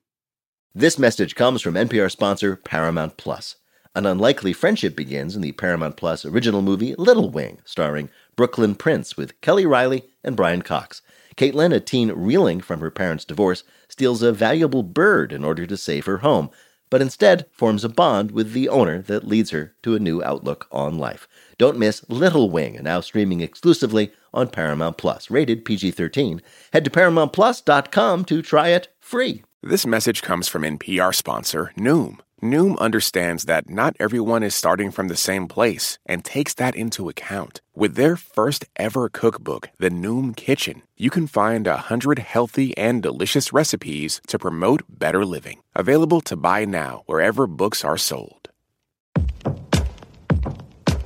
This 0.75 0.99
message 0.99 1.35
comes 1.35 1.61
from 1.61 1.75
NPR 1.75 2.11
sponsor 2.11 2.57
Paramount 2.57 3.15
Plus. 3.15 3.55
An 3.95 4.05
unlikely 4.05 4.51
friendship 4.51 4.97
begins 4.97 5.37
in 5.37 5.41
the 5.41 5.53
Paramount 5.53 5.95
Plus 5.95 6.25
original 6.25 6.61
movie 6.61 6.93
Little 6.95 7.29
Wing, 7.29 7.61
starring 7.63 8.09
Brooklyn 8.35 8.75
Prince 8.75 9.15
with 9.15 9.39
Kelly 9.39 9.65
Reilly 9.65 10.09
and 10.25 10.35
Brian 10.35 10.61
Cox. 10.61 11.01
Caitlin, 11.35 11.73
a 11.73 11.79
teen 11.79 12.11
reeling 12.11 12.61
from 12.61 12.79
her 12.79 12.91
parents' 12.91 13.25
divorce, 13.25 13.63
steals 13.87 14.21
a 14.21 14.31
valuable 14.31 14.83
bird 14.83 15.31
in 15.31 15.43
order 15.43 15.65
to 15.65 15.77
save 15.77 16.05
her 16.05 16.19
home, 16.19 16.49
but 16.89 17.01
instead 17.01 17.47
forms 17.51 17.83
a 17.83 17.89
bond 17.89 18.31
with 18.31 18.53
the 18.53 18.69
owner 18.69 19.01
that 19.01 19.27
leads 19.27 19.49
her 19.49 19.73
to 19.81 19.95
a 19.95 19.99
new 19.99 20.23
outlook 20.23 20.67
on 20.71 20.97
life. 20.97 21.27
Don't 21.57 21.79
miss 21.79 22.07
Little 22.07 22.49
Wing, 22.49 22.79
now 22.83 22.99
streaming 22.99 23.41
exclusively 23.41 24.11
on 24.33 24.49
Paramount 24.49 24.97
Plus, 24.97 25.31
rated 25.31 25.65
PG 25.65 25.91
13. 25.91 26.41
Head 26.71 26.85
to 26.85 26.91
ParamountPlus.com 26.91 28.25
to 28.25 28.41
try 28.41 28.69
it 28.69 28.89
free. 28.99 29.43
This 29.61 29.85
message 29.85 30.21
comes 30.21 30.47
from 30.47 30.63
NPR 30.63 31.15
sponsor 31.15 31.71
Noom. 31.77 32.19
Noom 32.43 32.77
understands 32.77 33.45
that 33.45 33.69
not 33.69 33.95
everyone 34.01 34.43
is 34.43 34.53
starting 34.53 34.91
from 34.91 35.07
the 35.07 35.15
same 35.15 35.47
place 35.47 35.97
and 36.05 36.25
takes 36.25 36.53
that 36.55 36.75
into 36.75 37.07
account. 37.07 37.61
With 37.73 37.95
their 37.95 38.17
first 38.17 38.65
ever 38.75 39.07
cookbook, 39.07 39.69
The 39.79 39.89
Noom 39.89 40.35
Kitchen, 40.35 40.81
you 40.97 41.09
can 41.09 41.25
find 41.25 41.67
a 41.67 41.77
hundred 41.87 42.19
healthy 42.19 42.77
and 42.77 43.01
delicious 43.01 43.53
recipes 43.53 44.19
to 44.27 44.37
promote 44.37 44.83
better 44.89 45.23
living. 45.23 45.61
Available 45.73 46.19
to 46.19 46.35
buy 46.35 46.65
now 46.65 47.03
wherever 47.05 47.47
books 47.47 47.85
are 47.85 47.97
sold. 47.97 48.49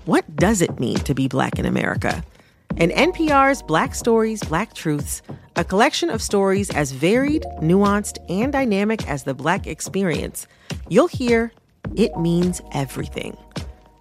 What 0.06 0.36
does 0.36 0.64
it 0.64 0.80
mean 0.80 0.98
to 1.06 1.14
be 1.14 1.28
Black 1.28 1.60
in 1.60 1.68
America? 1.68 2.24
In 2.80 2.92
NPR's 2.92 3.64
Black 3.64 3.96
Stories, 3.96 4.44
Black 4.44 4.76
Truths, 4.76 5.24
a 5.56 5.64
collection 5.64 6.12
of 6.12 6.22
stories 6.22 6.70
as 6.70 6.92
varied, 6.92 7.44
nuanced, 7.60 8.20
and 8.30 8.54
dynamic 8.54 9.10
as 9.10 9.24
the 9.24 9.34
Black 9.34 9.66
experience, 9.66 10.46
you'll 10.88 11.08
hear 11.08 11.52
it 11.96 12.16
means 12.18 12.62
everything. 12.74 13.36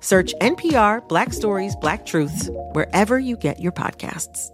Search 0.01 0.35
NPR 0.43 1.09
Black 1.09 1.33
Stories, 1.33 1.75
Black 1.77 2.05
Truths 2.05 2.51
wherever 2.75 3.19
you 3.19 3.39
get 3.39 3.61
your 3.61 3.73
podcasts. 3.73 4.51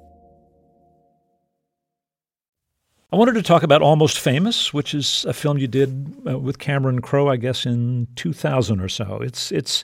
I 3.13 3.17
wanted 3.17 3.35
to 3.35 3.43
talk 3.43 3.65
about 3.65 3.83
Almost 3.83 4.21
Famous, 4.21 4.73
which 4.73 4.95
is 4.95 5.27
a 5.29 5.33
film 5.33 5.59
you 5.59 5.67
did 5.67 6.15
uh, 6.27 6.39
with 6.39 6.61
Cameron 6.61 7.01
Crowe, 7.01 7.29
I 7.29 7.37
guess, 7.37 7.67
in 7.67 8.07
2000 8.15 8.81
or 8.81 8.89
so. 8.89 9.19
It's 9.21 9.51
it's 9.51 9.83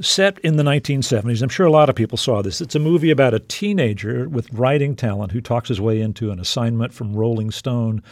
set 0.00 0.38
in 0.40 0.56
the 0.56 0.62
1970s. 0.62 1.42
I'm 1.42 1.48
sure 1.48 1.66
a 1.66 1.70
lot 1.70 1.88
of 1.88 1.94
people 1.94 2.18
saw 2.18 2.42
this. 2.42 2.60
It's 2.60 2.74
a 2.74 2.80
movie 2.80 3.10
about 3.10 3.34
a 3.34 3.38
teenager 3.38 4.28
with 4.28 4.52
writing 4.52 4.96
talent 4.96 5.32
who 5.32 5.40
talks 5.40 5.68
his 5.68 5.80
way 5.80 6.00
into 6.00 6.30
an 6.30 6.40
assignment 6.40 6.92
from 6.92 7.14
Rolling 7.14 7.50
Stone 7.50 8.02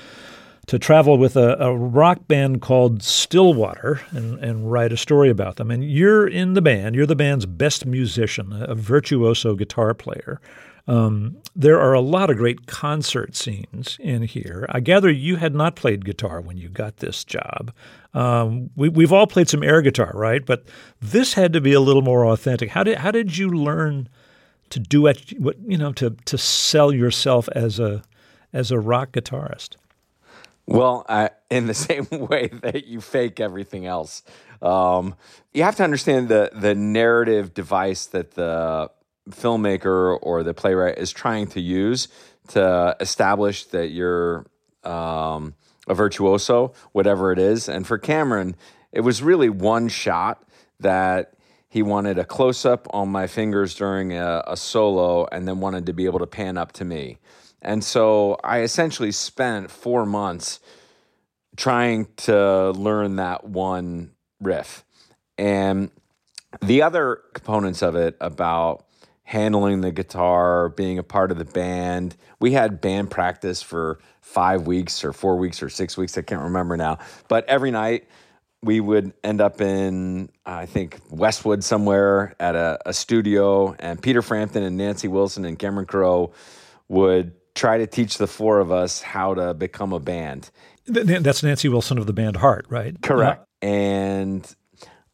to 0.67 0.79
travel 0.79 1.19
with 1.19 1.37
a, 1.37 1.57
a, 1.59 1.77
rock 1.77 2.29
band 2.29 2.61
called 2.61 3.03
Stillwater 3.03 4.01
and, 4.11 4.39
and 4.39 4.71
write 4.71 4.93
a 4.93 4.97
story 4.97 5.29
about 5.29 5.57
them. 5.57 5.71
And 5.71 5.85
you're 5.85 6.27
in 6.27 6.55
the 6.55 6.63
band, 6.63 6.95
you're 6.95 7.07
the 7.07 7.17
band's 7.17 7.47
best 7.47 7.85
musician, 7.85 8.53
a 8.53 8.75
virtuoso 8.75 9.57
guitar 9.57 9.93
player. 9.93 10.41
Um, 10.89 11.37
there 11.55 11.81
are 11.81 11.93
a 11.93 12.01
lot 12.01 12.31
of 12.31 12.37
great 12.37 12.67
concert 12.67 13.37
scenes 13.37 13.97
in 14.01 14.23
here. 14.23 14.67
I 14.69 14.81
gather 14.81 15.11
you 15.11 15.37
had 15.37 15.55
not 15.55 15.77
played 15.77 16.05
guitar 16.05 16.41
when 16.41 16.57
you 16.57 16.69
got 16.69 16.97
this 16.97 17.25
job. 17.25 17.73
Um, 18.15 18.71
we, 18.75 18.89
we've 18.89 19.13
all 19.13 19.27
played 19.27 19.49
some 19.49 19.63
air 19.63 19.81
guitar, 19.81 20.11
right? 20.15 20.45
But 20.45 20.65
this 21.01 21.35
had 21.35 21.53
to 21.53 21.61
be 21.61 21.73
a 21.73 21.81
little 21.81 22.03
more 22.03 22.27
authentic. 22.27 22.71
How 22.71 22.83
did 22.83 22.99
how 22.99 23.11
did 23.11 23.37
you 23.37 23.49
learn 23.49 24.09
to 24.71 24.81
do 24.81 25.07
it? 25.07 25.35
What 25.39 25.57
you 25.65 25.79
know 25.79 25.93
to 25.95 26.11
to 26.11 26.37
sell 26.37 26.93
yourself 26.93 27.49
as 27.55 27.79
a 27.79 28.03
as 28.53 28.71
a 28.71 28.79
rock 28.79 29.13
guitarist? 29.13 29.77
Well, 30.67 31.05
uh, 31.09 31.29
in 31.51 31.67
the 31.67 31.75
same 31.89 32.07
way 32.11 32.49
that 32.63 32.87
you 32.87 33.01
fake 33.01 33.41
everything 33.41 33.87
else, 33.87 34.23
um, 34.61 35.15
you 35.53 35.63
have 35.63 35.77
to 35.77 35.85
understand 35.85 36.29
the 36.29 36.51
the 36.55 36.75
narrative 36.75 37.55
device 37.55 38.07
that 38.07 38.33
the 38.33 38.91
filmmaker 39.31 40.19
or 40.21 40.43
the 40.43 40.55
playwright 40.55 40.99
is 40.99 41.13
trying 41.13 41.47
to 41.49 41.61
use 41.61 42.09
to 42.49 42.97
establish 43.01 43.65
that 43.67 43.89
you're 43.89 44.47
um, 44.85 45.55
a 45.87 45.95
virtuoso, 45.95 46.73
whatever 46.93 47.33
it 47.33 47.39
is. 47.39 47.69
And 47.69 47.87
for 47.87 47.99
Cameron, 47.99 48.57
it 48.91 49.01
was 49.01 49.23
really 49.23 49.49
one 49.49 49.89
shot 49.89 50.43
that 50.81 51.35
he 51.69 51.83
wanted 51.83 52.19
a 52.19 52.25
close 52.25 52.67
up 52.67 52.87
on 52.91 53.09
my 53.09 53.27
fingers 53.27 53.75
during 53.75 54.13
a, 54.13 54.43
a, 54.47 54.57
solo 54.57 55.27
and 55.33 55.49
then 55.49 55.61
wanted 55.61 55.87
to 55.87 55.93
be 55.93 56.05
able 56.05 56.19
to 56.19 56.27
pan 56.27 56.59
up 56.59 56.73
to 56.73 56.85
me. 56.85 57.19
And 57.63 57.83
so 57.83 58.39
I 58.45 58.61
essentially 58.61 59.13
spent 59.13 59.71
four 59.71 60.05
months 60.05 60.61
trying 61.57 62.09
to 62.17 62.73
learn 62.73 63.17
that 63.17 63.45
one 63.45 64.11
riff. 64.41 64.85
And 65.39 65.91
the 66.61 66.83
other 66.83 67.21
components 67.33 67.83
of 67.83 67.97
it 67.97 68.17
about 68.21 68.85
handling 69.33 69.81
the 69.81 69.91
guitar, 69.91 70.69
being 70.69 70.99
a 70.99 71.03
part 71.03 71.31
of 71.31 71.39
the 71.39 71.45
band. 71.47 72.15
We 72.39 72.53
had 72.53 72.83
band 72.83 73.11
practice 73.11 73.63
for 73.63 73.99
five 74.21 74.67
weeks 74.67 75.03
or 75.05 75.15
four 75.15 75.39
weeks 75.39 75.63
or 75.63 75.71
six 75.71 75.97
weeks. 75.97 76.19
I 76.19 76.23
can't 76.23 76.43
remember 76.43 76.77
now. 76.77 76.99
But 77.29 77.47
every 77.47 77.71
night 77.71 78.07
we 78.63 78.79
would 78.79 79.15
end 79.25 79.41
up 79.41 79.63
in, 79.63 80.29
I 80.45 80.67
think, 80.67 81.01
Westwood 81.09 81.65
somewhere 81.65 82.35
at 82.39 82.55
a, 82.55 82.79
a 82.85 82.93
studio, 82.93 83.75
and 83.79 84.03
Peter 84.03 84.21
Frampton 84.21 84.63
and 84.65 84.77
Nancy 84.77 85.09
Wilson 85.09 85.47
and 85.47 85.59
Cameron 85.59 85.87
Crowe 85.87 86.35
would 86.89 87.33
try 87.55 87.79
to 87.79 87.87
teach 87.87 88.19
the 88.19 88.27
four 88.27 88.61
of 88.61 88.71
us 88.71 89.01
how 89.01 89.33
to 89.33 89.55
become 89.55 89.95
a 89.95 89.99
band. 89.99 90.51
That's 90.85 91.43
Nancy 91.43 91.71
Wilson 91.71 91.97
of 91.97 92.07
the 92.07 92.13
band 92.13 92.37
Heart, 92.37 92.67
right? 92.69 93.01
Correct. 93.01 93.47
Yeah. 93.63 93.69
And 93.71 94.57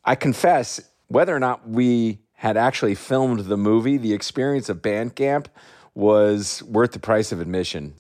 I 0.05 0.16
confess, 0.16 0.81
whether 1.07 1.37
or 1.37 1.39
not 1.39 1.69
we 1.69 2.19
had 2.39 2.57
actually 2.57 2.95
filmed 2.95 3.41
the 3.41 3.57
movie, 3.57 3.97
the 3.97 4.12
experience 4.12 4.68
of 4.68 4.80
Bandcamp 4.80 5.47
was 5.93 6.62
worth 6.62 6.93
the 6.93 7.01
price 7.01 7.32
of 7.32 7.41
admission. 7.41 7.95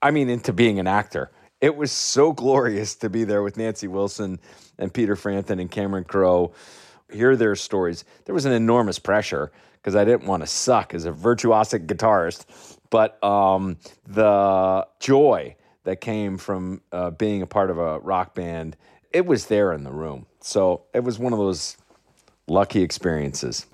I 0.00 0.10
mean, 0.10 0.30
into 0.30 0.54
being 0.54 0.78
an 0.78 0.86
actor. 0.86 1.30
It 1.60 1.76
was 1.76 1.92
so 1.92 2.32
glorious 2.44 2.94
to 2.96 3.10
be 3.10 3.24
there 3.24 3.42
with 3.42 3.58
Nancy 3.58 3.86
Wilson 3.86 4.40
and 4.78 4.92
Peter 4.92 5.16
Frampton 5.16 5.60
and 5.60 5.70
Cameron 5.70 6.04
Crowe, 6.04 6.54
hear 7.12 7.36
their 7.36 7.54
stories. 7.54 8.06
There 8.24 8.34
was 8.34 8.46
an 8.46 8.52
enormous 8.52 8.98
pressure 8.98 9.52
because 9.74 9.94
I 9.94 10.06
didn't 10.06 10.26
want 10.26 10.42
to 10.42 10.46
suck 10.46 10.94
as 10.94 11.04
a 11.04 11.12
virtuosic 11.12 11.86
guitarist, 11.86 12.46
but 12.88 13.22
um, 13.22 13.76
the 14.06 14.86
joy 14.98 15.56
that 15.82 16.00
came 16.00 16.38
from 16.38 16.80
uh, 16.90 17.10
being 17.10 17.42
a 17.42 17.46
part 17.46 17.68
of 17.68 17.76
a 17.76 17.98
rock 17.98 18.34
band, 18.34 18.78
it 19.12 19.26
was 19.26 19.44
there 19.44 19.74
in 19.74 19.84
the 19.84 19.92
room. 19.92 20.24
So 20.40 20.84
it 20.94 21.04
was 21.04 21.18
one 21.18 21.34
of 21.34 21.38
those 21.38 21.76
lucky 22.46 22.80
experiences. 22.80 23.66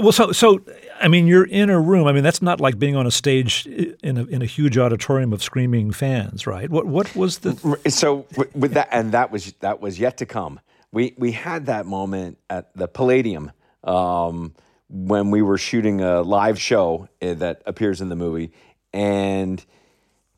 Well, 0.00 0.12
so 0.12 0.32
so 0.32 0.60
I 1.00 1.08
mean, 1.08 1.26
you're 1.26 1.46
in 1.46 1.70
a 1.70 1.80
room. 1.80 2.06
I 2.06 2.12
mean, 2.12 2.22
that's 2.22 2.42
not 2.42 2.60
like 2.60 2.78
being 2.78 2.96
on 2.96 3.06
a 3.06 3.10
stage 3.10 3.66
in 3.66 4.16
a 4.16 4.24
in 4.24 4.42
a 4.42 4.46
huge 4.46 4.78
auditorium 4.78 5.32
of 5.32 5.42
screaming 5.42 5.92
fans, 5.92 6.46
right? 6.46 6.70
What 6.70 6.86
what 6.86 7.14
was 7.14 7.38
the 7.38 7.78
so 7.88 8.26
with 8.54 8.74
that 8.74 8.88
and 8.90 9.12
that 9.12 9.30
was 9.30 9.52
that 9.60 9.80
was 9.80 9.98
yet 9.98 10.18
to 10.18 10.26
come. 10.26 10.60
We 10.92 11.14
we 11.18 11.32
had 11.32 11.66
that 11.66 11.86
moment 11.86 12.38
at 12.48 12.74
the 12.76 12.88
Palladium 12.88 13.52
um, 13.84 14.54
when 14.88 15.30
we 15.30 15.42
were 15.42 15.58
shooting 15.58 16.00
a 16.00 16.22
live 16.22 16.60
show 16.60 17.08
eh, 17.20 17.34
that 17.34 17.62
appears 17.66 18.00
in 18.00 18.08
the 18.08 18.16
movie, 18.16 18.52
and 18.92 19.64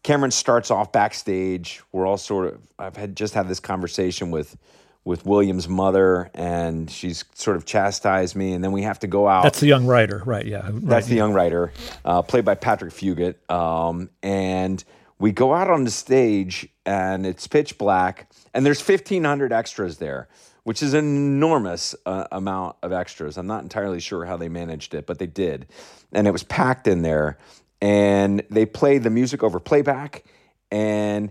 Cameron 0.02 0.30
starts 0.30 0.70
off 0.70 0.92
backstage. 0.92 1.82
We're 1.92 2.06
all 2.06 2.18
sort 2.18 2.54
of 2.54 2.60
I've 2.78 2.96
had 2.96 3.16
just 3.16 3.34
had 3.34 3.48
this 3.48 3.60
conversation 3.60 4.30
with 4.30 4.56
with 5.04 5.26
William's 5.26 5.68
mother, 5.68 6.30
and 6.34 6.90
she's 6.90 7.24
sort 7.34 7.56
of 7.56 7.66
chastised 7.66 8.34
me, 8.34 8.54
and 8.54 8.64
then 8.64 8.72
we 8.72 8.82
have 8.82 8.98
to 9.00 9.06
go 9.06 9.28
out. 9.28 9.42
That's 9.42 9.60
the 9.60 9.66
young 9.66 9.86
writer, 9.86 10.22
right? 10.24 10.46
Yeah, 10.46 10.64
right. 10.64 10.80
that's 10.80 11.06
the 11.06 11.14
young 11.14 11.34
writer, 11.34 11.72
uh, 12.04 12.22
played 12.22 12.44
by 12.44 12.54
Patrick 12.54 12.92
Fugit, 12.92 13.36
um, 13.50 14.08
and 14.22 14.82
we 15.18 15.30
go 15.30 15.52
out 15.52 15.70
on 15.70 15.84
the 15.84 15.90
stage, 15.90 16.68
and 16.86 17.26
it's 17.26 17.46
pitch 17.46 17.76
black, 17.76 18.30
and 18.54 18.64
there's 18.64 18.86
1,500 18.86 19.52
extras 19.52 19.98
there, 19.98 20.28
which 20.62 20.82
is 20.82 20.94
an 20.94 21.04
enormous 21.04 21.94
uh, 22.06 22.26
amount 22.32 22.76
of 22.82 22.90
extras. 22.90 23.36
I'm 23.36 23.46
not 23.46 23.62
entirely 23.62 24.00
sure 24.00 24.24
how 24.24 24.38
they 24.38 24.48
managed 24.48 24.94
it, 24.94 25.06
but 25.06 25.18
they 25.18 25.26
did, 25.26 25.66
and 26.12 26.26
it 26.26 26.30
was 26.30 26.44
packed 26.44 26.88
in 26.88 27.02
there, 27.02 27.36
and 27.82 28.42
they 28.48 28.64
played 28.64 29.02
the 29.02 29.10
music 29.10 29.42
over 29.42 29.60
playback, 29.60 30.24
and 30.70 31.30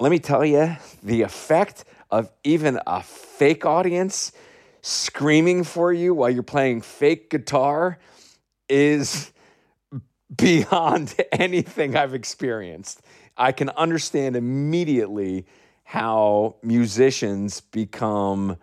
let 0.00 0.10
me 0.10 0.18
tell 0.18 0.44
you, 0.44 0.76
the 1.04 1.22
effect 1.22 1.84
of 2.12 2.30
even 2.44 2.78
a 2.86 3.02
fake 3.02 3.64
audience 3.64 4.32
screaming 4.82 5.64
for 5.64 5.92
you 5.92 6.12
while 6.12 6.28
you're 6.28 6.42
playing 6.42 6.82
fake 6.82 7.30
guitar 7.30 7.98
is 8.68 9.32
beyond 10.36 11.14
anything 11.32 11.96
I've 11.96 12.14
experienced. 12.14 13.00
I 13.36 13.52
can 13.52 13.70
understand 13.70 14.36
immediately 14.36 15.46
how 15.84 16.56
musicians 16.62 17.60
become 17.60 18.58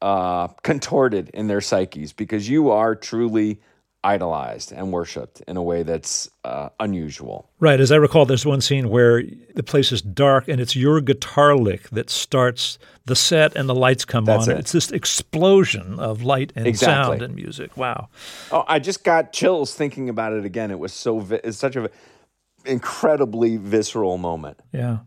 uh, 0.00 0.48
contorted 0.62 1.30
in 1.30 1.48
their 1.48 1.60
psyches 1.60 2.12
because 2.12 2.48
you 2.48 2.70
are 2.70 2.94
truly 2.94 3.60
idolized 4.04 4.70
and 4.70 4.92
worshipped 4.92 5.40
in 5.48 5.56
a 5.56 5.62
way 5.62 5.82
that's 5.82 6.30
uh, 6.44 6.68
unusual. 6.78 7.48
Right. 7.58 7.80
As 7.80 7.90
I 7.90 7.96
recall, 7.96 8.26
there's 8.26 8.44
one 8.44 8.60
scene 8.60 8.90
where 8.90 9.22
the 9.54 9.62
place 9.62 9.90
is 9.90 10.02
dark 10.02 10.46
and 10.46 10.60
it's 10.60 10.76
your 10.76 11.00
guitar 11.00 11.56
lick 11.56 11.88
that 11.90 12.10
starts 12.10 12.78
the 13.06 13.16
set 13.16 13.56
and 13.56 13.68
the 13.68 13.74
lights 13.74 14.04
come 14.04 14.26
that's 14.26 14.46
on. 14.46 14.54
It. 14.54 14.60
It's 14.60 14.72
this 14.72 14.90
explosion 14.90 15.98
of 15.98 16.22
light 16.22 16.52
and 16.54 16.66
exactly. 16.66 17.18
sound 17.18 17.22
and 17.22 17.34
music. 17.34 17.76
Wow. 17.76 18.08
Oh, 18.52 18.64
I 18.68 18.78
just 18.78 19.02
got 19.02 19.32
chills 19.32 19.74
thinking 19.74 20.08
about 20.10 20.34
it 20.34 20.44
again. 20.44 20.70
It 20.70 20.78
was 20.78 20.92
so, 20.92 21.20
vi- 21.20 21.40
it's 21.42 21.58
such 21.58 21.74
a 21.74 21.90
incredibly 22.64 23.56
visceral 23.56 24.18
moment. 24.18 24.58
Yeah. 24.72 24.98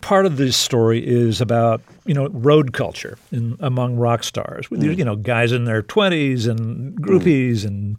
Part 0.00 0.26
of 0.26 0.36
this 0.36 0.56
story 0.56 1.06
is 1.06 1.40
about, 1.40 1.80
you 2.04 2.14
know, 2.14 2.28
road 2.28 2.72
culture 2.72 3.18
in, 3.30 3.56
among 3.60 3.96
rock 3.96 4.24
stars. 4.24 4.66
Mm. 4.68 4.96
You 4.96 5.04
know, 5.04 5.16
guys 5.16 5.52
in 5.52 5.64
their 5.64 5.82
20s 5.82 6.48
and 6.48 7.00
groupies 7.00 7.60
mm. 7.60 7.66
and 7.66 7.96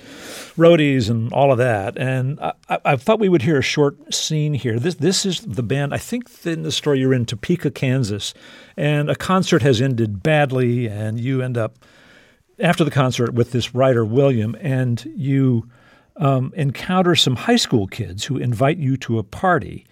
roadies 0.57 1.09
and 1.09 1.31
all 1.31 1.51
of 1.51 1.57
that. 1.59 1.97
And 1.97 2.39
I, 2.41 2.53
I, 2.69 2.95
thought 2.95 3.19
we 3.19 3.29
would 3.29 3.41
hear 3.41 3.57
a 3.57 3.63
short 3.63 4.13
scene 4.13 4.53
here. 4.53 4.79
This 4.79 4.95
this 4.95 5.25
is 5.25 5.41
the 5.41 5.63
band, 5.63 5.93
I 5.93 5.97
think 5.97 6.29
in 6.45 6.63
the 6.63 6.71
story 6.71 6.99
you're 6.99 7.13
in 7.13 7.25
Topeka, 7.25 7.71
Kansas, 7.71 8.33
and 8.75 9.09
a 9.09 9.15
concert 9.15 9.61
has 9.61 9.81
ended 9.81 10.21
badly 10.23 10.87
and 10.87 11.19
you 11.19 11.41
end 11.41 11.57
up 11.57 11.77
after 12.59 12.83
the 12.83 12.91
concert 12.91 13.33
with 13.33 13.51
this 13.51 13.73
writer 13.73 14.05
William 14.05 14.55
and 14.59 15.05
you– 15.15 15.69
um, 16.17 16.53
encounter 16.55 17.15
some 17.15 17.35
high 17.35 17.55
school 17.55 17.87
kids 17.87 18.25
who 18.25 18.37
invite 18.37 18.77
you 18.77 18.97
to 18.97 19.19
a 19.19 19.23
party. 19.23 19.85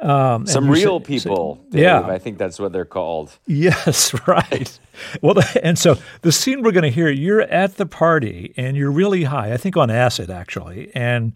Um, 0.00 0.46
some 0.46 0.70
real 0.70 0.98
say, 1.00 1.06
people, 1.06 1.56
say, 1.64 1.70
Dave, 1.70 1.82
yeah. 1.82 2.00
I 2.00 2.18
think 2.18 2.38
that's 2.38 2.58
what 2.58 2.72
they're 2.72 2.86
called. 2.86 3.38
Yes, 3.46 4.14
right. 4.26 4.78
well, 5.20 5.36
and 5.62 5.78
so 5.78 5.96
the 6.22 6.32
scene 6.32 6.62
we're 6.62 6.72
going 6.72 6.84
to 6.84 6.90
hear, 6.90 7.10
you're 7.10 7.42
at 7.42 7.76
the 7.76 7.86
party 7.86 8.54
and 8.56 8.76
you're 8.76 8.90
really 8.90 9.24
high, 9.24 9.52
I 9.52 9.56
think 9.58 9.76
on 9.76 9.90
acid 9.90 10.30
actually, 10.30 10.90
and 10.94 11.34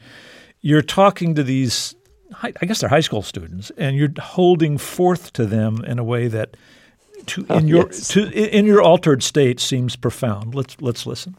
you're 0.63 0.83
talking 0.83 1.35
to 1.35 1.43
these, 1.43 1.95
I 2.41 2.53
guess 2.53 2.81
they're 2.81 2.89
high 2.89 3.01
school 3.01 3.23
students, 3.23 3.71
and 3.77 3.97
you're 3.97 4.13
holding 4.19 4.79
forth 4.79 5.35
to 5.35 5.45
them 5.45 5.85
in 5.85 5.99
a 5.99 6.05
way 6.05 6.29
that, 6.29 6.57
to, 7.27 7.43
in 7.43 7.47
oh, 7.51 7.59
your 7.59 7.87
yes. 7.87 8.09
to 8.09 8.31
in 8.31 8.67
your 8.67 8.83
altered 8.83 9.23
state, 9.23 9.59
seems 9.59 9.97
profound. 9.97 10.55
Let's 10.55 10.77
let's 10.83 11.07
listen. 11.07 11.37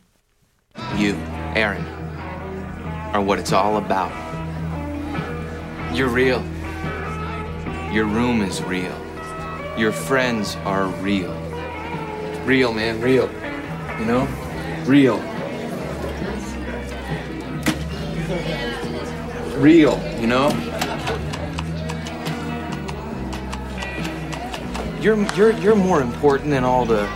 You, 0.98 1.14
Aaron 1.56 2.05
are 3.16 3.22
what 3.22 3.40
it's 3.40 3.54
all 3.54 3.78
about. 3.78 4.12
You're 5.96 6.10
real. 6.10 6.44
Your 7.94 8.04
room 8.04 8.42
is 8.42 8.62
real. 8.64 8.94
Your 9.78 9.94
friends 9.94 10.58
are 10.66 10.88
real. 11.00 11.34
Real, 12.44 12.74
man, 12.74 13.00
real. 13.00 13.30
You 14.00 14.06
know? 14.06 14.28
Real. 14.86 15.20
Real, 19.62 19.98
you 20.20 20.28
know? 20.28 20.50
You're 25.00 25.24
you're 25.36 25.52
you're 25.60 25.76
more 25.78 26.02
important 26.02 26.50
than 26.50 26.66
all 26.66 26.86
the, 26.86 27.08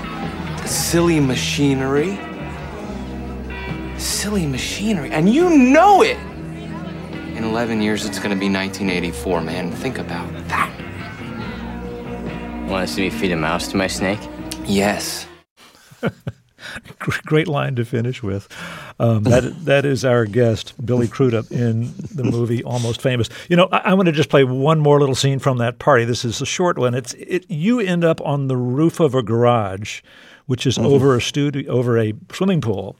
silly 0.66 1.20
machinery. 1.20 2.18
Silly 4.20 4.46
machinery, 4.46 5.12
and 5.12 5.34
you 5.34 5.50
know 5.50 6.02
it. 6.02 6.18
In 7.38 7.46
11 7.46 7.82
years, 7.82 8.06
it's 8.06 8.18
going 8.20 8.32
to 8.32 8.36
be 8.36 8.52
1984, 8.52 9.40
man. 9.40 9.72
Think 9.72 9.98
about 9.98 10.30
that. 10.50 10.70
Want 12.68 12.86
to 12.86 12.94
see 12.94 13.04
me 13.04 13.10
feed 13.12 13.32
a 13.32 13.38
mouse 13.38 13.70
to 13.70 13.78
my 13.78 13.88
snake? 13.88 14.20
Yes. 14.66 15.26
Great 17.00 17.48
line 17.48 17.78
to 17.78 17.86
finish 17.86 18.22
with. 18.22 18.50
Um, 19.00 19.24
that 19.24 19.64
that 19.64 19.86
is 19.86 20.04
our 20.04 20.26
guest, 20.26 20.74
Billy 20.86 21.08
Crudup, 21.08 21.50
in 21.50 21.94
the 22.14 22.26
movie 22.26 22.62
Almost 22.62 23.02
Famous. 23.02 23.30
You 23.48 23.56
know, 23.56 23.70
I, 23.72 23.78
I 23.78 23.94
want 23.94 24.08
to 24.08 24.12
just 24.12 24.30
play 24.30 24.44
one 24.44 24.82
more 24.82 25.00
little 25.00 25.16
scene 25.16 25.40
from 25.40 25.60
that 25.60 25.80
party. 25.80 26.04
This 26.04 26.26
is 26.26 26.42
a 26.42 26.46
short 26.46 26.78
one. 26.78 26.94
It's 26.94 27.14
it. 27.14 27.50
You 27.50 27.80
end 27.80 28.04
up 28.04 28.20
on 28.20 28.50
the 28.50 28.58
roof 28.58 29.00
of 29.00 29.16
a 29.16 29.24
garage, 29.24 30.02
which 30.46 30.68
is 30.68 30.78
mm-hmm. 30.78 30.88
over 30.88 31.16
a 31.16 31.22
studio, 31.22 31.72
over 31.72 31.98
a 31.98 32.14
swimming 32.34 32.60
pool, 32.60 32.98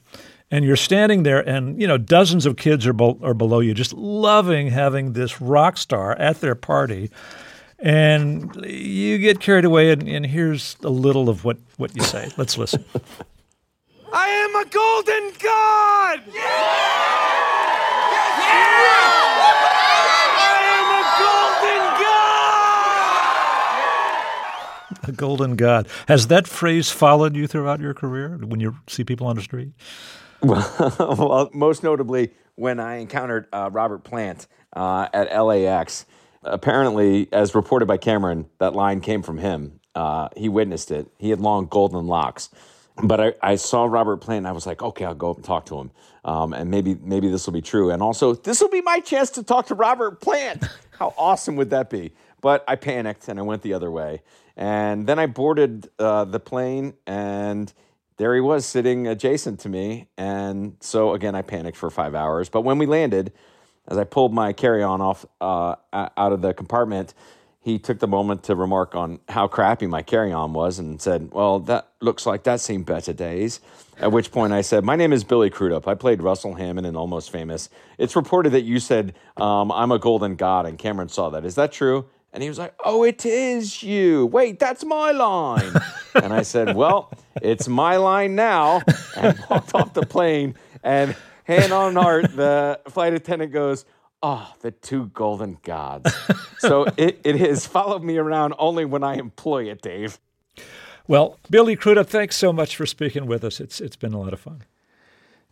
and 0.50 0.64
you're 0.64 0.76
standing 0.76 1.22
there, 1.22 1.46
and 1.48 1.80
you 1.80 1.86
know 1.86 1.96
dozens 1.98 2.44
of 2.46 2.56
kids 2.56 2.86
are 2.86 2.92
be- 2.92 3.18
are 3.22 3.34
below 3.34 3.60
you, 3.60 3.72
just 3.74 3.92
loving 3.92 4.68
having 4.68 5.12
this 5.12 5.40
rock 5.40 5.76
star 5.76 6.12
at 6.16 6.40
their 6.40 6.54
party. 6.54 7.10
And 7.82 8.54
you 8.66 9.16
get 9.16 9.40
carried 9.40 9.64
away, 9.64 9.90
and, 9.90 10.06
and 10.06 10.26
here's 10.26 10.76
a 10.82 10.90
little 10.90 11.30
of 11.30 11.46
what, 11.46 11.56
what 11.78 11.96
you 11.96 12.02
say. 12.02 12.30
Let's 12.36 12.58
listen. 12.58 12.84
I 14.12 14.28
am 14.28 14.54
a 14.56 14.64
golden 14.68 15.30
god! 15.38 16.20
Yeah! 16.26 16.42
I 20.42 20.60
am 20.76 20.88
a 21.00 21.02
golden 25.00 25.00
god! 25.00 25.08
A 25.08 25.12
golden 25.12 25.56
god. 25.56 25.88
Has 26.06 26.26
that 26.26 26.46
phrase 26.46 26.90
followed 26.90 27.34
you 27.34 27.46
throughout 27.46 27.80
your 27.80 27.94
career 27.94 28.36
when 28.44 28.60
you 28.60 28.76
see 28.88 29.04
people 29.04 29.26
on 29.26 29.36
the 29.36 29.42
street? 29.42 29.70
Well, 30.98 31.50
most 31.52 31.82
notably 31.82 32.30
when 32.54 32.80
I 32.80 32.96
encountered 32.96 33.46
uh, 33.52 33.70
Robert 33.72 34.04
Plant 34.04 34.46
uh, 34.74 35.08
at 35.12 35.34
LAX. 35.36 36.06
Apparently, 36.42 37.28
as 37.32 37.54
reported 37.54 37.86
by 37.86 37.98
Cameron, 37.98 38.46
that 38.58 38.74
line 38.74 39.00
came 39.00 39.22
from 39.22 39.38
him. 39.38 39.80
Uh, 39.94 40.28
he 40.36 40.48
witnessed 40.48 40.90
it. 40.90 41.08
He 41.18 41.30
had 41.30 41.40
long 41.40 41.66
golden 41.66 42.06
locks 42.06 42.48
but 43.02 43.20
I, 43.20 43.34
I 43.42 43.56
saw 43.56 43.84
Robert 43.84 44.18
Plant 44.18 44.38
and 44.38 44.48
I 44.48 44.52
was 44.52 44.66
like, 44.66 44.82
okay, 44.82 45.04
I'll 45.04 45.14
go 45.14 45.30
up 45.30 45.36
and 45.36 45.44
talk 45.44 45.66
to 45.66 45.78
him. 45.78 45.90
Um, 46.24 46.52
and 46.52 46.70
maybe 46.70 46.96
maybe 47.00 47.28
this 47.28 47.46
will 47.46 47.54
be 47.54 47.62
true. 47.62 47.90
And 47.90 48.02
also, 48.02 48.34
this 48.34 48.60
will 48.60 48.68
be 48.68 48.82
my 48.82 49.00
chance 49.00 49.30
to 49.30 49.42
talk 49.42 49.66
to 49.66 49.74
Robert 49.74 50.20
Plant. 50.20 50.64
How 50.90 51.14
awesome 51.16 51.56
would 51.56 51.70
that 51.70 51.88
be? 51.88 52.12
But 52.40 52.64
I 52.68 52.76
panicked 52.76 53.28
and 53.28 53.38
I 53.38 53.42
went 53.42 53.62
the 53.62 53.72
other 53.72 53.90
way. 53.90 54.22
And 54.56 55.06
then 55.06 55.18
I 55.18 55.26
boarded 55.26 55.88
uh, 55.98 56.24
the 56.26 56.40
plane 56.40 56.94
and 57.06 57.72
there 58.20 58.34
he 58.34 58.40
was 58.42 58.66
sitting 58.66 59.06
adjacent 59.06 59.60
to 59.60 59.70
me. 59.70 60.06
And 60.18 60.76
so 60.80 61.14
again, 61.14 61.34
I 61.34 61.40
panicked 61.40 61.78
for 61.78 61.88
five 61.88 62.14
hours. 62.14 62.50
But 62.50 62.60
when 62.60 62.76
we 62.76 62.84
landed, 62.84 63.32
as 63.88 63.96
I 63.96 64.04
pulled 64.04 64.34
my 64.34 64.52
carry 64.52 64.82
on 64.82 65.00
off 65.00 65.24
uh, 65.40 65.76
out 65.90 66.32
of 66.32 66.42
the 66.42 66.52
compartment, 66.52 67.14
he 67.62 67.78
took 67.78 67.98
the 67.98 68.06
moment 68.06 68.42
to 68.44 68.54
remark 68.54 68.94
on 68.94 69.20
how 69.30 69.48
crappy 69.48 69.86
my 69.86 70.02
carry 70.02 70.32
on 70.32 70.52
was 70.52 70.78
and 70.78 71.00
said, 71.00 71.30
Well, 71.32 71.60
that 71.60 71.92
looks 72.02 72.26
like 72.26 72.42
that's 72.42 72.62
seen 72.62 72.82
better 72.82 73.14
days. 73.14 73.60
At 73.96 74.12
which 74.12 74.30
point 74.30 74.52
I 74.52 74.60
said, 74.60 74.84
My 74.84 74.96
name 74.96 75.14
is 75.14 75.24
Billy 75.24 75.48
Crudup. 75.48 75.88
I 75.88 75.94
played 75.94 76.20
Russell 76.22 76.52
Hammond 76.52 76.86
in 76.86 76.96
Almost 76.96 77.30
Famous. 77.30 77.70
It's 77.96 78.16
reported 78.16 78.50
that 78.50 78.64
you 78.64 78.80
said, 78.80 79.14
um, 79.38 79.72
I'm 79.72 79.92
a 79.92 79.98
golden 79.98 80.36
god, 80.36 80.66
and 80.66 80.78
Cameron 80.78 81.08
saw 81.08 81.30
that. 81.30 81.46
Is 81.46 81.54
that 81.54 81.72
true? 81.72 82.04
And 82.32 82.42
he 82.42 82.48
was 82.48 82.58
like, 82.58 82.74
Oh, 82.84 83.02
it 83.02 83.24
is 83.26 83.82
you. 83.82 84.26
Wait, 84.26 84.58
that's 84.58 84.84
my 84.84 85.10
line. 85.10 85.72
and 86.14 86.32
I 86.32 86.42
said, 86.42 86.76
Well, 86.76 87.12
it's 87.42 87.68
my 87.68 87.96
line 87.96 88.34
now. 88.34 88.82
And 89.16 89.38
walked 89.50 89.74
off 89.74 89.94
the 89.94 90.06
plane. 90.06 90.54
And 90.82 91.16
hand 91.44 91.72
on 91.72 91.96
heart, 91.96 92.34
the 92.34 92.80
flight 92.88 93.14
attendant 93.14 93.52
goes, 93.52 93.84
Oh, 94.22 94.52
the 94.60 94.70
two 94.70 95.06
golden 95.06 95.58
gods. 95.62 96.14
so 96.58 96.86
it, 96.96 97.20
it 97.24 97.36
has 97.36 97.66
followed 97.66 98.02
me 98.02 98.18
around 98.18 98.54
only 98.58 98.84
when 98.84 99.02
I 99.02 99.14
employ 99.14 99.70
it, 99.70 99.82
Dave. 99.82 100.18
Well, 101.08 101.38
Billy 101.50 101.74
Crudup, 101.74 102.08
thanks 102.08 102.36
so 102.36 102.52
much 102.52 102.76
for 102.76 102.86
speaking 102.86 103.26
with 103.26 103.42
us. 103.42 103.58
It's 103.58 103.80
it's 103.80 103.96
been 103.96 104.12
a 104.12 104.20
lot 104.20 104.32
of 104.32 104.38
fun. 104.38 104.62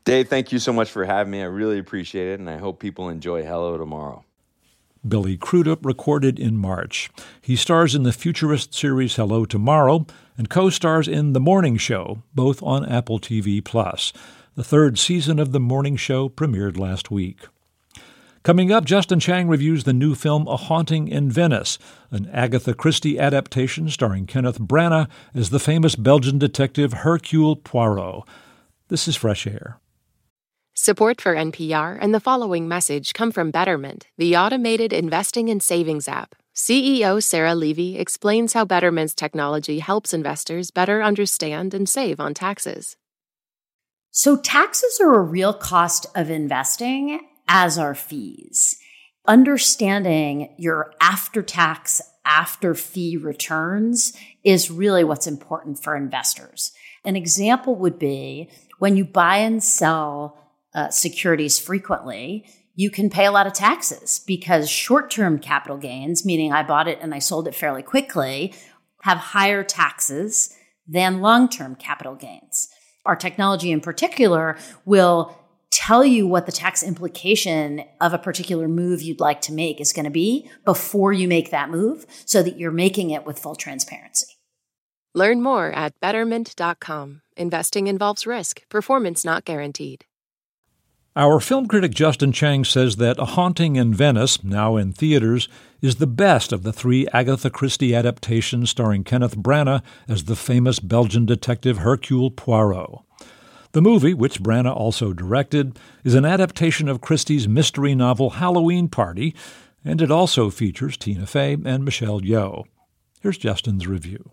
Dave, 0.04 0.28
thank 0.28 0.52
you 0.52 0.58
so 0.58 0.72
much 0.72 0.90
for 0.90 1.04
having 1.04 1.32
me. 1.32 1.42
I 1.42 1.46
really 1.46 1.78
appreciate 1.78 2.28
it, 2.28 2.38
and 2.38 2.48
I 2.48 2.58
hope 2.58 2.78
people 2.78 3.08
enjoy 3.08 3.42
Hello 3.42 3.76
Tomorrow. 3.76 4.24
Billy 5.06 5.36
Crudup 5.36 5.84
recorded 5.84 6.38
in 6.38 6.56
March. 6.56 7.10
He 7.40 7.56
stars 7.56 7.94
in 7.94 8.02
the 8.02 8.12
futurist 8.12 8.74
series 8.74 9.16
Hello 9.16 9.44
Tomorrow 9.44 10.06
and 10.36 10.50
co-stars 10.50 11.08
in 11.08 11.32
The 11.32 11.40
Morning 11.40 11.76
Show, 11.76 12.22
both 12.34 12.62
on 12.62 12.88
Apple 12.88 13.18
TV 13.18 13.64
Plus. 13.64 14.12
The 14.54 14.64
third 14.64 14.98
season 14.98 15.38
of 15.38 15.52
The 15.52 15.60
Morning 15.60 15.96
Show 15.96 16.28
premiered 16.28 16.78
last 16.78 17.10
week. 17.10 17.46
Coming 18.42 18.72
up, 18.72 18.84
Justin 18.84 19.20
Chang 19.20 19.48
reviews 19.48 19.84
the 19.84 19.92
new 19.92 20.14
film 20.14 20.46
A 20.48 20.56
Haunting 20.56 21.08
in 21.08 21.30
Venice, 21.30 21.78
an 22.10 22.30
Agatha 22.32 22.72
Christie 22.72 23.18
adaptation 23.18 23.90
starring 23.90 24.26
Kenneth 24.26 24.58
Branagh 24.58 25.08
as 25.34 25.50
the 25.50 25.58
famous 25.58 25.96
Belgian 25.96 26.38
detective 26.38 26.92
Hercule 26.92 27.56
Poirot. 27.56 28.24
This 28.88 29.06
is 29.06 29.16
Fresh 29.16 29.46
Air. 29.46 29.78
Support 30.80 31.20
for 31.20 31.34
NPR 31.34 31.98
and 32.00 32.14
the 32.14 32.20
following 32.20 32.68
message 32.68 33.12
come 33.12 33.32
from 33.32 33.50
Betterment, 33.50 34.06
the 34.16 34.36
automated 34.36 34.92
investing 34.92 35.50
and 35.50 35.60
savings 35.60 36.06
app. 36.06 36.36
CEO 36.54 37.20
Sarah 37.20 37.56
Levy 37.56 37.98
explains 37.98 38.52
how 38.52 38.64
Betterment's 38.64 39.12
technology 39.12 39.80
helps 39.80 40.14
investors 40.14 40.70
better 40.70 41.02
understand 41.02 41.74
and 41.74 41.88
save 41.88 42.20
on 42.20 42.32
taxes. 42.32 42.96
So, 44.12 44.36
taxes 44.36 45.00
are 45.02 45.18
a 45.18 45.20
real 45.20 45.52
cost 45.52 46.06
of 46.14 46.30
investing 46.30 47.22
as 47.48 47.76
are 47.76 47.96
fees. 47.96 48.78
Understanding 49.26 50.54
your 50.58 50.94
after 51.00 51.42
tax, 51.42 52.00
after 52.24 52.76
fee 52.76 53.16
returns 53.16 54.16
is 54.44 54.70
really 54.70 55.02
what's 55.02 55.26
important 55.26 55.82
for 55.82 55.96
investors. 55.96 56.70
An 57.04 57.16
example 57.16 57.74
would 57.74 57.98
be 57.98 58.48
when 58.78 58.96
you 58.96 59.04
buy 59.04 59.38
and 59.38 59.60
sell 59.60 60.38
uh, 60.74 60.90
securities 60.90 61.58
frequently, 61.58 62.46
you 62.74 62.90
can 62.90 63.10
pay 63.10 63.26
a 63.26 63.32
lot 63.32 63.46
of 63.46 63.52
taxes 63.52 64.20
because 64.26 64.70
short 64.70 65.10
term 65.10 65.38
capital 65.38 65.76
gains, 65.76 66.24
meaning 66.24 66.52
I 66.52 66.62
bought 66.62 66.88
it 66.88 66.98
and 67.00 67.14
I 67.14 67.18
sold 67.18 67.48
it 67.48 67.54
fairly 67.54 67.82
quickly, 67.82 68.54
have 69.02 69.18
higher 69.18 69.64
taxes 69.64 70.54
than 70.86 71.20
long 71.20 71.48
term 71.48 71.74
capital 71.74 72.14
gains. 72.14 72.68
Our 73.04 73.16
technology 73.16 73.72
in 73.72 73.80
particular 73.80 74.56
will 74.84 75.36
tell 75.70 76.04
you 76.04 76.26
what 76.26 76.46
the 76.46 76.52
tax 76.52 76.82
implication 76.82 77.84
of 78.00 78.12
a 78.12 78.18
particular 78.18 78.68
move 78.68 79.02
you'd 79.02 79.20
like 79.20 79.40
to 79.42 79.52
make 79.52 79.80
is 79.80 79.92
going 79.92 80.04
to 80.04 80.10
be 80.10 80.50
before 80.64 81.12
you 81.12 81.28
make 81.28 81.50
that 81.50 81.70
move 81.70 82.06
so 82.24 82.42
that 82.42 82.58
you're 82.58 82.70
making 82.70 83.10
it 83.10 83.26
with 83.26 83.38
full 83.38 83.56
transparency. 83.56 84.26
Learn 85.14 85.42
more 85.42 85.72
at 85.72 85.98
betterment.com. 86.00 87.22
Investing 87.36 87.86
involves 87.86 88.26
risk, 88.26 88.68
performance 88.68 89.24
not 89.24 89.44
guaranteed. 89.44 90.04
Our 91.16 91.40
film 91.40 91.66
critic 91.66 91.92
Justin 91.92 92.32
Chang 92.32 92.64
says 92.64 92.96
that 92.96 93.18
A 93.18 93.24
Haunting 93.24 93.76
in 93.76 93.92
Venice, 93.92 94.44
now 94.44 94.76
in 94.76 94.92
theaters, 94.92 95.48
is 95.80 95.96
the 95.96 96.06
best 96.06 96.52
of 96.52 96.62
the 96.62 96.72
three 96.72 97.08
Agatha 97.12 97.50
Christie 97.50 97.94
adaptations 97.94 98.70
starring 98.70 99.04
Kenneth 99.04 99.36
Branagh 99.36 99.82
as 100.06 100.24
the 100.24 100.36
famous 100.36 100.78
Belgian 100.78 101.26
detective 101.26 101.78
Hercule 101.78 102.30
Poirot. 102.30 103.00
The 103.72 103.82
movie, 103.82 104.14
which 104.14 104.42
Branagh 104.42 104.76
also 104.76 105.12
directed, 105.12 105.78
is 106.04 106.14
an 106.14 106.24
adaptation 106.24 106.88
of 106.88 107.00
Christie's 107.00 107.48
mystery 107.48 107.94
novel 107.94 108.30
Halloween 108.30 108.88
Party, 108.88 109.34
and 109.84 110.00
it 110.00 110.10
also 110.10 110.50
features 110.50 110.96
Tina 110.96 111.26
Fey 111.26 111.56
and 111.64 111.84
Michelle 111.84 112.20
Yeoh. 112.20 112.64
Here's 113.20 113.38
Justin's 113.38 113.86
review. 113.86 114.30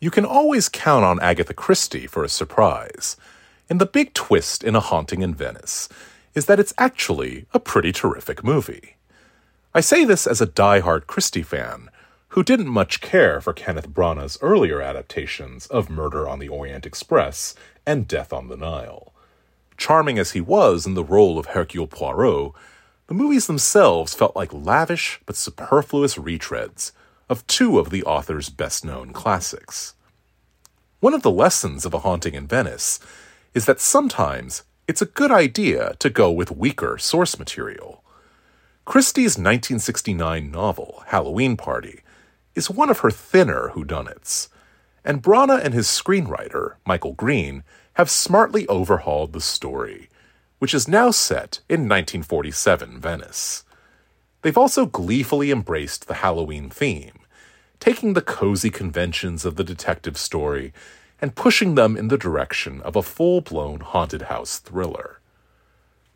You 0.00 0.10
can 0.10 0.24
always 0.24 0.68
count 0.68 1.04
on 1.04 1.20
Agatha 1.20 1.54
Christie 1.54 2.06
for 2.06 2.24
a 2.24 2.28
surprise. 2.28 3.16
And 3.68 3.80
the 3.80 3.86
big 3.86 4.14
twist 4.14 4.62
in 4.62 4.76
A 4.76 4.80
Haunting 4.80 5.22
in 5.22 5.34
Venice 5.34 5.88
is 6.34 6.46
that 6.46 6.60
it's 6.60 6.74
actually 6.76 7.46
a 7.54 7.60
pretty 7.60 7.92
terrific 7.92 8.44
movie. 8.44 8.96
I 9.74 9.80
say 9.80 10.04
this 10.04 10.26
as 10.26 10.40
a 10.40 10.46
die-hard 10.46 11.06
Christie 11.06 11.42
fan 11.42 11.90
who 12.28 12.42
didn't 12.42 12.68
much 12.68 13.00
care 13.00 13.40
for 13.40 13.52
Kenneth 13.52 13.88
Branagh's 13.88 14.38
earlier 14.42 14.82
adaptations 14.82 15.66
of 15.68 15.88
Murder 15.88 16.28
on 16.28 16.40
the 16.40 16.48
Orient 16.48 16.84
Express 16.84 17.54
and 17.86 18.08
Death 18.08 18.32
on 18.32 18.48
the 18.48 18.56
Nile. 18.56 19.12
Charming 19.76 20.18
as 20.18 20.32
he 20.32 20.40
was 20.40 20.84
in 20.84 20.94
the 20.94 21.04
role 21.04 21.38
of 21.38 21.46
Hercule 21.46 21.86
Poirot, 21.86 22.52
the 23.06 23.14
movies 23.14 23.46
themselves 23.46 24.14
felt 24.14 24.34
like 24.34 24.52
lavish 24.52 25.20
but 25.26 25.36
superfluous 25.36 26.16
retreads 26.16 26.92
of 27.28 27.46
two 27.46 27.78
of 27.78 27.90
the 27.90 28.02
author's 28.02 28.48
best 28.48 28.84
known 28.84 29.12
classics. 29.12 29.94
One 31.00 31.14
of 31.14 31.22
the 31.22 31.30
lessons 31.30 31.84
of 31.84 31.94
A 31.94 32.00
Haunting 32.00 32.34
in 32.34 32.46
Venice 32.46 32.98
is 33.54 33.66
that 33.66 33.80
sometimes 33.80 34.64
it's 34.86 35.00
a 35.00 35.06
good 35.06 35.30
idea 35.30 35.94
to 36.00 36.10
go 36.10 36.30
with 36.30 36.50
weaker 36.50 36.98
source 36.98 37.38
material. 37.38 38.02
Christie's 38.84 39.38
1969 39.38 40.50
novel, 40.50 41.04
Halloween 41.06 41.56
Party, 41.56 42.00
is 42.54 42.68
one 42.68 42.90
of 42.90 42.98
her 42.98 43.10
thinner 43.10 43.70
whodunits, 43.74 44.48
and 45.04 45.22
Branagh 45.22 45.64
and 45.64 45.72
his 45.72 45.86
screenwriter, 45.86 46.74
Michael 46.84 47.14
Green, 47.14 47.62
have 47.94 48.10
smartly 48.10 48.66
overhauled 48.68 49.32
the 49.32 49.40
story, 49.40 50.08
which 50.58 50.74
is 50.74 50.88
now 50.88 51.10
set 51.10 51.60
in 51.68 51.82
1947 51.82 53.00
Venice. 53.00 53.64
They've 54.42 54.58
also 54.58 54.84
gleefully 54.84 55.50
embraced 55.50 56.06
the 56.06 56.14
Halloween 56.14 56.68
theme, 56.68 57.20
taking 57.80 58.12
the 58.12 58.22
cozy 58.22 58.70
conventions 58.70 59.44
of 59.44 59.56
the 59.56 59.64
detective 59.64 60.18
story 60.18 60.72
and 61.24 61.34
pushing 61.34 61.74
them 61.74 61.96
in 61.96 62.08
the 62.08 62.18
direction 62.18 62.82
of 62.82 62.96
a 62.96 63.02
full 63.02 63.40
blown 63.40 63.80
haunted 63.80 64.20
house 64.28 64.58
thriller. 64.58 65.20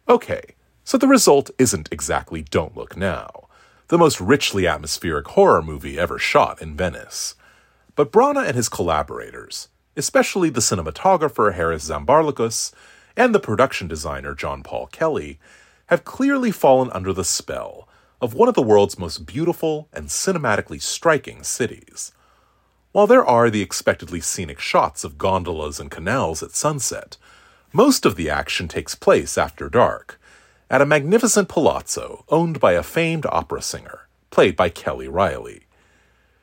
Okay, 0.07 0.55
so 0.85 0.99
the 0.99 1.09
result 1.09 1.51
isn't 1.57 1.89
exactly 1.91 2.43
Don't 2.43 2.77
Look 2.77 2.95
Now, 2.95 3.49
the 3.87 3.97
most 3.97 4.21
richly 4.21 4.67
atmospheric 4.67 5.29
horror 5.29 5.63
movie 5.63 5.99
ever 5.99 6.19
shot 6.19 6.61
in 6.61 6.77
Venice. 6.77 7.37
But 7.97 8.13
Branagh 8.13 8.49
and 8.49 8.55
his 8.55 8.69
collaborators, 8.69 9.69
especially 9.97 10.51
the 10.51 10.61
cinematographer 10.61 11.55
Haris 11.55 11.89
Zambarloukos 11.89 12.75
and 13.17 13.35
the 13.35 13.41
production 13.41 13.89
designer 13.89 14.35
John 14.35 14.63
Paul 14.63 14.89
Kelly, 14.89 15.39
have 15.87 16.05
clearly 16.05 16.51
fallen 16.51 16.91
under 16.93 17.15
the 17.15 17.25
spell 17.25 17.89
of 18.21 18.35
one 18.35 18.51
of 18.51 18.55
the 18.55 18.61
world's 18.61 18.99
most 18.99 19.25
beautiful 19.25 19.89
and 19.91 20.09
cinematically 20.09 20.83
striking 20.83 21.43
cities. 21.43 22.13
While 22.93 23.07
there 23.07 23.25
are 23.25 23.51
the 23.51 23.63
expectedly 23.63 24.21
scenic 24.21 24.61
shots 24.61 25.05
of 25.05 25.19
gondolas 25.19 25.79
and 25.79 25.91
canals 25.91 26.43
at 26.43 26.53
sunset, 26.53 27.17
most 27.73 28.07
of 28.07 28.17
the 28.17 28.31
action 28.31 28.67
takes 28.67 28.95
place 28.95 29.37
after 29.37 29.69
dark, 29.69 30.19
at 30.71 30.81
a 30.81 30.87
magnificent 30.87 31.49
palazzo 31.49 32.25
owned 32.29 32.61
by 32.61 32.73
a 32.73 32.83
famed 32.83 33.27
opera 33.27 33.61
singer, 33.61 34.09
played 34.31 34.57
by 34.57 34.71
Kelly 34.71 35.09
Reilly. 35.09 35.67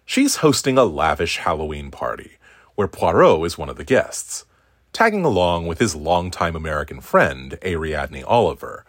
She's 0.06 0.38
hosting 0.38 0.78
a 0.78 0.84
lavish 0.84 1.38
Halloween 1.38 1.90
party, 1.90 2.38
where 2.76 2.88
Poirot 2.88 3.46
is 3.46 3.58
one 3.58 3.70
of 3.70 3.78
the 3.78 3.84
guests, 3.84 4.46
tagging 4.94 5.26
along 5.26 5.66
with 5.66 5.80
his 5.80 5.96
longtime 5.96 6.56
American 6.56 7.02
friend, 7.02 7.58
Ariadne 7.64 8.24
Oliver, 8.24 8.86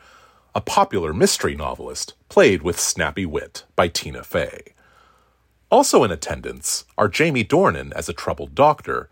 a 0.55 0.61
popular 0.61 1.15
mystery 1.15 1.57
novelist 1.57 2.15
played 2.29 2.63
with 2.63 2.79
snappy 2.79 3.25
wit 3.25 3.65
by 3.75 3.89
Tina 3.89 4.23
Fey. 4.23 4.75
Also 5.71 6.05
in 6.05 6.13
attendance 6.13 6.85
are 6.97 7.09
Jamie 7.09 7.45
Dornan 7.45 7.93
as 7.95 8.09
a 8.09 8.13
troubled 8.13 8.55
doctor 8.55 9.09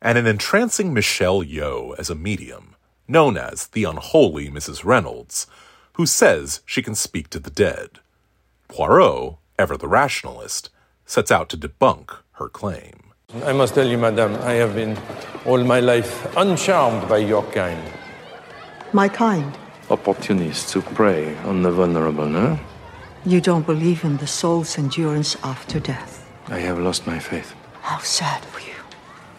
and 0.00 0.18
an 0.18 0.26
entrancing 0.26 0.92
Michelle 0.92 1.44
Yeoh 1.44 1.96
as 1.96 2.10
a 2.10 2.16
medium, 2.16 2.74
known 3.06 3.36
as 3.36 3.68
the 3.68 3.84
unholy 3.84 4.50
Mrs. 4.50 4.84
Reynolds, 4.84 5.46
who 5.92 6.06
says 6.06 6.60
she 6.66 6.82
can 6.82 6.96
speak 6.96 7.30
to 7.30 7.38
the 7.38 7.50
dead. 7.50 8.00
Poirot, 8.66 9.36
ever 9.58 9.76
the 9.76 9.86
rationalist, 9.86 10.70
sets 11.06 11.30
out 11.30 11.48
to 11.50 11.56
debunk 11.56 12.10
her 12.32 12.48
claim. 12.48 13.12
I 13.44 13.52
must 13.52 13.74
tell 13.74 13.86
you, 13.86 13.96
madame, 13.96 14.34
I 14.42 14.54
have 14.54 14.74
been 14.74 14.98
all 15.46 15.62
my 15.62 15.78
life 15.78 16.36
uncharmed 16.36 17.08
by 17.08 17.18
your 17.18 17.44
kind. 17.52 17.80
My 18.92 19.08
kind? 19.08 19.56
Opportunists 19.88 20.72
who 20.72 20.82
prey 20.82 21.36
on 21.38 21.62
the 21.62 21.70
vulnerable, 21.70 22.26
no? 22.26 22.58
You 23.24 23.40
don't 23.40 23.64
believe 23.64 24.02
in 24.02 24.16
the 24.16 24.26
soul's 24.26 24.76
endurance 24.76 25.36
after 25.44 25.78
death. 25.78 26.28
I 26.48 26.58
have 26.58 26.80
lost 26.80 27.06
my 27.06 27.20
faith. 27.20 27.54
How 27.80 27.98
sad 27.98 28.44
for 28.46 28.58
you. 28.58 28.74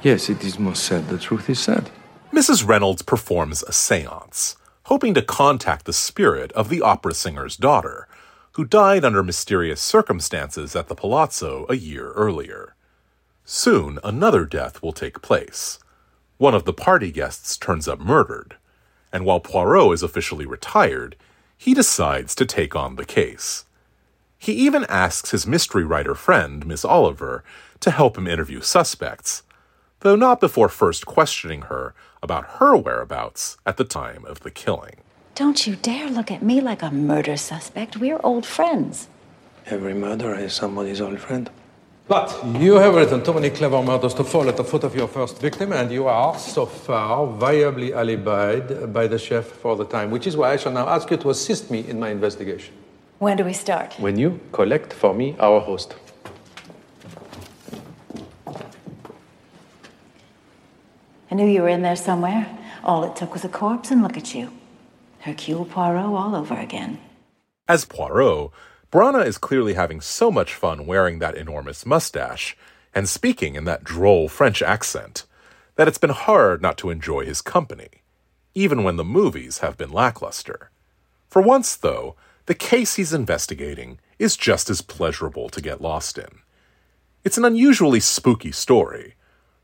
Yes, 0.02 0.30
it 0.30 0.42
is 0.42 0.58
most 0.58 0.86
sad. 0.86 1.10
The 1.10 1.18
truth 1.18 1.50
is 1.50 1.60
sad. 1.60 1.90
Mrs. 2.32 2.66
Reynolds 2.66 3.02
performs 3.02 3.62
a 3.62 3.74
seance, 3.74 4.56
hoping 4.84 5.14
to 5.16 5.22
contact 5.22 5.84
the 5.84 5.92
spirit 5.92 6.54
of 6.54 6.70
the 6.70 6.82
opera 6.82 7.14
singer's 7.14 7.58
daughter, 7.58 8.08
who 8.54 8.64
died 8.64 9.04
under 9.04 9.22
mysterious 9.22 9.82
circumstances 9.82 10.78
at 10.78 10.88
the 10.88 10.96
palazzo 10.96 11.66
a 11.68 11.76
year 11.76 12.12
earlier. 12.14 12.76
Soon, 13.44 14.00
another 14.02 14.46
death 14.46 14.82
will 14.82 14.94
take 14.94 15.22
place. 15.22 15.78
One 16.38 16.56
of 16.56 16.64
the 16.64 16.74
party 16.74 17.12
guests 17.12 17.58
turns 17.58 17.90
up 17.90 18.00
murdered, 18.00 18.56
and 19.12 19.26
while 19.26 19.42
Poirot 19.42 19.94
is 19.94 20.04
officially 20.04 20.46
retired, 20.46 21.18
he 21.58 21.74
decides 21.74 22.34
to 22.36 22.46
take 22.46 22.78
on 22.78 22.96
the 22.96 23.06
case. 23.06 23.66
He 24.44 24.52
even 24.52 24.86
asks 24.90 25.32
his 25.32 25.48
mystery 25.48 25.86
writer 25.86 26.16
friend, 26.16 26.68
Miss 26.68 26.84
Oliver, 26.84 27.46
to 27.80 27.92
help 27.92 28.18
him 28.18 28.28
interview 28.28 28.60
suspects, 28.60 29.44
though 30.02 30.18
not 30.18 30.42
before 30.42 30.68
first 30.68 31.06
questioning 31.06 31.62
her 31.72 31.94
about 32.22 32.60
her 32.60 32.76
whereabouts 32.76 33.56
at 33.66 33.78
the 33.78 33.86
time 33.86 34.26
of 34.26 34.42
the 34.42 34.52
killing. 34.52 34.98
Don't 35.34 35.66
you 35.66 35.78
dare 35.78 36.10
look 36.10 36.30
at 36.30 36.44
me 36.44 36.60
like 36.60 36.82
a 36.84 36.92
murder 36.92 37.38
suspect. 37.38 37.96
We're 37.96 38.20
old 38.22 38.46
friends. 38.46 39.08
Every 39.68 39.94
murderer 39.94 40.36
is 40.36 40.52
somebody's 40.52 41.00
old 41.00 41.22
friend. 41.22 41.50
But 42.10 42.38
you 42.60 42.74
have 42.74 42.96
written 42.96 43.24
too 43.24 43.36
many 43.36 43.50
clever 43.50 43.82
murders 43.82 44.14
to 44.16 44.26
fall 44.26 44.50
at 44.50 44.58
the 44.58 44.66
foot 44.66 44.84
of 44.84 44.94
your 44.94 45.08
first 45.08 45.40
victim, 45.40 45.72
and 45.72 45.90
you 45.90 46.08
are, 46.08 46.38
so 46.38 46.66
far, 46.66 47.26
viably 47.28 47.92
alibied 47.92 48.92
by 48.92 49.08
the 49.08 49.18
chef 49.18 49.46
for 49.46 49.78
the 49.78 49.86
time, 49.86 50.12
which 50.12 50.28
is 50.28 50.36
why 50.36 50.52
I 50.52 50.58
shall 50.58 50.74
now 50.74 50.90
ask 50.90 51.10
you 51.10 51.16
to 51.16 51.30
assist 51.30 51.72
me 51.72 51.88
in 51.88 51.98
my 51.98 52.10
investigation. 52.10 52.74
When 53.24 53.38
do 53.38 53.46
we 53.46 53.54
start? 53.54 53.94
When 54.00 54.20
you 54.20 54.42
collect 54.52 54.92
for 54.92 55.14
me 55.14 55.38
our 55.40 55.62
host. 55.62 55.96
I 61.32 61.36
knew 61.36 61.48
you 61.48 61.62
were 61.62 61.70
in 61.70 61.84
there 61.84 61.96
somewhere. 61.96 62.46
All 62.84 63.06
it 63.06 63.16
took 63.16 63.32
was 63.32 63.46
a 63.46 63.48
corpse, 63.48 63.92
and 63.92 64.04
look 64.04 64.18
at 64.18 64.36
you. 64.36 64.52
Hercule 65.22 65.64
Poirot 65.64 66.04
all 66.04 66.36
over 66.36 66.54
again. 66.54 67.00
As 67.66 67.86
Poirot, 67.86 68.52
Branagh 68.92 69.26
is 69.26 69.38
clearly 69.38 69.76
having 69.76 70.02
so 70.02 70.30
much 70.30 70.54
fun 70.54 70.86
wearing 70.86 71.20
that 71.20 71.38
enormous 71.38 71.86
mustache 71.86 72.58
and 72.94 73.08
speaking 73.08 73.56
in 73.56 73.64
that 73.64 73.86
droll 73.86 74.28
French 74.28 74.62
accent 74.62 75.26
that 75.78 75.88
it's 75.88 75.98
been 75.98 76.10
hard 76.10 76.62
not 76.62 76.78
to 76.80 76.90
enjoy 76.90 77.24
his 77.24 77.40
company, 77.40 78.04
even 78.54 78.84
when 78.84 78.98
the 78.98 79.06
movies 79.06 79.60
have 79.60 79.78
been 79.78 79.94
lackluster. 79.94 80.72
For 81.30 81.42
once, 81.42 81.78
though, 81.78 82.18
the 82.46 82.54
case 82.54 82.96
he's 82.96 83.14
investigating 83.14 84.00
is 84.20 84.36
just 84.36 84.70
as 84.70 84.82
pleasurable 84.82 85.50
to 85.50 85.62
get 85.62 85.82
lost 85.82 86.18
in. 86.18 86.40
It's 87.24 87.38
an 87.38 87.46
unusually 87.46 88.02
spooky 88.02 88.52
story. 88.52 89.16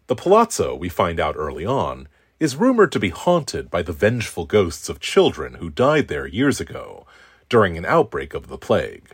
The 0.08 0.16
palazzo, 0.16 0.76
we 0.76 0.88
find 0.88 1.20
out 1.20 1.36
early 1.38 1.66
on, 1.66 2.08
is 2.40 2.56
rumored 2.56 2.92
to 2.94 3.00
be 3.00 3.10
haunted 3.10 3.70
by 3.70 3.82
the 3.82 3.92
vengeful 3.92 4.46
ghosts 4.46 4.88
of 4.88 5.02
children 5.02 5.56
who 5.56 5.70
died 5.70 6.08
there 6.08 6.26
years 6.26 6.62
ago 6.62 7.06
during 7.50 7.78
an 7.78 7.86
outbreak 7.86 8.34
of 8.34 8.48
the 8.48 8.58
plague. 8.58 9.14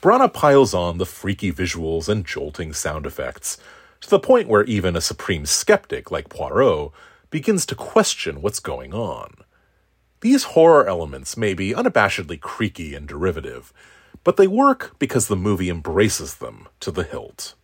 Branagh 0.00 0.32
piles 0.32 0.72
on 0.72 0.96
the 0.96 1.04
freaky 1.04 1.52
visuals 1.52 2.08
and 2.08 2.24
jolting 2.24 2.72
sound 2.72 3.04
effects 3.04 3.58
to 4.00 4.08
the 4.08 4.20
point 4.20 4.48
where 4.48 4.64
even 4.64 4.96
a 4.96 5.00
supreme 5.00 5.44
skeptic 5.44 6.10
like 6.10 6.28
Poirot 6.28 6.92
begins 7.30 7.66
to 7.66 7.74
question 7.74 8.40
what's 8.40 8.60
going 8.60 8.94
on. 8.94 9.34
These 10.20 10.44
horror 10.44 10.88
elements 10.88 11.36
may 11.36 11.54
be 11.54 11.72
unabashedly 11.72 12.40
creaky 12.40 12.94
and 12.94 13.06
derivative, 13.06 13.72
but 14.24 14.36
they 14.36 14.48
work 14.48 14.96
because 14.98 15.28
the 15.28 15.36
movie 15.36 15.70
embraces 15.70 16.36
them 16.36 16.66
to 16.80 16.90
the 16.90 17.04
hilt. 17.04 17.54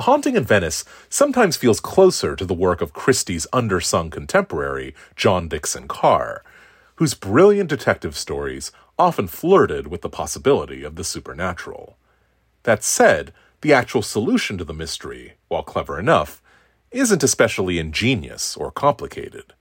Haunting 0.00 0.36
in 0.36 0.44
Venice 0.44 0.84
sometimes 1.08 1.56
feels 1.56 1.80
closer 1.80 2.36
to 2.36 2.44
the 2.44 2.52
work 2.52 2.82
of 2.82 2.92
Christie's 2.92 3.46
undersung 3.52 4.10
contemporary, 4.10 4.94
John 5.16 5.48
Dickson 5.48 5.88
Carr, 5.88 6.44
whose 6.96 7.14
brilliant 7.14 7.70
detective 7.70 8.16
stories 8.16 8.70
often 8.98 9.26
flirted 9.26 9.86
with 9.86 10.02
the 10.02 10.10
possibility 10.10 10.82
of 10.82 10.96
the 10.96 11.04
supernatural. 11.04 11.96
That 12.64 12.84
said, 12.84 13.32
the 13.62 13.72
actual 13.72 14.02
solution 14.02 14.58
to 14.58 14.64
the 14.64 14.74
mystery, 14.74 15.34
while 15.48 15.62
clever 15.62 15.98
enough, 15.98 16.42
isn't 16.90 17.22
especially 17.22 17.78
ingenious 17.78 18.56
or 18.56 18.70
complicated. 18.70 19.54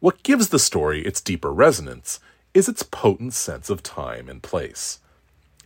What 0.00 0.22
gives 0.22 0.48
the 0.48 0.58
story 0.58 1.02
its 1.02 1.20
deeper 1.20 1.52
resonance 1.52 2.20
is 2.54 2.70
its 2.70 2.82
potent 2.82 3.34
sense 3.34 3.68
of 3.68 3.82
time 3.82 4.30
and 4.30 4.42
place. 4.42 5.00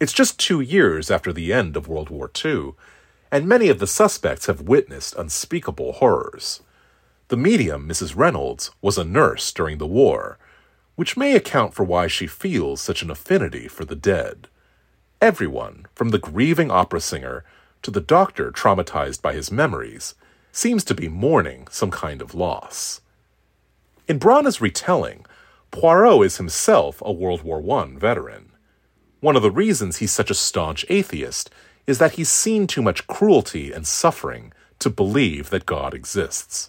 It's 0.00 0.12
just 0.12 0.40
two 0.40 0.60
years 0.60 1.08
after 1.08 1.32
the 1.32 1.52
end 1.52 1.76
of 1.76 1.86
World 1.86 2.10
War 2.10 2.28
II, 2.44 2.72
and 3.30 3.46
many 3.46 3.68
of 3.68 3.78
the 3.78 3.86
suspects 3.86 4.46
have 4.46 4.60
witnessed 4.60 5.14
unspeakable 5.14 5.92
horrors. 5.92 6.62
The 7.28 7.36
medium, 7.36 7.88
Mrs. 7.88 8.16
Reynolds, 8.16 8.72
was 8.82 8.98
a 8.98 9.04
nurse 9.04 9.52
during 9.52 9.78
the 9.78 9.86
war, 9.86 10.36
which 10.96 11.16
may 11.16 11.36
account 11.36 11.72
for 11.72 11.84
why 11.84 12.08
she 12.08 12.26
feels 12.26 12.80
such 12.80 13.02
an 13.02 13.12
affinity 13.12 13.68
for 13.68 13.84
the 13.84 13.96
dead. 13.96 14.48
Everyone, 15.22 15.86
from 15.94 16.08
the 16.08 16.18
grieving 16.18 16.72
opera 16.72 17.00
singer 17.00 17.44
to 17.82 17.92
the 17.92 18.00
doctor 18.00 18.50
traumatized 18.50 19.22
by 19.22 19.32
his 19.32 19.52
memories, 19.52 20.16
seems 20.50 20.82
to 20.84 20.94
be 20.94 21.08
mourning 21.08 21.68
some 21.70 21.92
kind 21.92 22.20
of 22.20 22.34
loss. 22.34 23.00
In 24.06 24.18
Branagh's 24.18 24.60
retelling, 24.60 25.24
Poirot 25.70 26.26
is 26.26 26.36
himself 26.36 27.00
a 27.06 27.10
World 27.10 27.40
War 27.40 27.62
I 27.80 27.86
veteran. 27.96 28.52
One 29.20 29.34
of 29.34 29.40
the 29.40 29.50
reasons 29.50 29.96
he's 29.96 30.12
such 30.12 30.30
a 30.30 30.34
staunch 30.34 30.84
atheist 30.90 31.48
is 31.86 31.96
that 31.96 32.12
he's 32.12 32.28
seen 32.28 32.66
too 32.66 32.82
much 32.82 33.06
cruelty 33.06 33.72
and 33.72 33.86
suffering 33.86 34.52
to 34.80 34.90
believe 34.90 35.48
that 35.48 35.64
God 35.64 35.94
exists. 35.94 36.68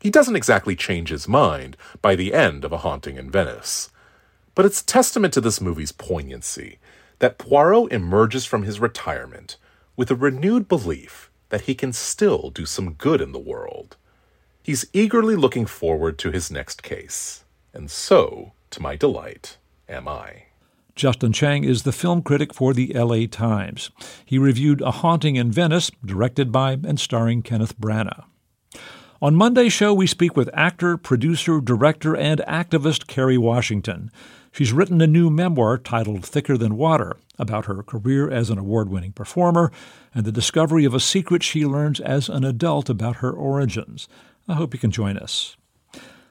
He 0.00 0.08
doesn't 0.08 0.36
exactly 0.36 0.76
change 0.76 1.08
his 1.08 1.26
mind 1.26 1.76
by 2.00 2.14
the 2.14 2.32
end 2.32 2.64
of 2.64 2.72
A 2.72 2.78
Haunting 2.78 3.16
in 3.16 3.28
Venice. 3.28 3.90
But 4.54 4.64
it's 4.64 4.84
testament 4.84 5.34
to 5.34 5.40
this 5.40 5.60
movie's 5.60 5.90
poignancy 5.90 6.78
that 7.18 7.38
Poirot 7.38 7.90
emerges 7.90 8.44
from 8.44 8.62
his 8.62 8.78
retirement 8.78 9.56
with 9.96 10.12
a 10.12 10.16
renewed 10.16 10.68
belief 10.68 11.28
that 11.48 11.62
he 11.62 11.74
can 11.74 11.92
still 11.92 12.50
do 12.50 12.66
some 12.66 12.92
good 12.92 13.20
in 13.20 13.32
the 13.32 13.38
world. 13.40 13.96
He's 14.62 14.86
eagerly 14.92 15.34
looking 15.34 15.66
forward 15.66 16.18
to 16.18 16.30
his 16.30 16.50
next 16.50 16.84
case, 16.84 17.44
and 17.74 17.90
so, 17.90 18.52
to 18.70 18.80
my 18.80 18.94
delight, 18.94 19.58
am 19.88 20.06
I. 20.06 20.44
Justin 20.94 21.32
Chang 21.32 21.64
is 21.64 21.82
the 21.82 21.90
film 21.90 22.22
critic 22.22 22.54
for 22.54 22.72
the 22.72 22.92
LA 22.94 23.26
Times. 23.28 23.90
He 24.24 24.38
reviewed 24.38 24.80
A 24.80 24.92
Haunting 24.92 25.34
in 25.34 25.50
Venice, 25.50 25.90
directed 26.04 26.52
by 26.52 26.72
and 26.74 27.00
starring 27.00 27.42
Kenneth 27.42 27.76
Branagh. 27.80 28.24
On 29.20 29.34
Monday's 29.34 29.72
show, 29.72 29.92
we 29.94 30.06
speak 30.06 30.36
with 30.36 30.50
actor, 30.52 30.96
producer, 30.96 31.60
director, 31.60 32.14
and 32.16 32.40
activist 32.46 33.06
Kerry 33.08 33.38
Washington. 33.38 34.12
She's 34.52 34.72
written 34.72 35.00
a 35.00 35.06
new 35.06 35.30
memoir 35.30 35.78
titled 35.78 36.24
Thicker 36.24 36.58
Than 36.58 36.76
Water 36.76 37.16
about 37.38 37.66
her 37.66 37.82
career 37.82 38.30
as 38.30 38.50
an 38.50 38.58
award 38.58 38.90
winning 38.90 39.12
performer 39.12 39.72
and 40.14 40.24
the 40.24 40.32
discovery 40.32 40.84
of 40.84 40.92
a 40.92 41.00
secret 41.00 41.42
she 41.42 41.64
learns 41.64 42.00
as 42.00 42.28
an 42.28 42.44
adult 42.44 42.90
about 42.90 43.16
her 43.16 43.32
origins. 43.32 44.08
I 44.48 44.54
hope 44.54 44.74
you 44.74 44.80
can 44.80 44.90
join 44.90 45.16
us. 45.16 45.56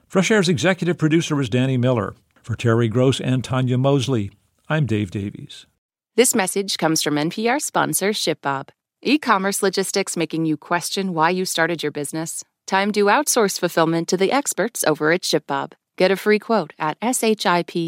Fresh 0.08 0.32
Air's 0.32 0.50
executive 0.50 0.98
producer 0.98 1.40
is 1.40 1.50
Danny 1.50 1.78
Miller. 1.78 2.14
For 2.42 2.56
Terry 2.56 2.88
Gross 2.88 3.22
and 3.22 3.44
Tanya 3.44 3.78
Mosley, 3.78 4.32
I'm 4.68 4.86
Dave 4.86 5.12
Davies. 5.12 5.68
This 6.16 6.36
message 6.36 6.78
comes 6.78 7.02
from 7.02 7.16
NPR 7.16 7.62
sponsor 7.62 8.10
ShipBob. 8.10 8.70
E 9.02 9.18
commerce 9.18 9.64
logistics 9.64 10.18
making 10.18 10.46
you 10.46 10.58
question 10.58 11.14
why 11.14 11.30
you 11.30 11.46
started 11.46 11.82
your 11.82 11.92
business? 11.92 12.44
Time 12.68 12.92
to 12.92 13.06
outsource 13.06 13.60
fulfillment 13.60 14.08
to 14.10 14.18
the 14.18 14.32
experts 14.32 14.84
over 14.86 15.12
at 15.12 15.22
ShipBob. 15.22 15.74
Get 15.98 16.12
a 16.12 16.16
free 16.16 16.40
quote 16.40 16.74
at 16.80 17.00
shipbob.com. 17.00 17.80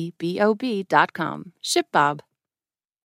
ShipBob. 1.64 2.20